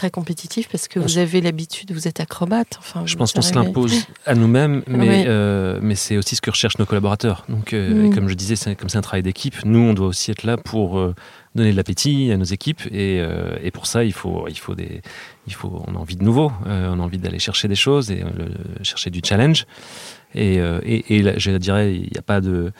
très 0.00 0.10
compétitif 0.10 0.66
parce 0.70 0.88
que 0.88 0.98
vous 0.98 1.18
avez 1.18 1.42
l'habitude, 1.42 1.92
vous 1.92 2.08
êtes 2.08 2.20
acrobate. 2.20 2.76
Enfin, 2.78 3.02
je 3.04 3.16
pense 3.16 3.34
qu'on 3.34 3.42
se 3.42 3.54
l'impose 3.54 4.06
à 4.24 4.34
nous-mêmes, 4.34 4.82
mais, 4.86 5.24
euh, 5.26 5.78
mais 5.82 5.94
c'est 5.94 6.16
aussi 6.16 6.36
ce 6.36 6.40
que 6.40 6.48
recherchent 6.48 6.78
nos 6.78 6.86
collaborateurs. 6.86 7.44
Donc, 7.50 7.74
euh, 7.74 8.08
mm. 8.08 8.14
comme 8.14 8.26
je 8.26 8.32
disais, 8.32 8.74
comme 8.76 8.88
c'est 8.88 8.96
un 8.96 9.02
travail 9.02 9.22
d'équipe, 9.22 9.62
nous, 9.66 9.78
on 9.78 9.92
doit 9.92 10.06
aussi 10.06 10.30
être 10.30 10.44
là 10.44 10.56
pour 10.56 10.98
euh, 10.98 11.14
donner 11.54 11.72
de 11.72 11.76
l'appétit 11.76 12.32
à 12.32 12.38
nos 12.38 12.44
équipes, 12.44 12.80
et, 12.90 13.20
et, 13.62 13.70
pour 13.70 13.86
ça, 13.86 14.02
il 14.04 14.14
faut, 14.14 14.46
il 14.48 14.58
faut 14.58 14.74
des, 14.74 15.02
il 15.46 15.52
faut, 15.52 15.82
on 15.86 15.94
a 15.94 15.98
envie 15.98 16.16
de 16.16 16.24
nouveau, 16.24 16.50
on 16.64 17.00
a 17.00 17.02
envie 17.02 17.18
d'aller 17.18 17.40
chercher 17.40 17.68
des 17.68 17.74
choses 17.74 18.10
et 18.10 18.24
chercher 18.82 19.10
du 19.10 19.20
challenge. 19.22 19.66
Et, 20.34 20.54
et, 20.84 21.16
et 21.16 21.38
je 21.38 21.50
dirais, 21.56 21.94
il 21.94 22.08
n'y 22.12 22.18
a 22.18 22.22
pas 22.22 22.40
de, 22.40 22.72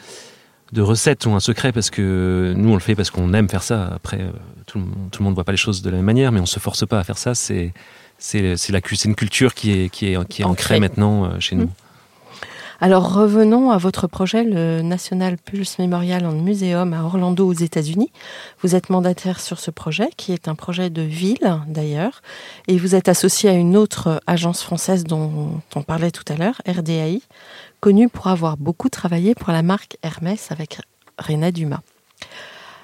de 0.73 0.83
recette 0.83 1.27
ou 1.27 1.33
un 1.33 1.41
secret 1.41 1.73
parce 1.73 1.91
que 1.91 2.55
nous 2.57 2.71
on 2.71 2.75
le 2.75 2.81
fait 2.81 2.95
parce 2.95 3.11
qu'on 3.11 3.33
aime 3.35 3.49
faire 3.49 3.63
ça. 3.63 3.91
Après, 3.95 4.21
euh, 4.21 4.31
tout 4.67 4.79
le, 4.79 4.85
tout 5.11 5.21
le 5.21 5.25
monde 5.25 5.33
ne 5.33 5.37
voit 5.37 5.45
pas 5.45 5.53
les 5.53 5.59
choses 5.59 5.83
de 5.83 5.91
la 5.91 5.97
même 5.97 6.07
manière, 6.07 6.33
mais 6.33 6.41
on 6.41 6.47
se 6.47 6.61
force 6.61 6.87
pas 6.87 6.99
à 6.99 7.05
faire 7.05 7.19
ça. 7.19 7.35
C'est 7.35 7.73
c'est 8.19 9.05
une 9.05 9.15
culture 9.15 9.55
qui 9.55 9.73
est 9.73 9.89
qui 9.89 10.13
est 10.13 10.29
qui 10.29 10.43
est 10.43 10.45
ancrée 10.45 10.81
maintenant 10.81 11.25
euh, 11.25 11.41
chez 11.41 11.57
nous. 11.57 11.65
Mmh. 11.65 11.75
Alors 12.83 13.13
revenons 13.13 13.71
à 13.71 13.77
votre 13.77 14.07
projet, 14.07 14.43
le 14.43 14.81
National 14.81 15.37
Pulse 15.37 15.79
Memorial 15.79 16.25
and 16.25 16.41
Museum 16.41 16.95
à 16.95 17.05
Orlando 17.05 17.47
aux 17.47 17.53
États-Unis. 17.53 18.11
Vous 18.63 18.75
êtes 18.75 18.89
mandataire 18.89 19.39
sur 19.39 19.61
ce 19.61 19.71
projet, 19.71 20.09
qui 20.17 20.33
est 20.33 20.49
un 20.49 20.55
projet 20.55 20.89
de 20.89 21.03
ville 21.03 21.59
d'ailleurs, 21.69 22.23
et 22.69 22.79
vous 22.79 22.95
êtes 22.95 23.11
associé 23.11 23.51
à 23.51 23.53
une 23.53 23.77
autre 23.77 24.23
agence 24.27 24.63
française 24.63 25.05
dont 25.05 25.61
on 25.77 25.83
parlait 25.83 26.11
tout 26.11 26.25
à 26.33 26.37
l'heure, 26.37 26.63
RDAI, 26.67 27.21
connue 27.81 28.09
pour 28.09 28.29
avoir 28.29 28.57
beaucoup 28.57 28.89
travaillé 28.89 29.35
pour 29.35 29.53
la 29.53 29.63
marque 29.63 29.97
Hermès 30.03 30.53
avec 30.53 30.81
Réna 31.19 31.51
Dumas. 31.51 31.81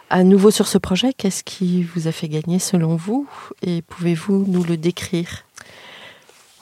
À 0.08 0.22
nouveau 0.22 0.50
sur 0.50 0.68
ce 0.68 0.78
projet, 0.78 1.12
qu'est-ce 1.12 1.42
qui 1.42 1.82
vous 1.82 2.06
a 2.06 2.12
fait 2.12 2.28
gagner 2.28 2.58
selon 2.58 2.96
vous 2.96 3.28
Et 3.62 3.82
pouvez-vous 3.82 4.44
nous 4.46 4.62
le 4.64 4.76
décrire? 4.76 5.44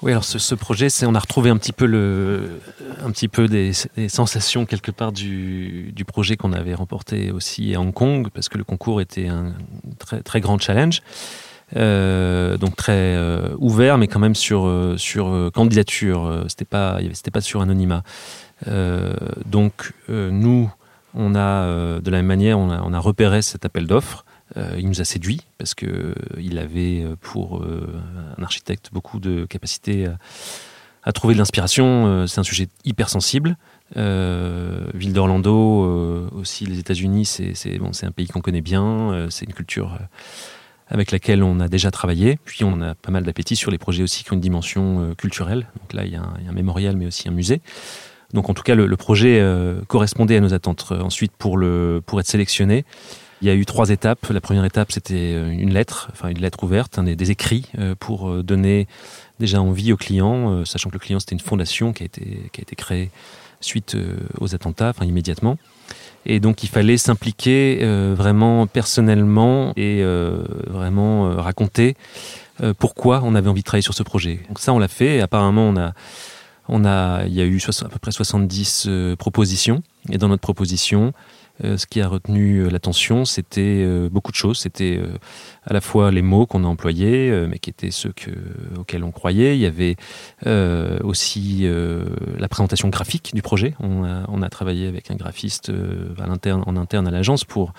Oui, 0.03 0.11
alors 0.11 0.25
ce, 0.25 0.55
projet, 0.55 0.91
c'est 0.91 1.07
on 1.07 1.15
a 1.15 1.19
retrouvé 1.19 1.49
un 1.49 1.57
petit 1.57 1.73
peu 1.73 1.87
le, 1.87 2.61
un 3.03 3.11
petit 3.11 3.29
peu 3.29 3.49
des, 3.49 3.73
sensations 4.09 4.67
quelque 4.67 4.91
part 4.91 5.13
du, 5.13 5.95
projet 6.07 6.37
qu'on 6.37 6.53
avait 6.53 6.75
remporté 6.75 7.31
aussi 7.31 7.75
à 7.75 7.81
Hong 7.81 7.95
Kong, 7.95 8.29
parce 8.33 8.51
que 8.51 8.59
le 8.59 8.65
concours 8.65 9.01
était 9.01 9.29
un 9.29 9.55
très 9.99 10.21
très 10.21 10.41
grand 10.43 10.61
challenge, 10.61 11.01
euh, 11.77 12.57
donc 12.57 12.77
très 12.77 12.93
euh, 13.17 13.55
ouvert, 13.59 13.99
mais 13.99 14.07
quand 14.07 14.21
même 14.21 14.35
sur 14.35 14.67
euh, 14.67 15.51
candidature. 15.53 16.45
C'était 16.49 16.65
pas 16.65 16.99
c'était 17.13 17.31
pas 17.31 17.41
sur 17.41 17.61
anonymat. 17.61 18.03
donc 19.47 19.93
nous, 20.09 20.73
on 21.15 21.35
a 21.35 22.01
de 22.01 22.11
la 22.11 22.19
même 22.19 22.27
manière, 22.27 22.59
on 22.59 22.71
a, 22.71 22.99
repéré 22.99 23.43
cet 23.43 23.65
appel 23.65 23.87
d'offres. 23.87 24.25
Il 24.77 24.89
nous 24.89 25.01
a 25.01 25.05
séduit 25.05 25.41
parce 25.59 25.75
que 25.75 26.15
il 26.39 26.59
avait 26.59 27.05
pour 27.21 27.65
un 27.65 28.43
architecte 28.43 28.91
beaucoup 28.93 29.19
de 29.19 29.47
capacité 29.47 30.07
à, 31.03 31.13
trouver 31.13 31.35
de 31.35 31.39
l'inspiration. 31.39 32.27
c'est 32.27 32.41
un 32.41 32.45
sujet 32.45 32.69
hyper 32.85 33.09
sensible. 33.09 33.57
ville 33.97 35.13
d'Orlando, 35.13 36.31
aussi 36.33 36.67
les 36.67 36.79
États-Unis, 36.79 37.25
c'est 37.27 37.79
bon, 37.79 37.91
un 38.03 38.13
pays 38.13 38.29
qu'on 38.29 38.41
connaît 38.41 38.61
bien. 38.61 39.27
c'est 39.31 39.47
une 39.47 39.55
culture 39.55 39.99
avec 40.89 41.11
laquelle 41.11 41.43
on 41.43 41.61
a 41.61 41.69
déjà 41.69 41.91
travaillé. 41.91 42.39
Puis 42.45 42.65
on 42.65 42.81
a 42.81 42.95
pas 42.95 43.11
mal 43.11 43.25
d'appétit 43.25 43.57
sur 43.57 43.71
les 43.71 43.79
projets 43.79 44.03
aussi 44.03 44.25
qui 44.25 44.33
ont 44.33 44.37
une 44.37 44.41
dimension 44.41 45.15
culturelle. 45.17 45.67
Donc 45.81 45.93
là, 45.93 46.05
il 46.05 46.13
y, 46.13 46.17
a 46.17 46.23
un, 46.23 46.53
mémorial, 46.53 46.97
mais 46.97 47.07
aussi 47.07 47.29
un 47.29 47.33
musée. 47.33 47.61
Donc 48.33 48.49
en 48.51 48.55
tout 48.55 48.63
cas, 48.63 48.75
le, 48.75 48.97
projet 48.97 49.43
correspondait 49.87 50.37
à 50.37 50.41
nos 50.41 50.55
attentes. 50.55 50.93
Ensuite, 50.93 51.33
pour, 51.39 51.57
le, 51.57 52.03
pour 52.05 52.21
être 52.21 52.27
sélectionné, 52.27 52.85
il 53.45 53.49
y 53.49 53.51
a 53.51 53.55
eu 53.55 53.67
trois 53.67 53.91
étapes. 53.91 54.27
La 54.31 54.41
première 54.41 54.65
étape, 54.65 54.91
c'était 54.91 55.35
euh, 55.35 55.51
une 55.51 55.75
lettre, 55.75 56.09
enfin 56.13 56.29
une 56.29 56.41
lettre 56.41 56.65
ouverte, 56.65 56.99
des, 56.99 57.31
écrits 57.31 57.67
euh, 57.79 57.95
pour 57.95 58.31
euh, 58.31 58.43
donner 58.43 58.87
déjà 59.39 59.61
envie 59.61 59.93
aux 59.93 59.99
clients, 59.99 60.65
sachant 60.65 60.89
que 60.89 60.95
le 60.95 60.99
client, 60.99 61.21
c'était 61.21 61.35
une 61.35 61.41
fondation 61.41 61.93
qui 61.93 62.05
a 62.05 62.07
été, 62.07 62.49
qui 62.53 62.61
a 62.61 62.63
été 62.63 62.75
créée 62.75 63.11
suite 63.61 63.97
aux 64.41 64.55
attentats, 64.55 64.91
enfin 64.91 65.05
immédiatement. 65.05 65.59
Et 66.27 66.41
donc 66.41 66.63
il 66.63 66.69
fallait 66.69 66.97
s'impliquer 66.97 67.81
vraiment 68.15 68.67
personnellement 68.67 69.73
et 69.77 70.03
vraiment 70.67 71.37
raconter 71.37 71.97
pourquoi 72.79 73.23
on 73.25 73.35
avait 73.35 73.49
envie 73.49 73.63
de 73.63 73.65
travailler 73.67 73.83
sur 73.83 73.95
ce 73.95 74.03
projet. 74.03 74.41
Donc 74.49 74.59
ça, 74.59 74.73
on 74.73 74.79
l'a 74.79 74.89
fait. 74.89 75.21
Apparemment, 75.21 75.69
on 75.69 75.77
a, 75.77 75.93
on 76.69 76.85
a, 76.85 77.25
il 77.27 77.35
y 77.35 77.41
a 77.41 77.45
eu 77.45 77.61
à 77.83 77.89
peu 77.89 77.99
près 77.99 78.13
70 78.13 78.89
propositions. 79.19 79.83
Et 80.11 80.19
dans 80.19 80.29
notre 80.29 80.43
proposition, 80.43 81.13
euh, 81.63 81.77
ce 81.77 81.87
qui 81.87 82.01
a 82.01 82.09
retenu 82.09 82.59
euh, 82.59 82.69
l'attention, 82.69 83.25
c'était 83.25 83.85
euh, 83.85 84.09
beaucoup 84.11 84.33
de 84.33 84.37
choses. 84.37 84.59
C'était 84.59 85.01
à 85.65 85.73
la 85.73 85.81
fois 85.81 86.11
les 86.11 86.23
mots 86.23 86.47
qu'on 86.47 86.65
a 86.65 86.67
employés, 86.67 87.47
mais 87.49 87.59
qui 87.59 87.71
étaient 87.71 87.91
ceux 87.91 88.13
auxquels 88.77 89.05
on 89.05 89.13
croyait. 89.13 89.57
Il 89.57 89.61
y 89.61 89.67
avait 89.67 89.97
aussi 91.03 91.67
la 92.39 92.49
présentation 92.49 92.89
graphique 92.89 93.31
du 93.35 93.43
projet. 93.43 93.75
On 93.81 94.43
a, 94.43 94.49
travaillé 94.49 94.87
avec 94.87 95.11
un 95.11 95.17
graphiste 95.17 95.73
en 96.19 96.77
interne 96.77 97.09
à 97.09 97.11
l'agence 97.11 97.45
pour 97.45 97.73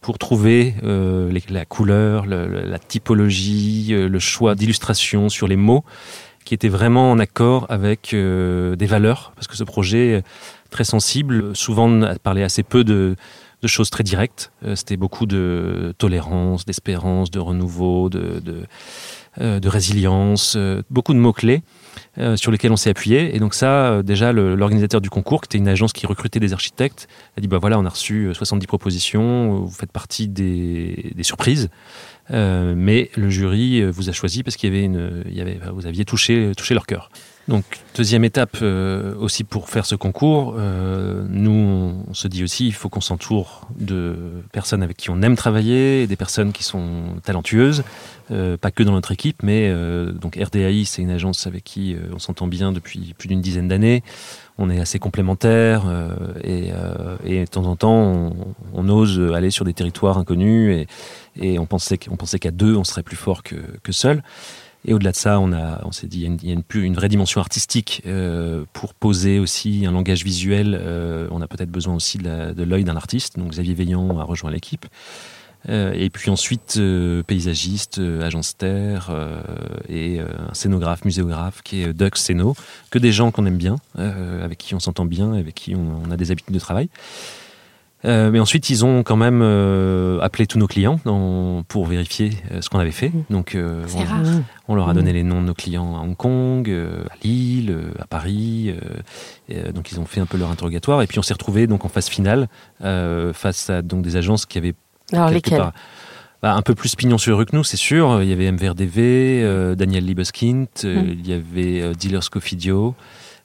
pour 0.00 0.18
trouver 0.18 0.74
la 0.82 1.64
couleur, 1.64 2.26
la 2.26 2.78
typologie, 2.78 3.88
le 3.90 4.18
choix 4.18 4.54
d'illustration 4.54 5.28
sur 5.28 5.48
les 5.48 5.56
mots 5.56 5.84
qui 6.44 6.54
étaient 6.54 6.68
vraiment 6.68 7.10
en 7.10 7.18
accord 7.18 7.66
avec 7.68 8.10
des 8.12 8.86
valeurs, 8.86 9.32
parce 9.34 9.46
que 9.46 9.56
ce 9.56 9.64
projet 9.64 10.22
très 10.70 10.84
sensible, 10.84 11.54
souvent 11.54 12.14
parlait 12.22 12.42
assez 12.42 12.62
peu 12.62 12.84
de, 12.84 13.16
choses 13.66 13.90
très 13.90 14.04
directes. 14.04 14.52
Euh, 14.64 14.76
c'était 14.76 14.96
beaucoup 14.96 15.26
de 15.26 15.92
tolérance, 15.98 16.64
d'espérance, 16.64 17.30
de 17.30 17.40
renouveau, 17.40 18.08
de, 18.08 18.64
euh, 19.40 19.60
résilience, 19.64 20.54
euh, 20.56 20.82
beaucoup 20.88 21.12
de 21.14 21.18
mots-clés 21.18 21.62
sur 22.36 22.50
lesquels 22.50 22.72
on 22.72 22.76
s'est 22.76 22.90
appuyé. 22.90 23.34
Et 23.34 23.38
donc 23.38 23.52
ça, 23.52 24.02
déjà, 24.02 24.32
l'organisateur 24.32 25.00
du 25.00 25.10
concours, 25.10 25.40
qui 25.40 25.48
était 25.48 25.58
une 25.58 25.68
agence 25.68 25.92
qui 25.92 26.06
recrutait 26.06 26.40
des 26.40 26.52
architectes, 26.52 27.08
a 27.36 27.40
dit, 27.40 27.48
bah 27.48 27.58
voilà, 27.58 27.78
on 27.78 27.84
a 27.84 27.88
reçu 27.90 28.30
70 28.32 28.66
propositions, 28.66 29.56
vous 29.60 29.70
faites 29.70 29.92
partie 29.92 30.28
des, 30.28 31.12
surprises. 31.22 31.68
mais 32.30 33.10
le 33.16 33.28
jury 33.28 33.82
vous 33.90 34.08
a 34.08 34.12
choisi 34.12 34.42
parce 34.42 34.56
qu'il 34.56 34.74
y 34.74 35.40
avait 35.40 35.58
vous 35.72 35.86
aviez 35.86 36.04
touché 36.04 36.52
leur 36.70 36.86
cœur. 36.86 37.10
Donc, 37.48 37.62
deuxième 37.94 38.24
étape 38.24 38.56
euh, 38.62 39.14
aussi 39.20 39.44
pour 39.44 39.68
faire 39.68 39.86
ce 39.86 39.94
concours, 39.94 40.56
euh, 40.58 41.24
nous, 41.28 42.02
on 42.08 42.12
se 42.12 42.26
dit 42.26 42.42
aussi, 42.42 42.66
il 42.66 42.72
faut 42.72 42.88
qu'on 42.88 43.00
s'entoure 43.00 43.68
de 43.78 44.16
personnes 44.50 44.82
avec 44.82 44.96
qui 44.96 45.10
on 45.10 45.22
aime 45.22 45.36
travailler, 45.36 46.08
des 46.08 46.16
personnes 46.16 46.50
qui 46.50 46.64
sont 46.64 47.04
talentueuses, 47.22 47.84
euh, 48.32 48.56
pas 48.56 48.72
que 48.72 48.82
dans 48.82 48.90
notre 48.90 49.12
équipe, 49.12 49.44
mais 49.44 49.72
donc 50.20 50.36
RDAI, 50.36 50.84
c'est 50.86 51.02
une 51.02 51.10
agence 51.10 51.46
avec 51.46 51.62
qui 51.62 51.96
on 52.12 52.18
s'entend 52.18 52.48
bien 52.48 52.72
depuis 52.72 53.14
plus 53.16 53.28
d'une 53.28 53.40
dizaine 53.40 53.68
d'années. 53.68 54.02
On 54.58 54.68
est 54.68 54.80
assez 54.80 54.98
complémentaires 54.98 55.84
et, 56.42 56.72
et, 57.24 57.40
de 57.40 57.46
temps 57.46 57.66
en 57.66 57.76
temps, 57.76 57.92
on, 57.92 58.54
on, 58.74 58.88
ose 58.88 59.20
aller 59.34 59.50
sur 59.50 59.64
des 59.64 59.74
territoires 59.74 60.18
inconnus 60.18 60.86
et, 61.36 61.48
et 61.48 61.58
on 61.58 61.66
pensait, 61.66 61.98
pensait 62.18 62.38
qu'à 62.38 62.50
deux, 62.50 62.74
on 62.74 62.84
serait 62.84 63.02
plus 63.02 63.16
fort 63.16 63.42
que, 63.42 63.56
que 63.82 63.92
seul. 63.92 64.22
Et 64.86 64.94
au-delà 64.94 65.10
de 65.10 65.16
ça, 65.16 65.40
on, 65.40 65.52
on 65.52 65.90
s'est 65.90 66.06
dit, 66.06 66.20
il 66.20 66.48
y 66.48 66.52
a 66.52 66.56
une, 66.74 66.94
vraie 66.94 67.08
dimension 67.08 67.40
artistique 67.40 68.02
euh, 68.06 68.64
pour 68.72 68.94
poser 68.94 69.40
aussi 69.40 69.84
un 69.84 69.90
langage 69.90 70.24
visuel. 70.24 70.78
Euh, 70.80 71.26
on 71.32 71.42
a 71.42 71.48
peut-être 71.48 71.72
besoin 71.72 71.96
aussi 71.96 72.18
de 72.18 72.62
l'œil 72.62 72.84
d'un 72.84 72.96
artiste. 72.96 73.36
Donc 73.36 73.50
Xavier 73.50 73.74
Veillon 73.74 74.20
a 74.20 74.22
rejoint 74.22 74.50
l'équipe. 74.50 74.86
Euh, 75.68 75.92
et 75.92 76.08
puis 76.08 76.30
ensuite, 76.30 76.80
paysagiste, 77.26 78.00
agence 78.22 78.56
terre 78.56 79.10
et 79.88 80.20
un 80.20 80.54
scénographe, 80.54 81.04
muséographe 81.04 81.62
qui 81.62 81.82
est 81.82 81.92
Dux 81.92 82.10
Scéno, 82.14 82.54
que 82.90 83.00
des 83.00 83.10
gens 83.10 83.32
qu'on 83.32 83.44
aime 83.44 83.58
bien, 83.58 83.76
avec 83.96 84.58
qui 84.58 84.76
on 84.76 84.80
s'entend 84.80 85.04
bien, 85.04 85.32
avec 85.32 85.56
qui 85.56 85.74
on, 85.74 86.08
a 86.12 86.16
des 86.16 86.30
habitudes 86.30 86.54
de 86.54 86.60
travail. 86.60 86.88
Euh, 88.06 88.30
mais 88.30 88.38
ensuite, 88.38 88.70
ils 88.70 88.84
ont 88.84 89.02
quand 89.02 89.16
même 89.16 89.40
euh, 89.42 90.20
appelé 90.20 90.46
tous 90.46 90.58
nos 90.58 90.66
clients 90.66 90.98
pour 91.68 91.86
vérifier 91.86 92.30
euh, 92.52 92.60
ce 92.60 92.70
qu'on 92.70 92.78
avait 92.78 92.92
fait. 92.92 93.08
Mmh. 93.08 93.24
Donc, 93.30 93.56
on, 94.68 94.74
leur 94.74 94.88
a 94.88 94.94
donné 94.94 95.10
mmh. 95.10 95.14
les 95.14 95.22
noms 95.22 95.40
de 95.40 95.46
nos 95.46 95.54
clients 95.54 95.96
à 95.96 96.00
Hong 96.00 96.16
Kong, 96.16 96.70
à 96.70 97.14
Lille, 97.24 97.76
à 97.98 98.06
Paris. 98.06 98.74
donc, 99.74 99.90
ils 99.92 100.00
ont 100.00 100.06
fait 100.06 100.20
un 100.20 100.26
peu 100.26 100.38
leur 100.38 100.50
interrogatoire. 100.50 101.02
Et 101.02 101.06
puis, 101.06 101.18
on 101.18 101.22
s'est 101.22 101.34
retrouvé 101.34 101.66
donc 101.66 101.84
en 101.84 101.88
phase 101.88 102.08
finale 102.08 102.48
face 102.80 103.70
à 103.70 103.82
donc 103.82 104.02
des 104.02 104.16
agences 104.16 104.46
qui 104.46 104.58
avaient 104.58 104.74
alors 105.12 105.30
lesquelles? 105.30 105.70
bah, 106.42 106.54
un 106.54 106.62
peu 106.62 106.74
plus 106.74 106.96
pignon 106.96 107.16
sur 107.16 107.38
rue 107.38 107.46
que 107.46 107.54
nous, 107.54 107.64
c'est 107.64 107.76
sûr. 107.76 108.22
Il 108.22 108.28
y 108.28 108.32
avait 108.32 108.50
MVRDV, 108.50 109.74
Daniel 109.76 110.04
Libeskind, 110.04 110.66
mmh. 110.82 110.86
il 110.86 111.26
y 111.26 111.32
avait 111.32 111.94
Dealers 111.94 112.30
Cofidio. 112.30 112.94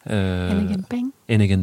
Euh, 0.09 0.65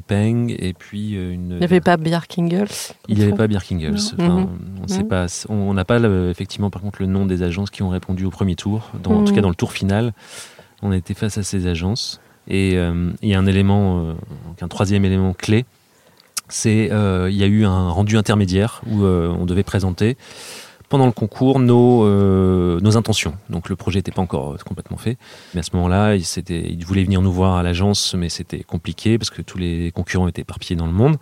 Peng. 0.07 0.55
Et 0.59 0.73
puis 0.73 1.17
euh, 1.17 1.33
une. 1.33 1.51
Il 1.53 1.59
n'y 1.59 1.65
avait 1.65 1.81
pas 1.81 1.97
Bjarkingels 1.97 2.69
Il 3.09 3.19
n'y 3.19 3.25
avait 3.25 3.33
pas 3.33 3.47
Bjarkingels. 3.47 3.99
Mhm. 4.17 4.49
On 4.83 4.89
sait 4.89 5.03
mhm. 5.03 5.09
pas. 5.09 5.27
On 5.49 5.75
n'a 5.75 5.85
pas 5.85 5.99
effectivement 6.31 6.71
par 6.71 6.83
contre 6.83 7.01
le 7.01 7.07
nom 7.07 7.27
des 7.27 7.43
agences 7.43 7.71
qui 7.71 7.83
ont 7.83 7.89
répondu 7.89 8.25
au 8.25 8.31
premier 8.31 8.55
tour. 8.55 8.91
Dans, 9.03 9.13
En 9.13 9.25
tout 9.25 9.33
cas 9.33 9.39
mhm. 9.39 9.43
dans 9.43 9.49
le 9.49 9.55
tour 9.55 9.73
final, 9.73 10.13
on 10.83 10.93
était 10.93 11.15
face 11.15 11.39
à 11.39 11.43
ces 11.43 11.67
agences. 11.67 12.21
Et 12.47 12.77
euh, 12.77 13.11
il 13.23 13.29
y 13.29 13.35
a 13.35 13.39
un 13.39 13.47
élément, 13.47 14.15
un 14.61 14.69
troisième 14.69 15.05
élément 15.05 15.35
clé, 15.35 15.67
c'est 16.49 16.87
il 16.87 17.37
y 17.37 17.43
a 17.43 17.47
eu 17.47 17.65
un 17.65 17.91
rendu 17.91 18.17
intermédiaire 18.17 18.81
où 18.87 19.05
on 19.05 19.45
devait 19.45 19.65
présenter 19.65 20.17
pendant 20.89 21.07
le 21.07 21.13
concours 21.13 21.59
nos, 21.61 22.05
euh, 22.05 22.81
nos 22.81 22.97
intentions. 22.97 23.35
Donc 23.51 23.69
le 23.69 23.77
projet 23.77 23.99
n'était 23.99 24.13
pas 24.13 24.23
encore 24.23 24.57
complètement 24.65 24.97
fait. 24.97 25.19
Mais 25.55 25.61
à 25.61 25.63
ce 25.63 25.71
moment-là, 25.75 26.17
ils, 26.17 26.25
ils 26.49 26.85
voulaient 26.85 27.05
venir 27.05 27.21
nous 27.21 27.33
voir 27.33 27.57
à 27.57 27.63
l'agence, 27.63 28.15
mais 28.15 28.29
c'était 28.29 28.63
compliqué 28.63 29.19
parce 29.19 29.31
que 29.31 29.43
tous 29.43 29.59
les 29.59 29.93
concurrents 29.93 30.29
étaient 30.29 30.43
éparpillés 30.43 30.77
dans 30.77 30.87
le 30.87 30.93
monde. 30.93 31.17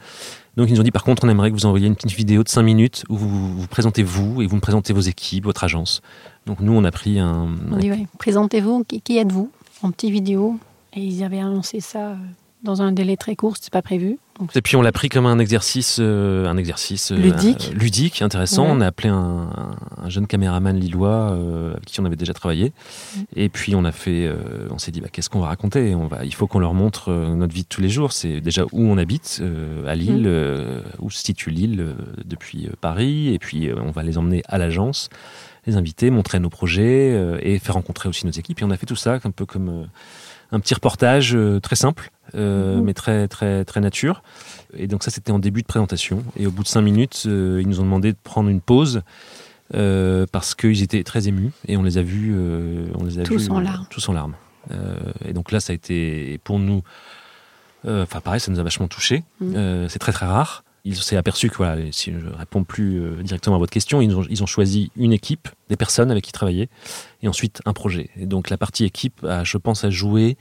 Donc 0.57 0.69
ils 0.69 0.75
nous 0.75 0.81
ont 0.81 0.85
dit 0.85 0.91
par 0.91 1.05
contre, 1.05 1.25
on 1.25 1.29
aimerait 1.29 1.51
que 1.51 1.57
vous 1.57 1.67
envoyiez 1.67 1.87
une 1.87 1.97
petite 1.97 2.17
vidéo 2.17 2.43
de 2.43 2.49
5 2.49 2.63
minutes 2.63 3.05
où 3.09 3.17
vous 3.17 3.29
vous 3.29 3.67
présentez 3.67 4.03
vous 4.03 4.41
et 4.41 4.47
vous 4.47 4.57
me 4.57 4.61
présentez 4.61 4.93
vos 4.93 5.01
équipes, 5.01 5.45
votre 5.45 5.65
agence. 5.65 6.01
Donc 6.47 6.61
nous, 6.61 6.73
on 6.73 6.85
a 6.85 6.91
pris 6.91 7.19
un... 7.19 7.49
On 7.71 7.77
dit, 7.77 7.91
ouais, 7.91 8.07
présentez-vous, 8.19 8.85
qui, 8.85 9.01
qui 9.01 9.19
êtes-vous? 9.19 9.51
En 9.83 9.91
petite 9.91 10.11
vidéo. 10.11 10.59
Et 10.95 11.01
ils 11.01 11.23
avaient 11.23 11.41
annoncé 11.41 11.81
ça 11.81 12.11
euh, 12.11 12.15
dans 12.63 12.81
un 12.81 12.93
délai 12.93 13.17
très 13.17 13.37
court, 13.37 13.57
c'est 13.61 13.73
pas 13.73 13.83
prévu. 13.83 14.19
Et 14.55 14.63
puis 14.63 14.77
on 14.77 14.83
l'a 14.83 14.93
pris 14.93 15.09
comme 15.09 15.27
un 15.27 15.39
exercice, 15.39 15.99
euh, 16.01 16.47
un 16.47 16.57
exercice 16.57 17.13
euh, 17.13 17.17
ludique, 17.17 17.73
ludique, 17.75 18.23
intéressant. 18.23 18.67
On 18.67 18.81
a 18.81 18.87
appelé 18.87 19.09
un, 19.09 19.49
jeune 20.09 20.27
caméraman 20.27 20.79
lillois 20.79 21.33
euh, 21.33 21.73
avec 21.73 21.87
qui 21.87 22.01
on 22.01 22.05
avait 22.05 22.17
déjà 22.17 22.35
travaillé. 22.35 22.73
Mm. 23.17 23.21
Et 23.37 23.49
puis 23.49 23.75
on 23.75 23.85
a 23.85 23.93
fait, 23.93 24.31
on 24.71 24.79
s'est 24.79 24.91
dit 24.91 25.01
bah, 25.01 25.09
qu'est-ce 25.11 25.31
qu'on 25.31 25.41
va 25.41 25.49
raconter? 25.49 25.95
On 25.95 26.07
va, 26.07 26.25
il 26.25 26.35
faut 26.35 26.47
qu'on 26.47 26.59
leur 26.59 26.75
montre 26.75 27.11
notre 27.11 27.55
vie 27.55 27.63
de 27.63 27.69
tous 27.69 27.81
les 27.81 27.89
jours. 27.89 28.13
C'est 28.13 28.41
déjà 28.41 28.65
où 28.73 28.83
on 28.83 28.99
habite 28.99 29.43
à 29.87 29.95
Lille, 29.95 30.29
mm. 30.29 30.83
où 31.01 31.11
se 31.11 31.23
situe 31.23 31.51
Lille 31.51 31.95
depuis 32.25 32.69
Paris, 32.81 33.33
et 33.33 33.39
puis 33.39 33.71
on 33.73 33.91
va 33.91 34.03
les 34.03 34.19
emmener 34.19 34.43
à 34.49 34.59
l'agence, 34.59 35.09
les 35.67 35.77
inviter, 35.77 36.11
montrer 36.11 36.41
nos 36.41 36.51
projets 36.51 37.39
et 37.41 37.59
faire 37.59 37.75
rencontrer 37.75 38.09
aussi 38.09 38.27
nos 38.27 38.33
équipes. 38.33 38.61
Et 38.61 38.65
on 38.65 38.71
a 38.71 38.77
fait 38.77 38.87
tout 38.87 38.97
ça 38.97 39.19
un 39.25 39.31
peu 39.31 39.47
comme 39.47 39.87
un 40.53 40.61
petit 40.61 40.75
reportage 40.75 41.35
euh, 41.35 41.61
très 41.61 41.77
simple, 41.77 42.11
euh, 42.35 42.77
Mhm. 42.77 42.85
mais 42.85 42.95
très 42.95 43.29
très 43.29 43.65
très 43.65 43.81
nature. 43.81 44.23
Et 44.77 44.87
donc 44.87 45.03
ça, 45.03 45.11
c'était 45.11 45.33
en 45.33 45.39
début 45.39 45.63
de 45.63 45.67
présentation. 45.67 46.23
Et 46.37 46.47
au 46.47 46.51
bout 46.51 46.63
de 46.63 46.69
cinq 46.69 46.83
minutes, 46.83 47.25
euh, 47.27 47.59
ils 47.61 47.69
nous 47.69 47.81
ont 47.81 47.85
demandé 47.85 48.13
de 48.13 48.19
prendre 48.23 48.49
une 48.49 48.61
pause. 48.61 49.03
euh, 49.75 50.27
parce 50.31 50.55
qu'ils 50.55 50.81
étaient 50.85 51.03
très 51.03 51.27
émus 51.27 51.51
et 51.67 51.77
on 51.77 51.83
les 51.83 51.99
a 51.99 52.03
vus, 52.03 52.33
on 52.95 53.03
les 53.05 53.19
a 53.19 53.25
Tous 53.25 53.47
vus, 53.47 53.51
en 53.51 53.59
larmes. 53.59 53.85
tous 53.91 54.09
en 54.09 54.13
larmes. 54.13 54.37
Et 55.25 55.33
donc 55.33 55.51
là, 55.51 55.59
ça 55.59 55.73
a 55.73 55.75
été 55.75 56.39
pour 56.45 56.61
nous, 56.61 56.83
enfin 57.85 58.21
pareil, 58.21 58.39
ça 58.39 58.53
nous 58.53 58.61
a 58.61 58.63
vachement 58.63 58.87
touchés. 58.87 59.25
Mhm. 59.41 59.89
C'est 59.89 59.99
très 59.99 60.13
très 60.13 60.27
rare. 60.27 60.63
Il 60.89 60.97
s'est 60.97 61.17
aperçu 61.17 61.51
que 61.51 61.57
voilà, 61.57 61.83
si 61.91 62.13
je 62.13 62.19
réponds 62.39 62.63
plus 62.65 63.01
euh, 63.01 63.23
directement 63.23 63.57
à 63.57 63.59
votre 63.59 63.73
question, 63.73 64.01
ils 64.01 64.15
ont, 64.17 64.25
ils 64.31 64.43
ont 64.43 64.47
choisi 64.47 64.91
une 64.97 65.13
équipe, 65.13 65.49
des 65.69 65.77
personnes 65.77 66.11
avec 66.13 66.23
qui 66.25 66.31
travailler, 66.33 66.69
et 67.23 67.29
ensuite 67.29 67.61
un 67.67 67.73
projet. 67.73 68.09
Et 68.17 68.27
donc 68.27 68.51
la 68.51 68.57
partie 68.57 68.85
équipe, 68.85 69.25
a, 69.25 69.43
je 69.43 69.59
pense, 69.59 69.83
a 69.85 69.91
joué 69.91 70.37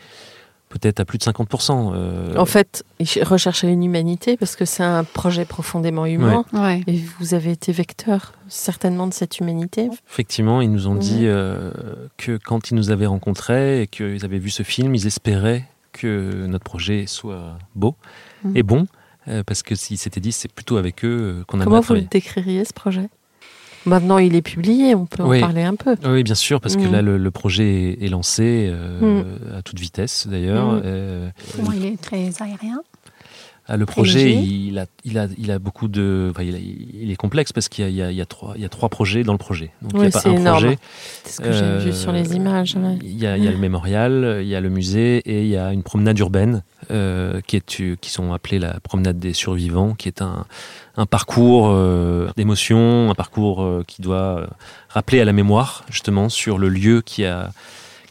peut-être 0.70 1.00
à 1.00 1.06
plus 1.06 1.18
de 1.18 1.24
50%. 1.24 1.94
euh, 1.96 2.36
En 2.38 2.46
fait, 2.46 2.84
recherchaient 3.22 3.72
une 3.72 3.84
humanité 3.84 4.36
parce 4.38 4.56
que 4.56 4.66
c'est 4.66 4.84
un 4.84 5.04
projet 5.04 5.46
profondément 5.46 6.06
humain. 6.06 6.44
Ouais. 6.54 6.84
Et 6.88 7.02
vous 7.20 7.34
avez 7.34 7.52
été 7.52 7.72
vecteur 7.72 8.34
certainement 8.48 9.08
de 9.08 9.14
cette 9.14 9.40
humanité. 9.40 9.90
Effectivement, 10.10 10.62
ils 10.62 10.72
nous 10.72 10.88
ont 10.88 10.96
dit 10.96 11.22
euh, 11.28 11.72
que 12.18 12.38
quand 12.38 12.70
ils 12.72 12.76
nous 12.76 12.92
avaient 12.92 13.06
rencontrés 13.06 13.82
et 13.84 13.88
qu'ils 13.88 14.24
avaient 14.26 14.40
vu 14.40 14.50
ce 14.50 14.64
film, 14.64 14.94
ils 14.96 15.08
espéraient 15.08 15.66
que 15.94 16.46
notre 16.46 16.66
projet 16.66 17.06
soit 17.08 17.58
beau 17.74 17.96
Mhm. 18.44 18.58
et 18.58 18.64
bon, 18.64 18.86
euh, 19.28 19.44
parce 19.46 19.64
que 19.64 19.76
s'ils 19.76 19.98
s'étaient 19.98 20.20
dit 20.20 20.32
c'est 20.32 20.52
plutôt 20.52 20.78
avec 20.78 21.04
eux 21.06 21.40
euh, 21.40 21.44
qu'on 21.48 21.58
aimerait 21.58 21.66
Comment 21.66 21.82
vous 21.82 21.94
le 21.96 22.02
décririez 22.02 22.64
ce 22.66 22.74
projet? 22.74 23.10
Maintenant, 23.88 24.18
il 24.18 24.36
est 24.36 24.42
publié, 24.42 24.96
on 24.96 25.06
peut 25.06 25.22
en 25.22 25.40
parler 25.40 25.62
un 25.62 25.76
peu. 25.76 25.96
Oui, 26.06 26.24
bien 26.24 26.34
sûr, 26.34 26.60
parce 26.60 26.76
que 26.76 26.82
Mhm. 26.82 26.92
là, 26.92 27.02
le, 27.04 27.18
le 27.20 27.32
projet 27.32 27.98
est, 28.04 28.08
lancé 28.08 28.68
euh, 28.68 29.22
à 29.56 29.62
toute 29.62 29.80
vitesse, 29.80 30.26
d'ailleurs. 30.28 30.82
Euh, 30.84 31.30
Bon, 31.60 31.72
il 31.72 31.86
est 31.86 32.02
très 32.02 32.32
aérien. 32.42 32.82
Ah, 33.68 33.78
le 33.78 33.86
projet, 33.86 34.32
il 34.34 34.78
a, 34.78 34.86
il, 35.06 35.18
a, 35.18 35.28
il 35.38 35.50
a 35.52 35.58
beaucoup 35.58 35.88
de... 35.88 36.28
enfin, 36.32 36.44
il, 36.44 36.54
a- 36.56 36.60
il 36.60 37.10
est 37.12 37.16
complexe 37.16 37.52
parce 37.52 37.68
qu'il 37.68 37.84
y 37.84 37.88
a, 37.88 37.90
il 37.90 37.96
y 37.96 38.02
a- 38.04 38.12
il 38.12 38.18
y 38.18 38.22
a 38.22 38.26
trois, 38.26 38.54
il 38.56 38.62
y 38.62 38.66
a 38.66 38.70
trois 38.70 38.90
projets 38.90 39.24
dans 39.24 39.32
le 39.32 39.40
projet. 39.40 39.72
Donc, 39.82 39.94
il 39.94 39.98
n'y 39.98 40.02
Oui, 40.02 40.08
a 40.08 40.12
pas 40.12 40.20
c'est 40.20 40.30
un 40.30 40.36
énorme. 40.36 40.60
projet. 40.64 40.80
C'est 41.24 41.32
ce 41.38 41.42
que 41.42 41.52
j'ai 41.52 41.60
vu 41.62 41.90
Euh, 41.90 41.94
sur 41.94 42.12
les 42.12 42.36
images. 42.36 42.76
ouais. 42.76 42.98
Il 43.02 43.18
y, 43.18 43.26
a, 43.26 43.38
il 43.38 43.44
y 43.44 43.48
a 43.48 43.52
le 43.52 43.58
mémorial, 43.58 44.40
il 44.42 44.48
y 44.48 44.56
a 44.56 44.62
le 44.62 44.70
musée 44.70 45.18
et 45.26 45.42
il 45.42 45.48
y 45.48 45.58
a 45.58 45.74
une 45.74 45.82
promenade 45.84 46.18
urbaine 46.20 46.62
euh, 46.92 47.42
qui, 47.48 47.56
est, 47.58 47.96
qui 48.00 48.10
sont 48.12 48.34
appelées 48.34 48.60
la 48.60 48.80
promenade 48.82 49.18
des 49.18 49.34
survivants, 49.34 49.96
qui 49.96 50.08
est 50.10 50.22
un, 50.22 50.46
un 50.98 51.06
parcours 51.08 51.70
euh, 51.72 52.30
d'émotion, 52.38 53.10
un 53.10 53.16
parcours 53.16 53.64
euh, 53.64 53.84
qui 53.88 54.02
doit 54.04 54.42
euh, 54.42 54.48
rappeler 54.90 55.20
à 55.22 55.26
la 55.26 55.34
mémoire 55.34 55.84
justement 55.90 56.30
sur 56.30 56.60
le 56.60 56.70
lieu 56.70 57.02
qui 57.02 57.26
a, 57.26 57.52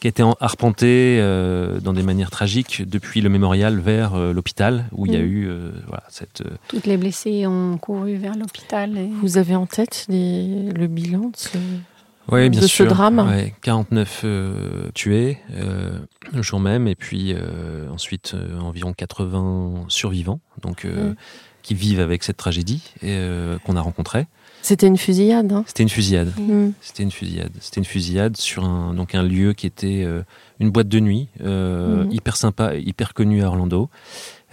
qui 0.05 0.09
a 0.09 0.11
été 0.11 0.23
en- 0.23 0.37
arpenté 0.39 1.17
euh, 1.19 1.81
dans 1.81 1.95
des 1.95 2.03
manières 2.03 2.31
tragiques 2.31 2.87
depuis 2.87 3.23
le 3.23 3.31
mémorial 3.31 3.79
vers 3.81 4.13
euh, 4.15 4.35
l'hôpital 4.35 4.85
où 4.93 5.07
il 5.07 5.13
y 5.13 5.17
a 5.17 5.21
Mhm. 5.21 5.25
eu 5.25 5.49
euh, 5.49 5.71
voilà, 5.87 6.03
cette, 6.11 6.43
euh, 6.43 6.51
Toutes 6.69 6.85
les 6.85 6.99
blessés 6.99 7.47
ont 7.47 7.79
couru 7.79 8.17
vers 8.17 8.37
l'hôpital. 8.37 8.99
et- 8.99 9.09
Vous 9.23 9.39
avez 9.39 9.57
en 9.57 9.65
tête 9.65 10.05
les- 10.11 10.71
le 10.73 10.87
bilan 10.89 11.31
de 11.31 11.37
ce... 11.37 11.57
Ouais, 12.31 12.51
bien 12.51 12.61
de 12.61 12.67
ce 12.67 12.71
sûr. 12.71 12.87
drame? 12.87 13.19
Ouais, 13.27 13.55
49 13.63 14.21
euh, 14.25 14.91
tués 14.93 15.39
euh, 15.55 15.99
le 16.35 16.43
jour 16.43 16.61
même, 16.61 16.87
et 16.87 16.97
puis 16.97 17.33
euh, 17.35 17.89
ensuite 17.91 18.33
euh, 18.35 18.59
environ 18.61 18.93
80 18.93 19.87
survivants, 19.89 20.41
donc 20.61 20.85
euh, 20.85 21.13
Mm. 21.13 21.15
qui 21.63 21.75
vivent 21.75 22.01
avec 22.01 22.25
cette 22.25 22.37
tragédie 22.37 22.83
et 23.01 23.13
euh, 23.13 23.57
qu'on 23.65 23.75
a 23.77 23.81
rencontrée. 23.81 24.27
C'était 24.65 24.87
une 24.87 24.97
fusillade. 24.97 25.53
Hein 25.53 25.63
C'était 25.67 25.83
une 25.83 25.91
fusillade. 25.91 26.33
Mm. 26.39 26.71
C'était 26.81 27.03
une 27.03 27.11
fusillade. 27.11 27.53
C'était 27.61 27.81
une 27.81 27.85
fusillade 27.85 28.37
sur 28.39 28.65
un 28.65 28.95
donc 28.95 29.15
un 29.15 29.23
lieu 29.23 29.53
qui 29.53 29.67
était 29.67 30.03
euh, 30.05 30.23
une 30.59 30.71
boîte 30.71 30.89
de 30.89 31.01
nuit 31.01 31.29
euh, 31.43 32.05
Mhm. 32.05 32.13
hyper 32.13 32.37
sympa, 32.37 32.75
hyper 32.75 33.13
connue 33.13 33.43
à 33.43 33.49
Orlando. 33.49 33.91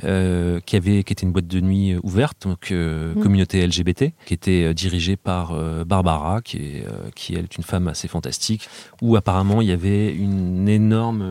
Euh, 0.04 0.60
qui 0.66 0.76
avait 0.76 1.04
qui 1.04 1.14
était 1.14 1.24
une 1.26 1.32
boîte 1.32 1.48
de 1.48 1.60
nuit 1.60 1.92
euh, 1.94 2.00
ouverte 2.04 2.48
donc 2.48 2.72
euh, 2.72 3.14
Mhm. 3.16 3.24
communauté 3.24 3.66
LGBT 3.66 4.14
qui 4.26 4.34
était 4.34 4.74
dirigée 4.74 5.16
par 5.18 5.52
euh, 5.54 5.84
Barbara 5.84 6.42
qui 6.42 6.58
est 6.58 6.86
qui 7.16 7.34
elle, 7.36 7.44
est 7.46 7.58
une 7.58 7.64
femme 7.64 7.88
assez 7.88 8.08
fantastique 8.08 8.68
où 9.02 9.16
apparemment 9.16 9.62
il 9.62 9.68
y 9.68 9.72
avait 9.72 10.14
une 10.14 10.68
énorme 10.70 11.24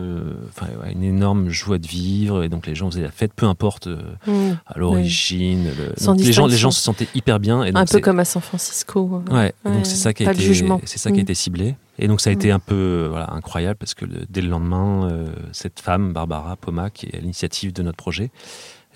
enfin 0.49 0.67
ouais, 0.83 0.91
une 0.93 1.03
énorme 1.03 1.49
joie 1.49 1.77
de 1.77 1.87
vivre 1.87 2.43
et 2.43 2.49
donc 2.49 2.67
les 2.67 2.75
gens 2.75 2.89
faisaient 2.89 3.01
la 3.01 3.11
fête 3.11 3.33
peu 3.35 3.45
importe 3.45 3.87
Mm. 4.27 4.51
à 4.67 4.77
l'origine 4.77 5.63
le- 5.65 5.93
les 5.95 6.03
gens 6.03 6.11
les 6.13 6.17
distinction. 6.23 6.57
gens 6.57 6.71
se 6.71 6.81
sentaient 6.81 7.07
hyper 7.15 7.39
bien 7.39 7.63
et 7.63 7.71
Un 7.73 7.85
peu 7.85 7.99
comme 7.99 8.19
à 8.19 8.25
San 8.25 8.41
Francisco. 8.41 9.23
Ouais, 9.31 9.53
et 9.65 9.67
Ouais, 9.69 9.75
donc 9.75 9.85
c'est 9.85 9.95
ça 9.95 10.13
qui 10.13 10.25
a 10.25 10.31
été, 10.31 10.41
jugement. 10.41 10.79
c'est 10.85 10.97
ça 10.99 11.09
qui 11.11 11.17
a 11.17 11.21
Mm. 11.21 11.23
été 11.23 11.33
ciblé. 11.33 11.75
Et 11.99 12.07
donc 12.07 12.21
ça 12.21 12.29
a 12.29 12.33
été 12.33 12.49
Mm. 12.49 12.55
un 12.55 12.59
peu 12.59 12.75
euh, 12.75 13.07
voilà 13.09 13.31
incroyable 13.33 13.77
parce 13.77 13.93
que 13.93 14.05
le- 14.05 14.25
dès 14.29 14.41
le 14.41 14.49
lendemain, 14.49 15.09
euh, 15.11 15.27
cette 15.51 15.79
femme 15.79 16.13
Barbara 16.13 16.55
Poma, 16.55 16.89
qui 16.89 17.07
est 17.07 17.15
à 17.15 17.19
l'initiative 17.19 17.73
de 17.73 17.83
notre 17.83 17.97
projet, 17.97 18.31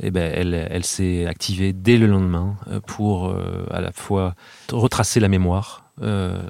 eh 0.02 0.12
ben 0.12 0.32
elle, 0.34 0.54
elle 0.54 0.84
s'est 0.84 1.26
activée 1.26 1.72
dès 1.74 1.98
le 1.98 2.08
lendemain 2.08 2.58
euh, 2.68 2.80
pour 2.82 3.28
euh, 3.28 3.66
à 3.72 3.82
la 3.82 3.92
fois 3.92 4.36
retracer 4.72 5.20
la 5.20 5.28
mémoire. 5.30 5.82
euh, 6.02 6.42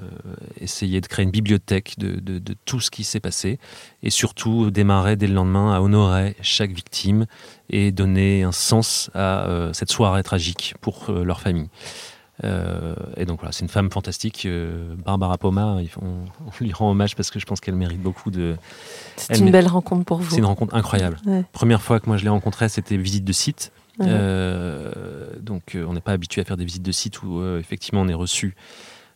essayer 0.60 1.00
de 1.00 1.06
créer 1.06 1.22
une 1.24 1.30
bibliothèque 1.30 1.94
de, 1.98 2.18
de- 2.18 2.40
de 2.40 2.56
tout 2.64 2.80
ce 2.80 2.90
qui 2.90 3.04
s'est 3.04 3.20
passé 3.20 3.60
et 4.02 4.10
surtout 4.10 4.72
démarrer 4.72 5.14
dès 5.14 5.28
le 5.28 5.34
lendemain 5.34 5.72
à 5.72 5.80
honorer 5.80 6.34
chaque 6.42 6.72
victime 6.72 7.26
et 7.70 7.92
donner 7.92 8.42
un 8.42 8.50
sens 8.50 9.08
à 9.14 9.46
euh, 9.46 9.72
cette 9.72 9.92
soirée 9.92 10.24
tragique 10.24 10.74
pour 10.80 11.12
leur 11.12 11.38
famille. 11.40 11.68
Euh, 12.44 12.94
et 13.16 13.24
donc 13.24 13.40
voilà, 13.40 13.52
c'est 13.52 13.62
une 13.62 13.70
femme 13.70 13.90
fantastique, 13.90 14.44
euh, 14.46 14.94
Barbara 15.04 15.38
Poma. 15.38 15.78
On, 16.00 16.06
on 16.46 16.50
lui 16.60 16.72
rend 16.72 16.90
hommage 16.90 17.16
parce 17.16 17.30
que 17.30 17.38
je 17.38 17.46
pense 17.46 17.60
qu'elle 17.60 17.76
mérite 17.76 18.02
beaucoup 18.02 18.30
de. 18.30 18.56
C'est 19.16 19.38
une 19.38 19.50
belle 19.50 19.68
rencontre 19.68 20.04
pour 20.04 20.18
vous. 20.18 20.30
C'est 20.30 20.38
une 20.38 20.44
rencontre 20.44 20.74
incroyable. 20.74 21.18
Ouais. 21.26 21.44
Première 21.52 21.82
fois 21.82 22.00
que 22.00 22.06
moi 22.06 22.16
je 22.16 22.24
l'ai 22.24 22.30
rencontrée, 22.30 22.68
c'était 22.68 22.96
visite 22.96 23.24
de 23.24 23.32
site. 23.32 23.72
Ouais. 23.98 24.06
Euh, 24.08 24.92
donc 25.40 25.76
on 25.76 25.94
n'est 25.94 26.00
pas 26.00 26.12
habitué 26.12 26.42
à 26.42 26.44
faire 26.44 26.58
des 26.58 26.66
visites 26.66 26.82
de 26.82 26.92
site 26.92 27.22
où 27.22 27.42
effectivement 27.56 28.02
on 28.02 28.08
est 28.08 28.14
reçu 28.14 28.54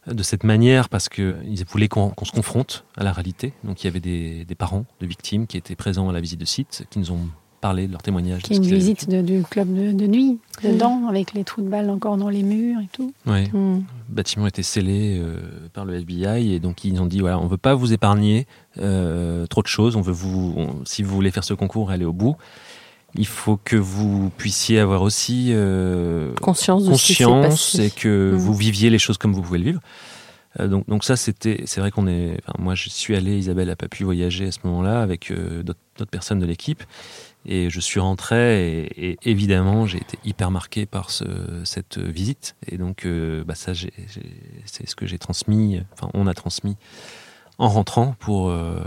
de 0.06 0.22
cette 0.22 0.44
manière 0.44 0.88
parce 0.88 1.10
qu'ils 1.10 1.64
voulaient 1.68 1.88
qu'on 1.88 2.08
qu'on 2.08 2.24
se 2.24 2.32
confronte 2.32 2.84
à 2.96 3.04
la 3.04 3.12
réalité. 3.12 3.52
Donc 3.64 3.82
il 3.82 3.86
y 3.86 3.88
avait 3.88 4.00
des, 4.00 4.46
des 4.46 4.54
parents 4.54 4.86
de 5.00 5.06
victimes 5.06 5.46
qui 5.46 5.58
étaient 5.58 5.76
présents 5.76 6.08
à 6.08 6.12
la 6.12 6.20
visite 6.20 6.40
de 6.40 6.46
site, 6.46 6.86
qui 6.88 6.98
nous 6.98 7.12
ont 7.12 7.28
parlé 7.60 7.86
de 7.86 7.92
leur 7.92 8.02
témoignage. 8.02 8.42
Qui 8.42 8.54
est 8.54 8.56
une 8.56 8.64
ce 8.64 8.74
visite 8.74 9.08
de- 9.08 9.20
du 9.22 9.42
club 9.42 9.68
de, 9.74 9.92
de 9.92 10.06
nuit, 10.06 10.38
dedans, 10.64 11.06
avec 11.08 11.34
les 11.34 11.44
trous 11.44 11.60
de 11.62 11.68
balles 11.68 11.90
encore 11.90 12.16
dans 12.16 12.28
les 12.28 12.42
murs 12.42 12.80
et 12.80 12.88
tout. 12.92 13.12
vécu. 13.26 13.54
Ouais. 13.54 13.60
Mm. 13.60 13.84
Le 14.08 14.14
bâtiment 14.14 14.46
était 14.46 14.62
scellé 14.62 15.18
euh, 15.20 15.40
par 15.72 15.84
le 15.84 15.94
FBI 15.96 16.52
et 16.54 16.58
donc 16.60 16.84
ils 16.84 17.00
ont 17.00 17.06
dit 17.06 17.20
voilà 17.20 17.38
on 17.38 17.46
veut 17.46 17.56
pas 17.58 17.74
vous 17.74 17.92
épargner 17.92 18.46
euh, 18.78 19.46
trop 19.46 19.62
de 19.62 19.68
choses 19.68 19.94
on 19.96 20.00
veut 20.00 20.12
vous 20.12 20.54
on- 20.56 20.84
si 20.84 21.02
vous 21.04 21.14
voulez 21.14 21.30
faire 21.30 21.44
ce 21.44 21.54
concours 21.54 21.90
aller 21.92 22.04
au 22.04 22.12
bout 22.12 22.36
il 23.14 23.26
faut 23.26 23.56
que 23.64 23.76
vous 23.76 24.30
puissiez 24.36 24.78
avoir 24.80 25.02
aussi 25.02 25.50
euh, 25.52 26.32
Conscience 26.40 26.84
de 26.86 26.94
ce 26.94 27.06
qui 27.12 27.22
conscience 27.24 27.72
passé. 27.76 27.86
et 27.86 27.90
que 27.90 28.30
Mhm. 28.32 28.38
vous 28.38 28.54
viviez 28.54 28.90
les 28.90 28.98
choses 28.98 29.16
comme 29.18 29.32
vous 29.32 29.42
pouvez 29.42 29.58
le 29.58 29.64
vivre 29.66 29.80
Euh, 30.58 30.66
donc, 30.66 30.84
donc 30.88 31.04
ça 31.04 31.14
c'était 31.14 31.62
c'est 31.66 31.80
vrai 31.80 31.92
qu'on 31.92 32.08
est 32.08 32.40
enfin, 32.44 32.60
moi 32.60 32.74
je 32.74 32.88
suis 32.88 33.14
allé 33.14 33.38
Isabelle 33.38 33.70
a 33.70 33.76
pas 33.76 33.86
pu 33.86 34.02
voyager 34.02 34.48
à 34.48 34.50
ce 34.50 34.58
moment-là 34.64 35.00
avec 35.00 35.30
euh, 35.30 35.62
d'autres 35.62 36.10
personnes 36.10 36.40
de 36.40 36.46
l'équipe 36.46 36.82
et 37.46 37.70
je 37.70 37.80
suis 37.80 38.00
rentré 38.00 38.82
et, 38.96 39.10
et 39.10 39.18
évidemment 39.24 39.86
j'ai 39.86 39.98
été 39.98 40.18
hyper 40.24 40.50
marqué 40.50 40.86
par 40.86 41.10
ce, 41.10 41.24
cette 41.64 41.98
visite. 41.98 42.54
Et 42.68 42.76
donc 42.78 43.06
euh, 43.06 43.44
bah 43.44 43.54
ça 43.54 43.72
c'est 44.66 44.88
ce 44.88 44.94
que 44.94 45.06
j'ai 45.06 45.18
transmis 45.18 45.80
enfin 45.92 46.10
on 46.14 46.26
a 46.26 46.34
transmis 46.34 46.76
en 47.58 47.68
rentrant 47.68 48.14
pour 48.20 48.48
euh, 48.50 48.80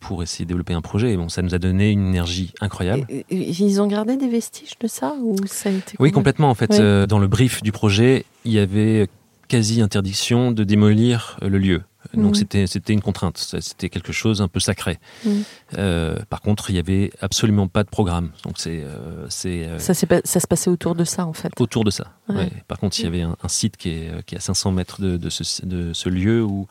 pour 0.00 0.22
essayer 0.22 0.44
de 0.44 0.48
développer 0.50 0.74
un 0.74 0.80
projet. 0.82 1.12
Et 1.12 1.16
bon 1.16 1.28
ça 1.28 1.42
nous 1.42 1.54
a 1.54 1.58
donné 1.58 1.90
une 1.90 2.06
énergie 2.08 2.52
incroyable. 2.60 3.04
Et- 3.08 3.24
et- 3.30 3.50
Ils 3.50 3.80
ont 3.80 3.86
gardé 3.86 4.16
des 4.16 4.28
vestiges 4.28 4.78
de 4.80 4.86
ça 4.88 5.14
ou 5.20 5.36
ça 5.46 5.68
a 5.68 5.72
été 5.72 5.96
oui 5.98 6.12
complètement 6.12 6.50
en 6.50 6.54
fait. 6.54 6.72
Euh, 6.80 7.06
dans 7.06 7.18
le 7.18 7.26
brief 7.28 7.62
du 7.62 7.72
projet 7.72 8.24
il 8.44 8.52
y 8.52 8.58
avait 8.58 9.08
quasi 9.48 9.82
interdiction 9.82 10.52
de 10.52 10.62
démolir 10.64 11.36
le 11.42 11.58
lieu 11.58 11.82
donc 12.14 12.30
Mhm. 12.30 12.34
c'était 12.34 12.66
c'était 12.66 12.92
une 12.92 13.00
contrainte 13.02 13.36
c'était 13.60 13.88
quelque 13.90 14.12
chose 14.12 14.40
un 14.42 14.48
peu 14.48 14.58
sacré 14.60 14.98
Mhm. 15.24 15.42
Euh, 15.78 16.18
par 16.28 16.40
contre 16.40 16.70
il 16.70 16.76
y 16.76 16.78
avait 16.78 17.10
absolument 17.20 17.68
pas 17.68 17.84
de 17.84 17.88
programme 17.88 18.30
donc 18.44 18.54
c'est 18.58 18.82
euh, 18.82 19.26
c'est 19.28 19.64
euh, 19.66 19.78
Ça, 19.78 19.94
ça 19.94 20.40
se 20.40 20.46
passait 20.46 20.70
autour 20.70 20.94
de 20.94 21.04
ça 21.04 21.26
en 21.26 21.32
fait. 21.32 21.52
autour 21.60 21.84
de 21.84 21.90
ça. 21.90 22.12
Ouais. 22.28 22.36
ouais. 22.36 22.52
Par 22.68 22.78
contre, 22.78 22.98
il 23.00 23.04
y 23.04 23.06
avait 23.06 23.22
un, 23.22 23.36
un 23.42 23.48
site 23.48 23.76
qui 23.76 23.90
est, 23.90 24.08
euh, 24.10 24.22
qui 24.22 24.34
est 24.34 24.38
à 24.38 24.40
500 24.40 24.72
mètres 24.72 25.00
de, 25.00 25.16
de 25.16 25.30
ce, 25.30 25.64
de 25.66 25.92
ce 25.92 26.08
lieu 26.08 26.42
où, 26.42 26.66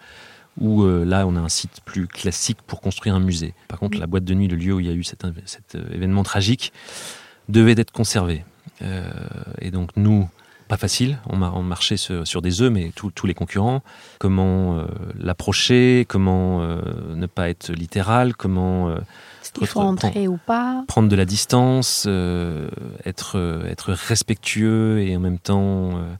où 0.60 0.84
euh, 0.84 1.06
là, 1.06 1.28
on 1.28 1.36
a 1.36 1.40
un 1.40 1.50
site 1.50 1.80
plus 1.86 2.08
classique 2.08 2.60
pour 2.66 2.82
construire 2.82 3.16
un 3.16 3.20
musée. 3.20 3.54
Par 3.68 3.80
contre, 3.80 3.98
la 4.00 4.08
boîte 4.08 4.24
de 4.26 4.34
nuit, 4.34 4.48
le 4.48 4.56
lieu 4.58 4.74
où 4.74 4.80
il 4.80 4.88
y 4.88 4.90
a 4.90 4.94
eu 4.94 5.04
cet, 5.04 5.26
cet, 5.46 5.76
événement 5.94 6.24
tragique, 6.24 6.74
devait 7.50 7.74
être 7.78 7.92
conservé. 7.92 8.44
Et 9.62 9.72
donc, 9.72 9.90
nous, 9.96 10.30
pas 10.70 10.78
facile, 10.78 11.18
on, 11.28 11.36
mar- 11.36 11.58
on 11.58 11.64
marchait 11.64 11.98
sur, 11.98 12.26
sur 12.26 12.42
des 12.42 12.62
œufs, 12.62 12.72
mais 12.72 12.92
tous 12.96 13.28
les 13.28 13.34
concurrents, 13.34 13.82
comment 14.20 14.78
euh, 14.78 14.86
l'approcher, 15.20 16.06
comment 16.08 16.62
euh, 16.62 16.80
ne 17.16 17.26
pas 17.26 17.50
être 17.50 17.74
littéral, 17.74 18.36
comment... 18.36 18.88
euh, 18.90 18.96
Est-ce 19.42 19.52
qu'il 19.52 19.68
faut 19.68 19.80
Prends- 19.82 19.90
entrer 19.90 20.28
ou 20.28 20.38
pas? 20.46 20.84
prendre 20.88 21.10
de 21.10 21.16
la 21.16 21.26
distance, 21.26 22.06
euh, 22.08 22.70
être, 23.06 23.38
euh, 23.38 23.66
être 23.66 23.92
respectueux 23.94 25.02
et 25.02 25.18
en 25.18 25.20
même 25.20 25.40
temps 25.40 25.98
euh, 25.98 26.14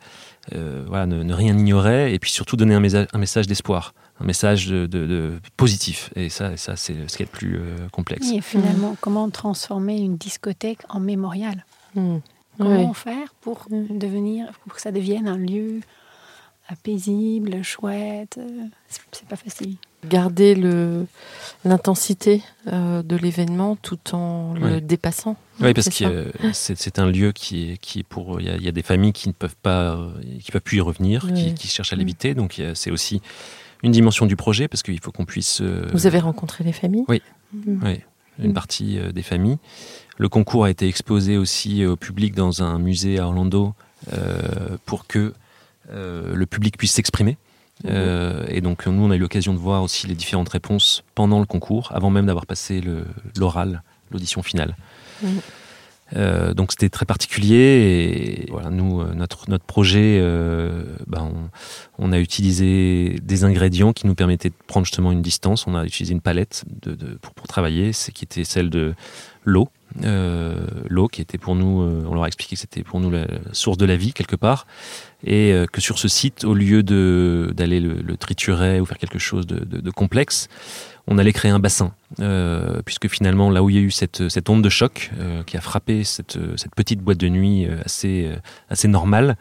euh, 0.56 0.84
voilà, 0.88 1.06
ne, 1.06 1.22
ne 1.24 1.34
rien 1.34 1.56
ignorer 1.58 2.14
et 2.14 2.20
puis 2.20 2.32
surtout 2.32 2.58
donner 2.58 2.74
un 2.76 2.80
message, 2.80 3.08
un 3.14 3.20
message 3.20 3.46
d'espoir. 3.48 3.94
un 4.22 4.26
message 4.26 4.68
de, 4.68 4.86
de- 4.88 5.06
de 5.06 5.34
positif. 5.58 6.10
Et 6.16 6.30
ça, 6.30 6.58
ça 6.58 6.76
c'est 6.76 6.96
ce 7.08 7.16
qui 7.16 7.24
est 7.24 7.28
le 7.32 7.38
plus 7.38 7.56
euh, 7.58 7.88
complexe. 7.92 8.32
Et 8.34 8.42
finalement, 8.42 8.98
comment 9.00 9.30
transformer 9.30 9.98
une 10.00 10.18
discothèque 10.18 10.80
en 10.90 11.00
mémorial? 11.00 11.66
Hmm. 11.96 12.18
Comment 12.60 12.94
faire 12.94 13.34
pour 13.42 13.66
devenir, 13.70 14.52
pour 14.64 14.74
que 14.76 14.82
ça 14.82 14.92
devienne 14.92 15.28
un 15.28 15.38
lieu 15.38 15.80
paisible, 16.84 17.64
chouette 17.64 18.38
euh, 18.38 18.66
C'est 19.12 19.26
pas 19.28 19.36
facile. 19.36 19.78
Garder 20.08 20.56
l'intensité 21.66 22.44
euh, 22.68 23.02
de 23.04 23.16
l'événement 23.16 23.76
tout 23.76 23.98
en 24.14 24.54
le 24.54 24.80
dépassant. 24.80 25.36
Oui, 25.62 25.74
parce 25.74 25.90
que 25.90 26.06
euh, 26.06 26.32
c'est 26.54 27.00
un 27.00 27.10
lieu 27.10 27.32
qui 27.32 27.72
est, 27.72 27.78
qui 27.78 28.00
est 28.00 28.04
pour. 28.04 28.40
Il 28.40 28.48
y, 28.48 28.50
a, 28.50 28.56
il 28.56 28.64
y 28.64 28.68
a 28.68 28.72
des 28.72 28.84
familles 28.84 29.14
qui 29.14 29.28
ne 29.28 29.34
peuvent 29.34 29.58
pas, 29.62 30.00
qui 30.42 30.52
peuvent 30.52 30.62
plus 30.62 30.78
y 30.78 30.82
revenir, 30.82 31.28
qui, 31.34 31.68
cherchent 31.68 31.94
à 31.94 31.96
l'éviter. 31.96 32.34
Donc 32.34 32.62
c'est 32.76 32.92
aussi 32.92 33.22
une 33.84 33.92
dimension 33.92 34.26
du 34.26 34.36
projet 34.36 34.68
parce 34.68 34.84
qu'il 34.84 35.00
faut 35.00 35.12
qu'on 35.12 35.26
puisse. 35.26 35.62
euh, 35.62 35.88
Vous 35.94 36.08
avez 36.08 36.20
rencontré 36.20 36.64
les 36.64 36.74
familles? 36.74 37.06
Oui. 37.08 37.22
Mhm. 37.54 37.82
Oui, 37.84 38.00
une 38.42 38.54
partie 38.54 39.00
euh, 39.00 39.12
des 39.12 39.24
familles. 39.24 39.58
Le 40.18 40.30
concours 40.30 40.66
a 40.66 40.70
été 40.70 40.88
exposé 40.88 41.38
aussi 41.38 41.84
euh, 41.84 41.92
au 41.92 41.96
public 41.96 42.36
dans 42.36 42.64
un 42.64 42.80
musée 42.80 43.20
à 43.20 43.28
Orlando 43.28 43.74
euh, 44.14 44.78
pour 44.86 45.08
que 45.08 45.34
le 45.92 46.46
public 46.46 46.78
puisse 46.78 46.92
s'exprimer. 46.92 47.36
Euh, 47.86 48.46
et 48.50 48.62
donc 48.62 48.86
nous, 48.86 49.04
on 49.04 49.12
a 49.12 49.16
eu 49.16 49.20
l'occasion 49.20 49.54
de 49.54 49.60
voir 49.60 49.84
aussi 49.84 50.08
les 50.08 50.16
différentes 50.16 50.50
réponses 50.50 51.04
pendant 51.16 51.40
le 51.40 51.46
concours, 51.46 51.92
avant 51.94 52.10
même 52.10 52.26
d'avoir 52.26 52.46
passé 52.46 52.84
l'oral, 53.38 53.82
l'audition 54.12 54.44
finale. 54.44 54.76
Mhm. 55.24 55.40
Euh, 56.16 56.54
donc 56.54 56.72
c'était 56.72 56.90
très 56.90 57.06
particulier 57.06 58.46
et 58.46 58.52
voilà 58.52 58.70
nous 58.72 59.00
euh, 59.00 59.14
notre 59.14 59.48
notre 59.48 59.66
projet 59.66 60.18
euh, 60.20 60.84
ben, 61.06 61.32
on, 62.00 62.12
a 62.12 62.20
utilisé 62.20 63.20
des 63.22 63.44
ingrédients 63.44 63.94
qui 63.94 64.08
nous 64.08 64.16
permettaient 64.16 64.50
de 64.50 64.56
prendre 64.66 64.86
justement 64.86 65.12
une 65.12 65.22
distance. 65.22 65.68
On 65.68 65.76
a 65.76 65.86
utilisé 65.86 66.14
une 66.14 66.22
palette 66.22 66.66
pour, 67.22 67.34
pour 67.34 67.48
travailler 67.48 67.94
c'est 67.94 68.12
qui 68.12 68.26
était 68.26 68.44
celle 68.44 68.70
de 68.70 68.96
l'eau. 69.46 69.70
L'eau 70.04 71.08
qui 71.08 71.22
était 71.22 71.38
pour 71.40 71.56
nous 71.56 71.82
on 72.08 72.14
leur 72.14 72.24
a 72.24 72.28
expliqué 72.28 72.56
que 72.56 72.62
c'était 72.62 72.84
pour 72.84 73.00
nous 73.00 73.10
la 73.10 73.26
source 73.54 73.78
de 73.78 73.86
la 73.86 73.96
vie 73.96 74.14
quelque 74.14 74.36
part. 74.36 74.66
Et 75.26 75.54
que 75.72 75.82
sur 75.82 76.00
ce 76.00 76.08
site 76.08 76.44
au 76.46 76.54
lieu 76.54 76.82
de 76.84 77.52
d'aller 77.56 77.80
le, 77.80 78.18
triturer 78.18 78.80
ou 78.80 78.86
faire 78.86 78.98
quelque 78.98 79.20
chose 79.20 79.46
de- 79.48 79.64
de 79.64 79.92
complexe 79.92 80.48
on 81.10 81.18
allait 81.18 81.34
créer 81.34 81.52
un 81.52 81.60
bassin, 81.60 81.92
euh, 82.20 82.82
puisque 82.86 83.08
finalement, 83.08 83.50
là 83.50 83.64
où 83.64 83.70
il 83.70 83.76
y 83.76 83.80
a 83.80 83.82
eu 83.82 83.92
cette, 83.92 84.30
cette 84.30 84.48
onde 84.50 84.64
de 84.64 84.70
choc 84.70 85.10
euh, 85.20 85.42
qui 85.44 85.58
a 85.58 85.62
frappé 85.62 86.04
cette, 86.04 86.38
cette 86.56 86.76
petite 86.76 87.02
boîte 87.02 87.18
de 87.18 87.28
nuit 87.28 87.66
euh, 87.66 87.78
assez, 87.84 88.30
assez 88.70 88.88
normale, 88.88 89.36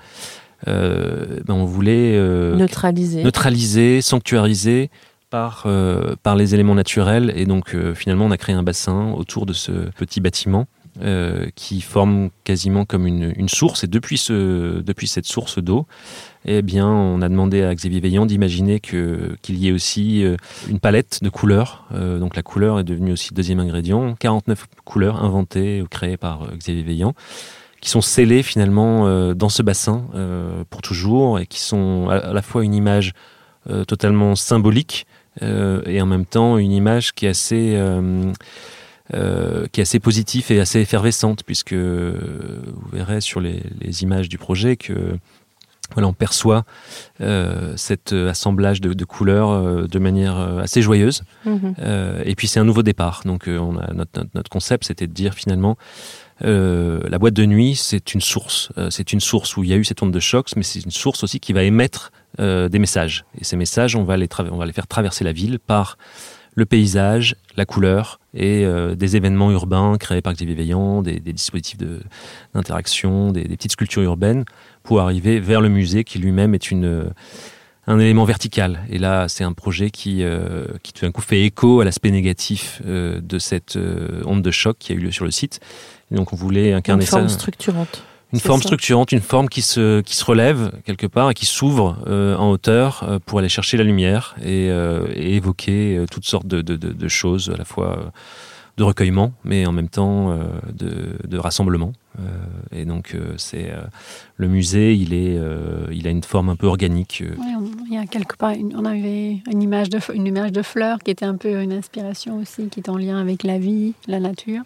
ben 0.67 1.45
on 1.51 1.65
voulait 1.65 2.19
neutraliser, 3.23 4.01
sanctuariser 4.01 4.91
par, 5.31 5.69
par 6.25 6.35
les 6.35 6.55
éléments 6.55 6.75
naturels. 6.75 7.33
Et 7.37 7.47
donc, 7.47 7.77
finalement, 7.95 8.25
on 8.25 8.33
a 8.33 8.37
créé 8.37 8.57
un 8.57 8.65
bassin 8.65 9.13
autour 9.13 9.47
de 9.47 9.53
ce 9.53 9.71
petit 9.71 10.21
bâtiment. 10.21 10.67
Euh, 11.01 11.47
qui 11.55 11.81
forme 11.81 12.31
quasiment 12.43 12.85
comme 12.85 13.07
une, 13.07 13.49
source 13.49 13.85
et 13.85 13.87
depuis, 13.87 14.19
ce, 14.19 14.81
depuis 14.81 15.07
cette 15.07 15.27
source 15.27 15.61
d'eau 15.61 15.87
eh 16.45 16.61
bien, 16.61 16.89
on 16.89 17.23
a 17.23 17.29
demandé 17.29 17.63
à 17.63 17.73
Xavier 17.73 18.01
Veillant 18.01 18.27
d'imaginer 18.27 18.81
qu'il 18.81 19.39
y 19.49 19.69
ait 19.69 19.73
aussi 19.73 20.25
euh, 20.25 20.37
une 20.69 20.81
palette 20.81 21.21
de 21.23 21.29
couleurs. 21.29 21.87
Euh, 21.95 22.19
donc 22.19 22.35
la 22.35 22.43
couleur 22.43 22.81
est 22.81 22.85
devenue 22.85 23.13
aussi 23.13 23.29
le 23.31 23.37
deuxième 23.37 23.61
ingrédient. 23.61 24.17
49 24.19 24.67
couleurs 24.85 25.23
inventées 25.23 25.83
ou 25.83 25.87
créées 25.87 26.17
par 26.17 26.49
Xavier 26.57 26.83
Veillant, 26.83 27.15
qui 27.81 27.91
sont 27.91 28.01
scellées 28.01 28.43
finalement 28.43 29.33
dans 29.35 29.49
ce 29.49 29.63
bassin 29.63 30.05
pour 30.69 30.83
toujours 30.83 31.39
et 31.39 31.47
qui 31.47 31.61
sont 31.61 32.09
à, 32.09 32.33
la 32.33 32.43
fois 32.43 32.65
une 32.65 32.75
image 32.75 33.13
totalement 33.87 34.35
symbolique 34.35 35.07
et 35.41 36.03
en 36.03 36.07
même 36.07 36.27
temps 36.27 36.59
une 36.59 36.73
image 36.73 37.15
qui 37.15 37.27
est 37.27 37.31
assez 37.31 37.77
euh, 39.15 39.67
qui 39.73 39.81
est 39.81 39.83
assez 39.83 40.01
positive 40.01 40.51
et 40.51 40.61
assez 40.61 40.81
effervescente 40.81 41.43
puisque 41.45 41.73
euh, 41.73 42.61
vous 42.75 42.97
verrez 42.97 43.21
sur 43.21 43.41
les, 43.41 43.63
les 43.81 44.03
images 44.03 44.29
du 44.29 44.39
projet 44.39 44.77
que 44.77 45.19
voilà, 45.95 46.09
on 46.09 46.13
perçoit 46.13 46.65
euh, 47.21 47.73
cet 47.77 48.13
assemblage 48.13 48.81
de, 48.81 48.93
de 48.93 49.05
couleurs 49.05 49.51
euh, 49.51 49.87
de 49.87 49.99
manière 49.99 50.37
assez 50.39 50.83
joyeuse. 50.83 51.23
Mhm. 51.47 51.75
Euh, 51.79 52.23
et 52.25 52.35
puis 52.35 52.47
c'est 52.47 52.61
un 52.61 52.65
nouveau 52.65 52.83
départ. 52.83 53.23
Donc 53.25 53.49
on 53.49 53.79
a 53.79 53.93
notre, 53.95 54.51
concept, 54.51 54.85
c'était 54.85 55.07
de 55.07 55.13
dire 55.13 55.35
finalement, 55.35 55.77
la 56.41 57.19
boîte 57.19 57.35
de 57.35 57.47
nuit, 57.47 57.75
c'est 57.75 58.15
une 58.15 58.21
source. 58.21 58.71
C'est 58.91 59.13
une 59.13 59.21
source 59.21 59.57
où 59.57 59.65
il 59.65 59.71
y 59.71 59.73
a 59.73 59.77
eu 59.77 59.85
cette 59.85 60.03
onde 60.03 60.13
de 60.13 60.21
choc, 60.21 60.49
mais 60.57 60.63
c'est 60.63 60.85
une 60.85 60.91
source 60.91 61.23
aussi 61.25 61.41
qui 61.41 61.53
va 61.53 61.65
émettre 61.65 62.13
des 62.39 62.79
messages. 62.79 63.25
Et 63.41 63.45
ces 63.45 63.57
messages, 63.57 63.97
on 63.97 64.05
va 64.05 64.17
les, 64.17 64.29
on 64.51 64.57
va 64.57 64.67
les 64.67 64.73
faire 64.73 64.87
traverser 64.87 65.25
la 65.25 65.33
ville 65.33 65.59
par 65.59 65.99
le 66.59 66.67
paysage, 66.67 67.37
la 67.57 67.65
couleur 67.65 68.19
et 68.35 68.65
euh, 68.65 68.95
des 68.95 69.17
événements 69.17 69.51
urbains 69.53 69.97
créés 69.99 70.21
par 70.21 70.33
Xavier 70.35 70.55
Veillant, 70.55 71.03
des, 71.03 71.21
des 71.21 71.33
dispositifs 71.33 71.79
de- 71.79 72.01
d'interaction, 72.55 73.31
des, 73.33 73.45
des 73.45 73.57
petites 73.57 73.73
sculptures 73.73 74.03
urbaines 74.03 74.45
pour 74.83 75.01
arriver 75.01 75.39
vers 75.41 75.61
le 75.61 75.69
musée 75.69 76.03
qui 76.05 76.19
lui-même 76.19 76.55
est 76.55 76.71
une, 76.71 76.85
euh, 76.85 77.05
un 77.87 77.99
élément 78.01 78.25
vertical. 78.25 78.81
Et 78.91 78.99
là, 78.99 79.29
c'est 79.29 79.45
un 79.45 79.53
projet 79.53 79.91
qui, 79.91 80.23
euh, 80.23 80.67
qui 80.83 80.93
tout 80.93 81.07
d'un 81.07 81.13
coup 81.13 81.23
fait 81.23 81.43
écho 81.45 81.81
à 81.81 81.85
l'aspect 81.85 82.11
négatif 82.11 82.83
euh, 82.87 83.21
de 83.23 83.39
cette 83.39 83.79
onde 84.25 84.43
de 84.43 84.51
choc 84.51 84.77
qui 84.79 84.93
a 84.93 84.97
eu 84.97 84.99
lieu 84.99 85.11
sur 85.13 85.25
le 85.25 85.31
site. 85.31 85.61
Et 86.11 86.17
donc 86.17 86.33
on 86.33 86.37
voulait 86.37 86.73
incarner 86.73 87.05
Une 87.05 87.09
forme 87.09 87.29
ça. 87.29 87.39
structurante. 87.39 88.03
Une 88.33 88.41
forme 88.41 88.61
ça. 88.61 88.69
structurante, 88.69 89.13
une 89.13 89.21
forme 89.21 89.49
qui 89.49 89.63
se, 89.63 90.01
qui 90.03 90.15
se 90.15 90.25
relève 90.25 90.73
quelque 90.85 91.07
part 91.07 91.31
et 91.31 91.35
qui 91.35 91.47
s'ouvre 91.47 91.97
euh, 92.07 92.37
en 92.37 92.51
hauteur 92.51 93.03
euh, 93.03 93.19
pour 93.25 93.39
aller 93.39 93.49
chercher 93.49 93.77
la 93.79 93.85
lumière 93.85 94.35
et, 94.43 94.71
euh, 94.71 95.07
et 95.15 95.37
évoquer 95.37 96.05
toutes 96.11 96.27
sortes 96.27 96.47
de, 96.47 96.61
de, 96.61 96.77
de, 96.77 96.93
de 96.93 97.09
choses, 97.09 97.51
à 97.53 97.57
la 97.57 97.65
fois 97.65 98.13
de 98.79 98.85
recueillement, 98.85 99.33
mais 99.45 99.67
en 99.67 99.73
même 99.73 99.89
temps 99.89 100.31
euh, 100.31 100.45
de, 100.73 101.19
de 101.27 101.39
rassemblement. 101.39 101.93
Euh, 102.19 102.23
et 102.73 102.85
donc, 102.85 103.15
euh, 103.15 103.35
c'est 103.37 103.71
euh, 103.71 103.83
le 104.37 104.49
musée, 104.49 104.95
il, 104.95 105.15
est, 105.15 105.39
euh, 105.39 105.87
il 105.93 106.07
a 106.09 106.11
une 106.11 106.23
forme 106.25 106.49
un 106.49 106.57
peu 106.57 106.67
organique. 106.67 107.23
on- 107.39 107.69
il 107.87 107.95
y 107.95 107.99
a 107.99 108.07
quelque 108.07 108.37
part, 108.37 108.51
une- 108.51 108.75
on 108.77 108.85
avait 108.85 109.39
une 109.51 109.63
image, 109.63 109.89
de, 109.89 109.99
une 110.13 110.27
image 110.27 110.53
de 110.53 110.63
fleurs 110.63 110.99
qui 110.99 111.11
était 111.11 111.25
un 111.25 111.37
peu 111.37 111.61
une 111.63 111.73
inspiration 111.73 112.39
aussi, 112.39 112.69
qui 112.69 112.81
est 112.81 112.89
en 112.89 112.97
lien 112.97 113.19
avec 113.21 113.45
la 113.45 113.59
vie, 113.59 113.95
la 114.07 114.21
nature. 114.21 114.63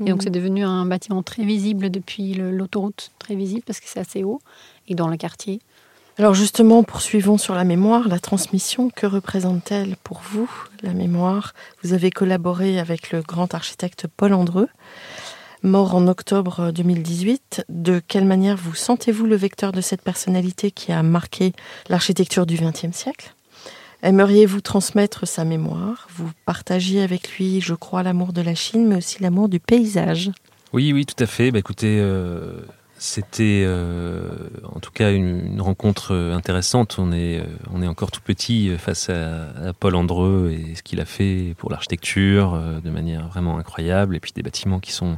Et 0.00 0.04
donc 0.10 0.22
c'est 0.22 0.30
devenu 0.30 0.64
un 0.64 0.86
bâtiment 0.86 1.22
très 1.22 1.44
visible 1.44 1.90
depuis 1.90 2.34
l'autoroute, 2.34 3.10
très 3.18 3.34
visible 3.36 3.62
parce 3.66 3.80
que 3.80 3.86
c'est 3.88 4.00
assez 4.00 4.24
haut, 4.24 4.40
et 4.88 4.94
dans 4.94 5.08
le 5.08 5.16
quartier. 5.16 5.60
Alors 6.18 6.32
justement, 6.32 6.82
poursuivons 6.82 7.36
sur 7.36 7.54
la 7.54 7.64
mémoire, 7.64 8.08
la 8.08 8.18
transmission. 8.18 8.88
Que 8.88 9.06
représente-t-elle 9.06 9.96
pour 10.02 10.22
vous, 10.32 10.50
la 10.82 10.94
mémoire? 10.94 11.52
Vous 11.82 11.92
avez 11.92 12.10
collaboré 12.10 12.78
avec 12.78 13.10
le 13.12 13.20
grand 13.20 13.52
architecte 13.52 14.06
Paul 14.16 14.32
Andreu, 14.32 14.66
mort 15.66 15.94
en 15.94 16.06
octobre 16.06 16.70
2018. 16.72 17.64
De 17.68 18.00
quelle 18.06 18.24
manière 18.24 18.56
vous 18.56 18.74
sentez-vous 18.74 19.26
le 19.26 19.36
vecteur 19.36 19.72
de 19.72 19.80
cette 19.80 20.02
personnalité 20.02 20.70
qui 20.70 20.92
a 20.92 21.02
marqué 21.02 21.52
l'architecture 21.88 22.46
du 22.46 22.56
XXe 22.56 22.96
siècle? 22.96 23.34
Aimeriez-vous 24.02 24.60
transmettre 24.60 25.26
sa 25.26 25.44
mémoire? 25.44 26.06
Vous 26.14 26.30
partagiez 26.44 27.02
avec 27.02 27.36
lui, 27.36 27.60
je 27.60 27.74
crois, 27.74 28.02
l'amour 28.02 28.32
de 28.32 28.40
la 28.40 28.54
Chine, 28.54 28.86
mais 28.86 28.96
aussi 28.96 29.22
l'amour 29.22 29.48
du 29.48 29.58
paysage? 29.58 30.30
Oui, 30.72 30.92
oui, 30.92 31.04
tout 31.04 31.22
à 31.22 31.26
fait. 31.26 31.50
Bah, 31.50 31.58
écoutez, 31.58 31.98
euh, 32.00 32.60
c'était 32.98 33.62
euh, 33.66 34.30
en 34.74 34.80
tout 34.80 34.90
cas 34.90 35.12
une, 35.12 35.60
rencontre 35.60 36.14
euh, 36.14 36.34
intéressante. 36.34 36.96
On 36.98 37.12
est, 37.12 37.40
euh, 37.40 37.44
on 37.72 37.82
est 37.82 37.86
encore 37.86 38.10
tout 38.10 38.22
petit 38.22 38.70
face 38.78 39.10
à, 39.10 39.72
Paul 39.78 39.96
Andreu 39.96 40.52
et 40.52 40.74
ce 40.74 40.82
qu'il 40.82 41.00
a 41.00 41.04
fait 41.04 41.54
pour 41.58 41.70
l'architecture 41.70 42.58
de 42.82 42.90
manière 42.90 43.28
vraiment 43.28 43.58
incroyable. 43.58 44.16
Et 44.16 44.20
puis 44.20 44.32
des 44.34 44.42
bâtiments 44.42 44.80
qui 44.80 44.92
sont 44.92 45.16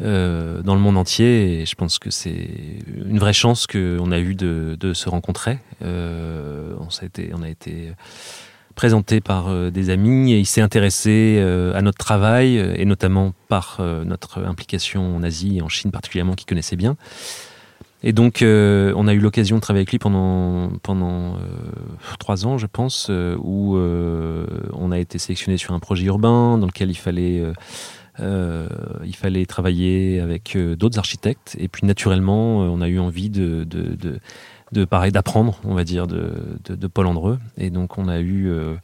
dans 0.00 0.74
le 0.74 0.78
monde 0.78 0.98
entier. 0.98 1.60
Et 1.60 1.66
je 1.66 1.74
pense 1.74 1.98
que 1.98 2.10
c'est 2.10 2.48
une 2.88 3.18
vraie 3.18 3.32
chance 3.32 3.66
qu'on 3.66 4.12
a 4.12 4.18
eu 4.18 4.34
de, 4.34 4.92
se 4.92 5.08
rencontrer. 5.08 5.58
On 5.80 7.42
a 7.42 7.48
été 7.48 7.92
présenté 8.74 9.20
par 9.20 9.48
euh, 9.48 9.70
des 9.70 9.90
amis 9.90 10.32
et 10.32 10.38
il 10.38 10.46
s'est 10.46 10.60
intéressé 10.60 11.36
euh, 11.38 11.74
à 11.74 11.82
notre 11.82 11.98
travail 11.98 12.58
euh, 12.58 12.74
et 12.76 12.84
notamment 12.84 13.32
par 13.48 13.80
notre 14.04 14.44
implication 14.44 15.16
en 15.16 15.22
Asie 15.22 15.58
et 15.58 15.62
en 15.62 15.68
Chine 15.68 15.90
particulièrement 15.90 16.34
qu'il 16.34 16.46
connaissait 16.46 16.76
bien. 16.76 16.96
Et 18.02 18.12
donc 18.12 18.40
on 18.42 19.08
a 19.08 19.14
eu 19.14 19.18
l'occasion 19.18 19.56
de 19.56 19.60
travailler 19.60 19.82
avec 19.82 19.92
lui 19.92 19.98
pendant 19.98 20.70
pendant 20.82 21.38
trois 22.18 22.46
ans, 22.46 22.58
je 22.58 22.66
pense, 22.66 23.10
où 23.38 23.76
on 23.76 24.92
a 24.92 24.98
été 24.98 25.18
sélectionné 25.18 25.56
sur 25.56 25.72
un 25.72 25.78
projet 25.78 26.04
urbain 26.04 26.58
dans 26.58 26.66
lequel 26.66 26.90
il 26.90 26.96
fallait 26.96 27.42
il 28.18 29.16
fallait 29.16 29.46
travailler 29.46 30.20
avec 30.20 30.58
d'autres 30.76 30.98
architectes 30.98 31.56
et 31.58 31.68
puis 31.68 31.86
naturellement 31.86 32.58
on 32.58 32.80
a 32.80 32.88
eu 32.88 32.98
envie 32.98 33.30
de 33.30 33.64
de 34.74 34.84
pareil 34.84 35.12
d'apprendre 35.12 35.58
on 35.64 35.74
va 35.74 35.84
dire 35.84 36.06
de, 36.06 36.86
Paul 36.92 37.06
Andreu 37.06 37.38
et 37.56 37.70
donc 37.70 37.96
on 37.96 38.08
a 38.08 38.18
eu 38.18 38.48
euh, 38.48 38.74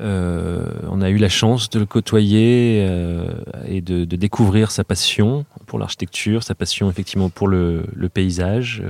euh, 0.00 1.18
la 1.18 1.28
chance 1.28 1.70
de 1.70 1.78
le 1.78 1.86
côtoyer 1.86 2.84
euh, 2.88 3.28
et 3.66 3.80
de, 3.80 4.04
découvrir 4.04 4.70
sa 4.70 4.82
passion 4.82 5.44
pour 5.66 5.78
l'architecture, 5.78 6.42
sa 6.42 6.54
passion 6.54 6.90
effectivement 6.90 7.28
pour 7.28 7.46
le, 7.46 7.84
paysage 8.12 8.82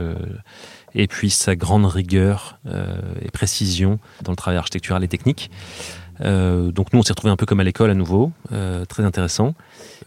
et 0.95 1.07
puis 1.07 1.31
sa 1.31 1.57
grande 1.57 1.85
rigueur 1.85 2.59
et 3.21 3.31
précision 3.31 3.99
dans 4.23 4.33
le 4.33 4.37
travail 4.37 4.59
architectural 4.59 5.05
et 5.05 5.09
technique. 5.09 5.51
Donc 6.21 6.93
nous, 6.93 7.01
on 7.01 7.03
s'est 7.03 7.13
retrouvé 7.13 7.33
un 7.33 7.37
peu 7.37 7.47
comme 7.47 7.61
à 7.61 7.65
l'école 7.65 7.91
à 7.91 7.95
nouveau, 7.95 8.33
très 8.89 9.05
intéressant. 9.05 9.55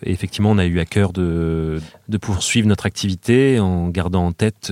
Et 0.03 0.11
effectivement, 0.11 0.51
on 0.51 0.57
a 0.57 0.65
eu 0.65 0.79
à 0.79 0.85
cœur 0.85 1.13
de, 1.13 1.79
poursuivre 2.21 2.67
notre 2.67 2.85
activité 2.85 3.59
en 3.59 3.89
gardant 3.89 4.25
en 4.25 4.31
tête 4.31 4.71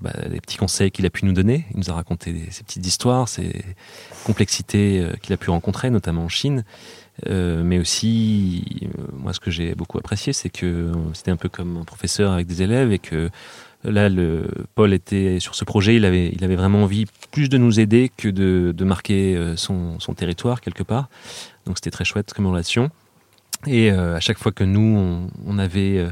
bah, 0.00 0.12
les 0.28 0.40
petits 0.40 0.56
conseils 0.56 0.90
qu'il 0.90 1.06
a 1.06 1.10
pu 1.10 1.24
nous 1.24 1.32
donner. 1.32 1.66
Il 1.72 1.78
nous 1.78 1.90
a 1.90 1.94
raconté 1.94 2.34
ces 2.50 2.64
petites 2.64 2.86
histoires, 2.86 3.28
ces 3.28 3.64
complexités 4.24 5.06
qu'il 5.22 5.32
a 5.32 5.36
pu 5.36 5.50
rencontrer, 5.50 5.90
notamment 5.90 6.24
en 6.24 6.28
Chine. 6.28 6.64
Euh, 7.28 7.62
mais 7.62 7.78
aussi, 7.78 8.64
euh, 8.82 9.02
moi, 9.12 9.32
ce 9.32 9.40
que 9.40 9.50
j'ai 9.50 9.74
beaucoup 9.74 9.98
apprécié, 9.98 10.32
c'est 10.32 10.50
que 10.50 10.92
c'était 11.12 11.30
un 11.30 11.36
peu 11.36 11.48
comme 11.48 11.76
un 11.78 11.84
professeur 11.84 12.32
avec 12.32 12.46
des 12.46 12.62
élèves 12.62 12.92
et 12.92 12.98
que 12.98 13.30
là, 13.84 14.08
le, 14.08 14.46
Paul 14.74 14.92
était 14.92 15.38
sur 15.40 15.54
ce 15.54 15.64
projet, 15.64 15.96
il 15.96 16.04
avait, 16.04 16.30
il 16.32 16.44
avait 16.44 16.56
vraiment 16.56 16.82
envie 16.82 17.06
plus 17.30 17.48
de 17.48 17.58
nous 17.58 17.80
aider 17.80 18.10
que 18.16 18.28
de, 18.28 18.72
de 18.76 18.84
marquer 18.84 19.36
euh, 19.36 19.56
son, 19.56 19.98
son, 20.00 20.14
territoire 20.14 20.60
quelque 20.60 20.82
part. 20.82 21.08
Donc 21.66 21.76
c'était 21.78 21.90
très 21.90 22.04
chouette 22.04 22.32
comme 22.32 22.46
relation. 22.46 22.90
Et 23.66 23.90
à 23.90 24.20
chaque 24.20 24.38
fois 24.38 24.52
que 24.52 24.64
nous, 24.64 24.80
on, 24.96 25.30
on 25.46 25.58
avait 25.58 26.02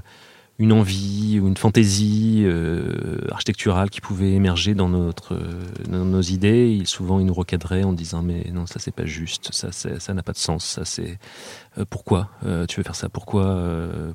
une 0.58 0.72
envie 0.72 1.38
ou 1.40 1.46
une 1.46 1.56
fantaisie 1.56 2.42
euh, 2.44 3.18
architecturale 3.30 3.90
qui 3.90 4.00
pouvait 4.00 4.32
émerger 4.32 4.74
dans, 4.74 4.88
notre, 4.88 5.38
dans 5.88 6.04
nos 6.04 6.20
idées. 6.20 6.68
Il, 6.68 6.88
souvent, 6.88 7.20
il 7.20 7.26
nous 7.26 7.34
recadrait 7.34 7.84
en 7.84 7.92
disant 7.92 8.22
mais 8.22 8.50
non, 8.52 8.66
ça 8.66 8.80
c'est 8.80 8.94
pas 8.94 9.06
juste, 9.06 9.50
ça 9.52 9.70
ça 9.72 10.14
n'a 10.14 10.22
pas 10.22 10.32
de 10.32 10.38
sens, 10.38 10.64
ça 10.64 10.84
c'est 10.84 11.18
euh, 11.78 11.84
pourquoi 11.88 12.30
euh, 12.44 12.66
tu 12.66 12.80
veux 12.80 12.82
faire 12.82 12.96
ça, 12.96 13.08
pourquoi 13.08 13.62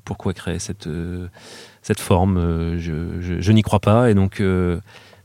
pourquoi 0.04 0.34
créer 0.34 0.60
cette 0.60 0.89
cette 1.82 2.00
forme, 2.00 2.78
je, 2.78 3.22
je, 3.22 3.39
je 3.39 3.52
n'y 3.52 3.62
crois 3.62 3.80
pas. 3.80 4.10
Et 4.10 4.14
donc 4.14 4.44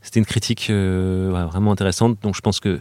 c'était 0.01 0.19
une 0.19 0.25
critique 0.25 0.71
vraiment 0.71 1.73
intéressante. 1.73 2.17
Donc 2.21 2.35
je 2.35 2.41
pense 2.41 2.61
que 2.61 2.79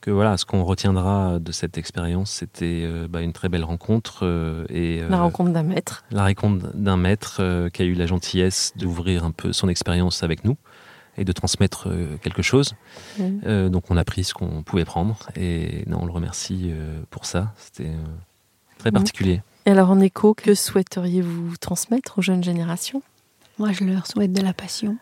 que 0.00 0.10
voilà, 0.10 0.36
ce 0.36 0.44
qu'on 0.44 0.64
retiendra 0.64 1.38
de 1.38 1.52
cette 1.52 1.76
expérience, 1.76 2.30
c'était 2.30 2.82
euh, 2.84 3.06
bah, 3.08 3.20
une 3.20 3.32
très 3.32 3.48
belle 3.48 3.64
rencontre. 3.64 4.20
Euh, 4.22 4.64
et, 4.68 5.02
la 5.08 5.20
rencontre 5.20 5.50
d'un 5.50 5.62
maître. 5.62 6.04
La 6.10 6.24
rencontre 6.24 6.74
d'un 6.74 6.96
maître 6.96 7.38
euh, 7.40 7.68
qui 7.68 7.82
a 7.82 7.84
eu 7.84 7.94
la 7.94 8.06
gentillesse 8.06 8.72
d'ouvrir 8.76 9.24
un 9.24 9.30
peu 9.30 9.52
son 9.52 9.68
expérience 9.68 10.22
avec 10.22 10.44
nous 10.44 10.56
et 11.18 11.24
de 11.24 11.32
transmettre 11.32 11.88
quelque 12.22 12.40
chose. 12.40 12.74
Mmh. 13.18 13.68
donc 13.68 13.90
on 13.90 13.96
a 13.96 14.04
pris 14.04 14.24
ce 14.24 14.32
qu'on 14.32 14.62
pouvait 14.62 14.86
prendre 14.86 15.18
et 15.36 15.82
non, 15.86 15.98
on 16.02 16.06
le 16.06 16.12
remercie 16.12 16.72
pour 17.10 17.26
ça. 17.26 17.52
C'était 17.58 17.90
très 18.78 18.90
mmh. 18.90 18.94
particulier. 18.94 19.42
Et 19.66 19.70
alors 19.70 19.90
en 19.90 20.00
écho, 20.00 20.32
que 20.32 20.54
souhaiteriez-vous 20.54 21.56
transmettre 21.58 22.18
aux 22.18 22.22
jeunes 22.22 22.44
générations? 22.44 23.02
Moi, 23.58 23.72
je 23.72 23.84
leur 23.84 24.06
souhaite 24.06 24.32
de 24.32 24.40
la 24.40 24.54
passion. 24.54 24.96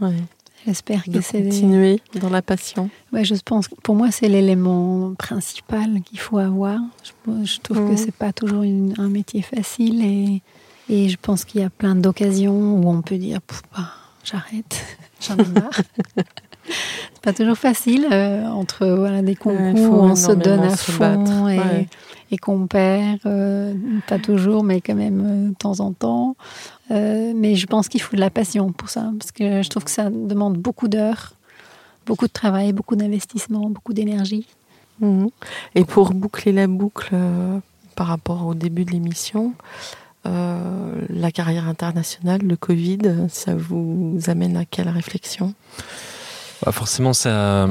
Ouais. 0.00 0.22
J'espère 0.66 1.04
que 1.04 1.20
c'est 1.20 1.44
continuer 1.44 2.00
dans 2.20 2.28
la 2.28 2.42
passion. 2.42 2.90
Ouais, 3.12 3.24
je 3.24 3.34
pense. 3.44 3.68
Pour 3.84 3.94
moi, 3.94 4.10
c'est 4.10 4.28
l'élément 4.28 5.14
principal 5.14 6.00
qu'il 6.02 6.18
faut 6.18 6.38
avoir. 6.38 6.80
Je, 7.04 7.60
trouve 7.60 7.86
que 7.86 7.90
que 7.92 7.96
c'est 7.96 8.14
pas 8.14 8.32
toujours 8.32 8.64
un 8.98 9.08
métier 9.08 9.42
facile 9.42 10.04
et, 10.04 10.42
et 10.88 11.08
je 11.08 11.16
pense 11.22 11.44
qu'il 11.44 11.60
y 11.60 11.64
a 11.64 11.70
plein 11.70 11.94
d'occasions 11.94 12.78
où 12.78 12.88
on 12.90 13.00
peut 13.00 13.16
dire 13.16 13.38
bah, 13.76 13.90
j'arrête, 14.24 14.84
j'en 15.20 15.36
ai 15.36 15.46
marre. 15.48 15.80
c'est 16.68 17.22
pas 17.22 17.32
toujours 17.32 17.56
facile 17.56 18.06
euh, 18.10 18.46
entre 18.46 18.86
voilà 18.86 19.22
des 19.22 19.36
concours 19.36 19.74
où 19.74 20.02
on 20.02 20.16
se 20.16 20.32
donne 20.32 20.62
à 20.64 20.76
fond 20.76 21.48
et, 21.48 21.88
et 22.30 22.38
qu'on 22.38 22.66
perd, 22.66 23.20
euh, 23.26 23.74
pas 24.06 24.18
toujours, 24.18 24.64
mais 24.64 24.80
quand 24.80 24.94
même 24.94 25.22
euh, 25.24 25.48
de 25.50 25.54
temps 25.54 25.80
en 25.80 25.92
temps. 25.92 26.36
Mais 26.90 27.56
je 27.56 27.66
pense 27.66 27.88
qu'il 27.88 28.00
faut 28.00 28.16
de 28.16 28.20
la 28.20 28.30
passion 28.30 28.72
pour 28.72 28.90
ça, 28.90 29.10
parce 29.18 29.32
que 29.32 29.62
je 29.62 29.68
trouve 29.68 29.84
que 29.84 29.90
ça 29.90 30.10
demande 30.10 30.56
beaucoup 30.56 30.88
d'heures, 30.88 31.34
beaucoup 32.06 32.26
de 32.26 32.32
travail, 32.32 32.72
beaucoup 32.72 32.96
d'investissement, 32.96 33.68
beaucoup 33.70 33.92
d'énergie. 33.92 34.46
Mhm. 35.00 35.28
Et 35.74 35.84
pour 35.84 36.14
boucler 36.14 36.52
la 36.52 36.66
boucle 36.66 37.14
par 37.96 38.06
rapport 38.06 38.46
au 38.46 38.54
début 38.54 38.84
de 38.84 38.92
l'émission, 38.92 39.52
euh, 40.26 41.06
la 41.08 41.30
carrière 41.30 41.68
internationale, 41.68 42.40
le 42.42 42.56
Covid, 42.56 42.98
ça 43.28 43.54
vous 43.54 44.18
amène 44.26 44.56
à 44.56 44.64
quelle 44.64 44.88
réflexion? 44.88 45.54
Bah 46.64 46.72
Forcément, 46.72 47.12
ça, 47.12 47.68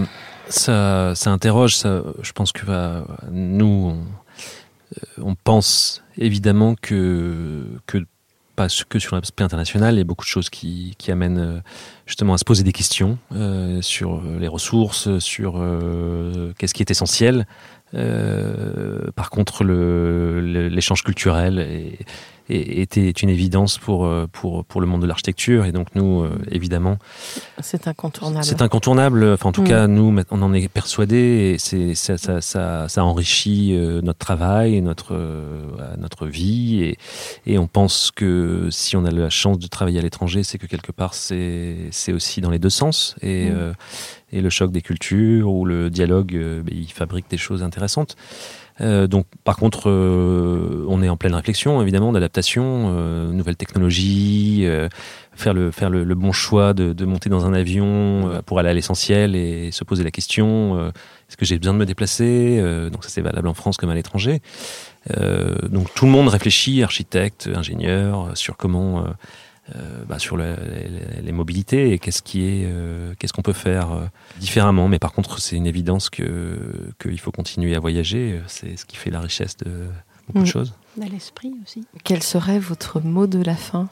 ça, 0.48 1.14
interroge. 1.26 1.78
Je 1.78 2.32
pense 2.34 2.52
que 2.52 2.66
bah, 2.66 3.06
nous, 3.32 3.96
on, 5.20 5.30
on, 5.30 5.36
pense 5.36 6.04
évidemment 6.18 6.76
que, 6.76 7.66
pas 8.56 8.68
que 8.90 9.00
sur 9.00 9.16
l'aspect 9.16 9.44
international, 9.44 9.96
il 9.96 9.98
y 9.98 10.02
a 10.02 10.06
beaucoup 10.06 10.26
de 10.26 10.30
choses 10.30 10.50
qui, 10.50 10.96
amènent 11.10 11.40
euh, 11.40 11.60
justement 12.06 12.34
à 12.34 12.38
se 12.38 12.46
poser 12.46 12.64
des 12.64 12.72
questions 12.72 13.18
euh, 13.34 13.82
sur 13.82 14.22
les 14.22 14.48
ressources, 14.48 15.20
sur 15.20 15.56
euh, 15.58 16.54
qu'est-ce 16.58 16.74
qui 16.74 16.82
est 16.82 16.92
essentiel. 16.92 17.48
Euh, 17.96 19.12
par 19.16 19.30
contre, 19.30 19.64
l'échange 19.64 21.04
culturel 21.04 21.60
et, 21.60 21.98
était 22.48 23.10
une 23.10 23.30
évidence 23.30 23.80
pour, 23.80 24.06
euh, 24.06 24.28
pour, 24.32 24.66
pour 24.66 24.80
le 24.80 24.86
monde 24.86 25.02
de 25.02 25.08
l'architecture. 25.08 25.66
Et 25.66 25.72
donc 25.72 25.88
nous, 25.96 26.22
euh, 26.22 26.38
évidemment... 26.52 26.98
C'est 27.60 27.88
incontournable. 27.88 28.46
C'est 28.46 28.62
incontournable. 28.62 29.26
Enfin, 29.34 29.50
en 29.50 29.52
tout 29.52 29.64
mm. 29.64 29.68
cas, 29.68 29.88
nous, 29.88 30.16
on 30.30 30.42
en 30.44 30.54
est 30.54 30.68
persuadés 30.68 31.56
et 31.56 31.96
ça, 31.96 32.18
ça, 32.18 32.42
ça, 32.42 32.88
ça, 32.88 33.04
enrichit 33.04 33.74
notre 34.04 34.20
travail, 34.20 34.80
notre, 34.82 35.18
notre 35.98 36.28
vie. 36.28 36.84
Et, 36.84 36.98
et 37.48 37.58
on 37.58 37.66
pense 37.66 38.12
que 38.12 38.68
si 38.70 38.96
on 38.96 39.06
a 39.06 39.12
la 39.12 39.32
chance 39.32 39.58
de 39.58 39.68
travailler 39.68 39.98
à 39.98 40.04
l'étranger, 40.04 40.44
c'est 40.44 40.60
que 40.60 40.68
quelque 40.68 40.92
part, 40.92 41.16
c'est, 41.16 41.76
c'est 41.90 42.14
aussi 42.14 42.42
dans 42.42 42.52
les 42.52 42.60
deux 42.60 42.70
sens. 42.70 43.16
Et, 43.24 43.50
mm. 43.50 43.74
Et 44.36 44.42
le 44.42 44.50
choc 44.50 44.72
des 44.72 44.82
cultures 44.82 45.52
ou 45.52 45.66
le 45.66 45.90
dialogue, 45.90 46.34
ben, 46.34 46.74
il 46.76 46.92
fabrique 46.92 47.30
des 47.30 47.38
choses 47.38 47.64
intéressantes. 47.64 48.16
Euh, 48.82 49.08
donc, 49.08 49.26
par 49.44 49.56
contre, 49.56 49.90
euh, 49.90 50.86
on 50.90 51.02
est 51.02 51.08
en 51.08 51.16
pleine 51.16 51.34
réflexion, 51.34 51.82
évidemment, 51.82 52.12
d'adaptation, 52.12 52.94
euh, 52.94 53.32
nouvelles 53.32 53.56
technologies, 53.56 54.64
euh, 54.66 54.90
faire 55.34 55.54
le 55.54 55.72
faire 55.72 55.90
le, 55.90 56.04
bon 56.16 56.34
choix 56.34 56.74
de, 56.74 56.92
de, 56.92 57.06
monter 57.06 57.30
dans 57.30 57.46
un 57.46 57.54
avion 57.54 58.30
euh, 58.30 58.42
pour 58.42 58.60
aller 58.60 58.70
à 58.70 58.74
l'essentiel 58.74 59.36
et 59.36 59.72
se 59.72 59.84
poser 59.84 60.04
la 60.04 60.12
question 60.12 60.92
est-ce 61.28 61.38
que 61.38 61.46
j'ai 61.46 61.58
besoin 61.58 61.74
de 61.74 61.80
me 61.80 61.86
déplacer 61.86 62.62
Donc, 62.92 63.04
ça 63.04 63.10
c'est 63.10 63.22
valable 63.22 63.48
en 63.48 63.56
France 63.56 63.78
comme 63.78 63.90
à 63.90 63.96
l'étranger. 63.96 64.42
donc, 65.70 65.94
tout 65.96 66.06
le 66.06 66.12
monde 66.12 66.28
réfléchit, 66.28 66.84
architecte, 66.84 67.50
ingénieur, 67.54 68.32
sur 68.36 68.58
comment 68.58 69.00
euh, 69.00 69.10
bah, 70.08 70.20
sur 70.20 70.38
le, 70.38 70.56
les, 70.56 71.22
les, 71.24 71.32
mobilités 71.32 71.92
et 71.92 72.00
qu'est-ce 72.00 72.22
qui 72.22 72.46
est, 72.46 72.66
euh, 72.66 73.14
qu'est-ce 73.18 73.34
qu'on 73.34 73.42
peut 73.42 73.54
faire 73.54 73.92
euh, 73.92 74.06
différemment. 74.40 74.88
Mais 74.88 75.00
par 75.00 75.12
contre, 75.12 75.40
c'est 75.40 75.56
une 75.56 75.66
évidence 75.66 76.10
que 76.10 76.60
qu'il 77.02 77.20
faut 77.20 77.32
continuer 77.32 77.76
à 77.76 77.80
voyager. 77.80 78.40
C'est 78.48 78.78
ce 78.78 78.86
qui 78.86 78.96
fait 78.96 79.10
la 79.10 79.22
richesse 79.22 79.58
de 79.58 79.88
beaucoup 80.28 80.40
de 80.40 80.44
mm. 80.44 80.52
choses. 80.52 80.74
L'esprit 80.98 81.54
aussi. 81.64 81.86
Quel 82.04 82.24
serait 82.24 82.60
votre 82.60 83.02
mot 83.02 83.28
de 83.28 83.42
la 83.44 83.56
fin? 83.56 83.90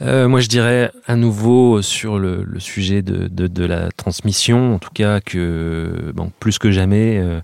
Euh, 0.00 0.28
moi, 0.28 0.40
je 0.40 0.48
dirais 0.48 0.90
à 1.06 1.16
nouveau 1.16 1.82
sur 1.82 2.18
le, 2.18 2.42
le 2.44 2.60
sujet 2.60 3.02
de, 3.02 3.28
de, 3.28 3.46
de, 3.46 3.64
la 3.64 3.90
transmission, 3.92 4.74
en 4.74 4.78
tout 4.78 4.90
cas 4.94 5.20
que, 5.20 6.12
bon, 6.14 6.32
plus 6.40 6.58
que 6.58 6.70
jamais, 6.70 7.18
euh, 7.18 7.40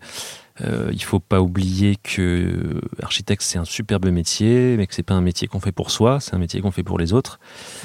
euh, 0.65 0.91
il 0.93 1.03
faut 1.03 1.21
pas 1.21 1.41
oublier 1.41 1.97
que 1.97 2.81
architecte 3.03 3.43
c'est 3.43 3.59
un 3.59 3.65
superbe 3.65 4.07
métier, 4.07 4.77
mais 4.77 4.87
que 4.87 4.95
c'est 4.95 5.03
pas 5.03 5.15
un 5.15 5.21
métier 5.21 5.49
qu'on 5.49 5.61
fait 5.61 5.73
pour 5.73 5.91
soi, 5.91 6.21
c'est 6.21 6.35
un 6.35 6.39
métier 6.39 6.61
qu'on 6.61 6.71
fait 6.71 6.83
pour 6.83 6.99
les 6.99 7.13
autres. 7.13 7.41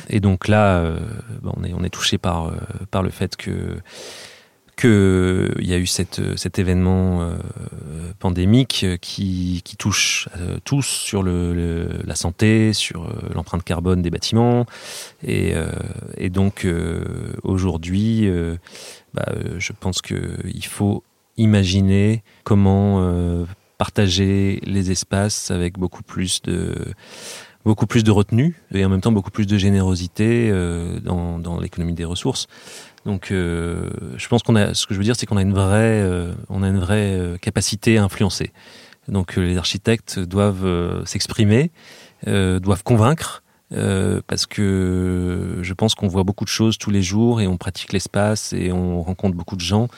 Et 0.10 0.20
donc 0.20 0.48
là, 0.48 0.80
euh, 0.80 1.00
bon, 1.42 1.54
on 1.58 1.84
est 1.84 1.90
touché 1.90 2.18
par 2.18 2.48
euh, 2.48 2.56
par 2.92 3.04
le 3.04 3.10
fait 3.10 3.36
que 3.36 3.78
que 4.76 5.56
y 5.60 5.74
a 5.74 5.78
eu 5.78 5.88
cette, 5.88 6.38
cet 6.38 6.60
événement 6.60 7.24
euh, 7.24 7.36
pandémique 8.20 8.86
qui, 9.02 9.62
qui 9.66 9.76
touche 9.76 10.30
euh, 10.38 10.60
tous 10.64 10.86
sur 10.86 11.24
le, 11.24 11.88
la 12.06 12.14
santé, 12.14 12.74
sur 12.74 13.12
l'empreinte 13.34 13.64
carbone 13.64 14.04
des 14.04 14.12
bâtiments, 14.12 14.68
et, 15.24 15.56
donc 16.30 16.68
aujourd'hui, 17.42 18.30
bah, 19.16 19.26
je 19.58 19.74
pense 19.74 20.02
que 20.04 20.38
il 20.46 20.66
faut 20.66 21.04
imaginer 21.38 22.24
comment 22.44 23.02
euh, 23.02 23.46
partager 23.78 24.60
les 24.66 24.92
espaces 24.92 25.52
avec 25.52 25.78
beaucoup 25.78 26.04
plus 26.04 26.42
de 26.42 26.74
beaucoup 27.66 27.86
plus 27.86 28.04
de 28.04 28.12
retenue 28.12 28.56
et 28.74 28.86
en 28.86 28.90
même 28.90 29.02
temps 29.02 29.12
beaucoup 29.12 29.30
plus 29.30 29.46
de 29.46 29.58
générosité 29.58 30.50
euh, 30.50 31.02
dans, 31.02 31.38
dans 31.38 31.60
l'économie 31.60 31.94
des 31.94 32.06
ressources. 32.06 32.48
Donc, 33.06 33.32
euh, 33.32 33.90
je 34.16 34.28
pense 34.28 34.42
qu'on 34.42 34.56
a, 34.56 34.74
ce 34.74 34.88
que 34.88 34.94
je 34.94 35.00
veux 35.00 35.04
dire, 35.04 35.16
c'est 35.18 35.26
qu'on 35.26 35.38
a 35.38 35.42
une 35.42 35.54
vraie, 35.54 36.02
euh, 36.02 36.34
on 36.50 36.64
a 36.64 36.68
une 36.68 36.80
vraie 36.80 37.14
euh, 37.14 37.38
capacité 37.38 37.98
à 37.98 38.04
influencer. 38.04 38.52
Donc, 39.08 39.38
euh, 39.38 39.42
les 39.42 39.58
architectes 39.58 40.20
doivent 40.20 41.06
s'exprimer, 41.06 41.72
doivent 42.26 42.84
convaincre, 42.84 43.44
euh, 43.74 44.22
parce 44.28 44.46
que 44.46 45.60
je 45.62 45.74
pense 45.74 45.94
qu'on 45.94 46.08
voit 46.08 46.24
beaucoup 46.24 46.46
de 46.46 46.50
choses 46.50 46.78
tous 46.78 46.90
les 46.90 47.02
jours 47.02 47.42
et 47.42 47.48
on 47.48 47.58
pratique 47.58 47.92
l'espace 47.92 48.54
et 48.54 48.72
on 48.72 49.02
rencontre 49.02 49.36
beaucoup 49.36 49.58
de 49.58 49.62
gens 49.62 49.90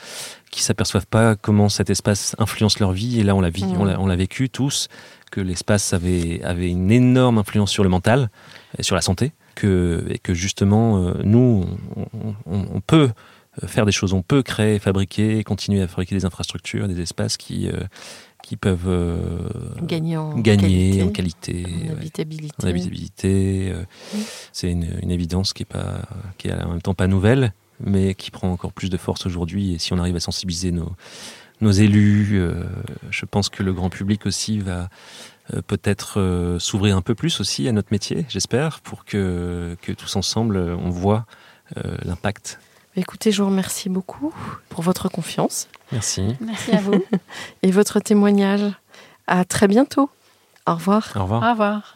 qui 0.49 0.63
s'aperçoivent 0.63 1.05
pas 1.05 1.35
comment 1.35 1.69
cet 1.69 1.91
espace 1.91 2.35
influence 2.39 2.79
leur 2.79 2.93
vie 2.93 3.19
et 3.19 3.23
là 3.23 3.35
on 3.35 3.41
l'a 3.41 3.51
mmh. 3.51 3.95
on 3.99 4.07
l'a 4.07 4.15
vécu 4.15 4.49
tous 4.49 4.87
que 5.31 5.39
l'espace 5.39 5.93
avait 5.93 6.41
avait 6.43 6.69
une 6.69 6.91
énorme 6.91 7.37
influence 7.37 7.69
sur 7.69 7.83
le 7.83 7.89
mental 7.89 8.31
et 8.79 8.83
sur 8.83 8.95
la 8.95 9.01
santé 9.01 9.33
que 9.53 10.03
et 10.09 10.17
que 10.17 10.33
justement 10.33 10.97
euh, 10.97 11.13
nous 11.23 11.65
on, 11.95 12.33
on, 12.47 12.65
on 12.73 12.81
peut 12.81 13.11
faire 13.65 13.85
des 13.85 13.91
choses. 13.91 14.13
On 14.13 14.21
peut 14.21 14.43
créer, 14.43 14.79
fabriquer, 14.79 15.43
continuer 15.43 15.81
à 15.81 15.87
fabriquer 15.87 16.15
des 16.15 16.25
infrastructures, 16.25 16.87
des 16.87 17.01
espaces 17.01 17.37
qui 17.37 17.69
qui 18.41 18.55
peuvent 18.55 18.89
gagner 19.81 20.17
en 20.17 20.39
gagner 20.39 20.91
qualité, 20.91 21.03
en 21.03 21.09
qualité, 21.09 21.65
en 21.89 21.91
habitabilité. 21.91 22.55
en 22.63 22.67
habitabilité. 22.67 23.73
C'est 24.53 24.71
une, 24.71 24.87
une, 25.01 25.11
évidence 25.11 25.53
qui 25.53 25.63
est 25.63 25.65
pas, 25.65 26.01
qui 26.37 26.47
est 26.47 26.53
en 26.53 26.69
même 26.69 26.81
temps 26.81 26.93
pas 26.93 27.07
nouvelle, 27.07 27.53
mais 27.79 28.15
qui 28.15 28.31
prend 28.31 28.49
encore 28.51 28.71
plus 28.71 28.89
de 28.89 28.97
force 28.97 29.25
aujourd'hui. 29.25 29.73
Et 29.73 29.77
si 29.77 29.93
on 29.93 29.97
arrive 29.97 30.15
à 30.15 30.19
sensibiliser 30.19 30.71
nos, 30.71 30.95
nos 31.61 31.71
élus, 31.71 32.39
euh, 32.39 32.63
je 33.09 33.25
pense 33.25 33.49
que 33.49 33.63
le 33.63 33.73
grand 33.73 33.89
public 33.89 34.25
aussi 34.25 34.59
va 34.59 34.89
euh, 35.53 35.61
peut-être 35.61 36.19
euh, 36.19 36.59
s'ouvrir 36.59 36.95
un 36.95 37.01
peu 37.01 37.15
plus 37.15 37.39
aussi 37.39 37.67
à 37.67 37.71
notre 37.71 37.89
métier, 37.91 38.25
j'espère, 38.29 38.79
pour 38.81 39.05
que, 39.05 39.75
que 39.81 39.91
tous 39.91 40.15
ensemble, 40.15 40.57
on 40.57 40.89
voit 40.89 41.25
l'impact. 42.03 42.59
Écoutez, 42.95 43.31
je 43.31 43.41
vous 43.41 43.49
remercie 43.49 43.89
beaucoup 43.89 44.33
pour 44.69 44.81
votre 44.83 45.09
confiance. 45.09 45.67
Merci. 45.91 46.35
Merci 46.41 46.71
à 46.71 46.81
vous. 46.81 47.03
Et 47.63 47.71
votre 47.71 47.99
témoignage. 47.99 48.71
À 49.27 49.45
très 49.45 49.67
bientôt. 49.67 50.09
Au 50.67 50.73
revoir. 50.73 51.11
Au 51.15 51.23
revoir. 51.23 51.43
Au 51.43 51.51
revoir. 51.51 51.95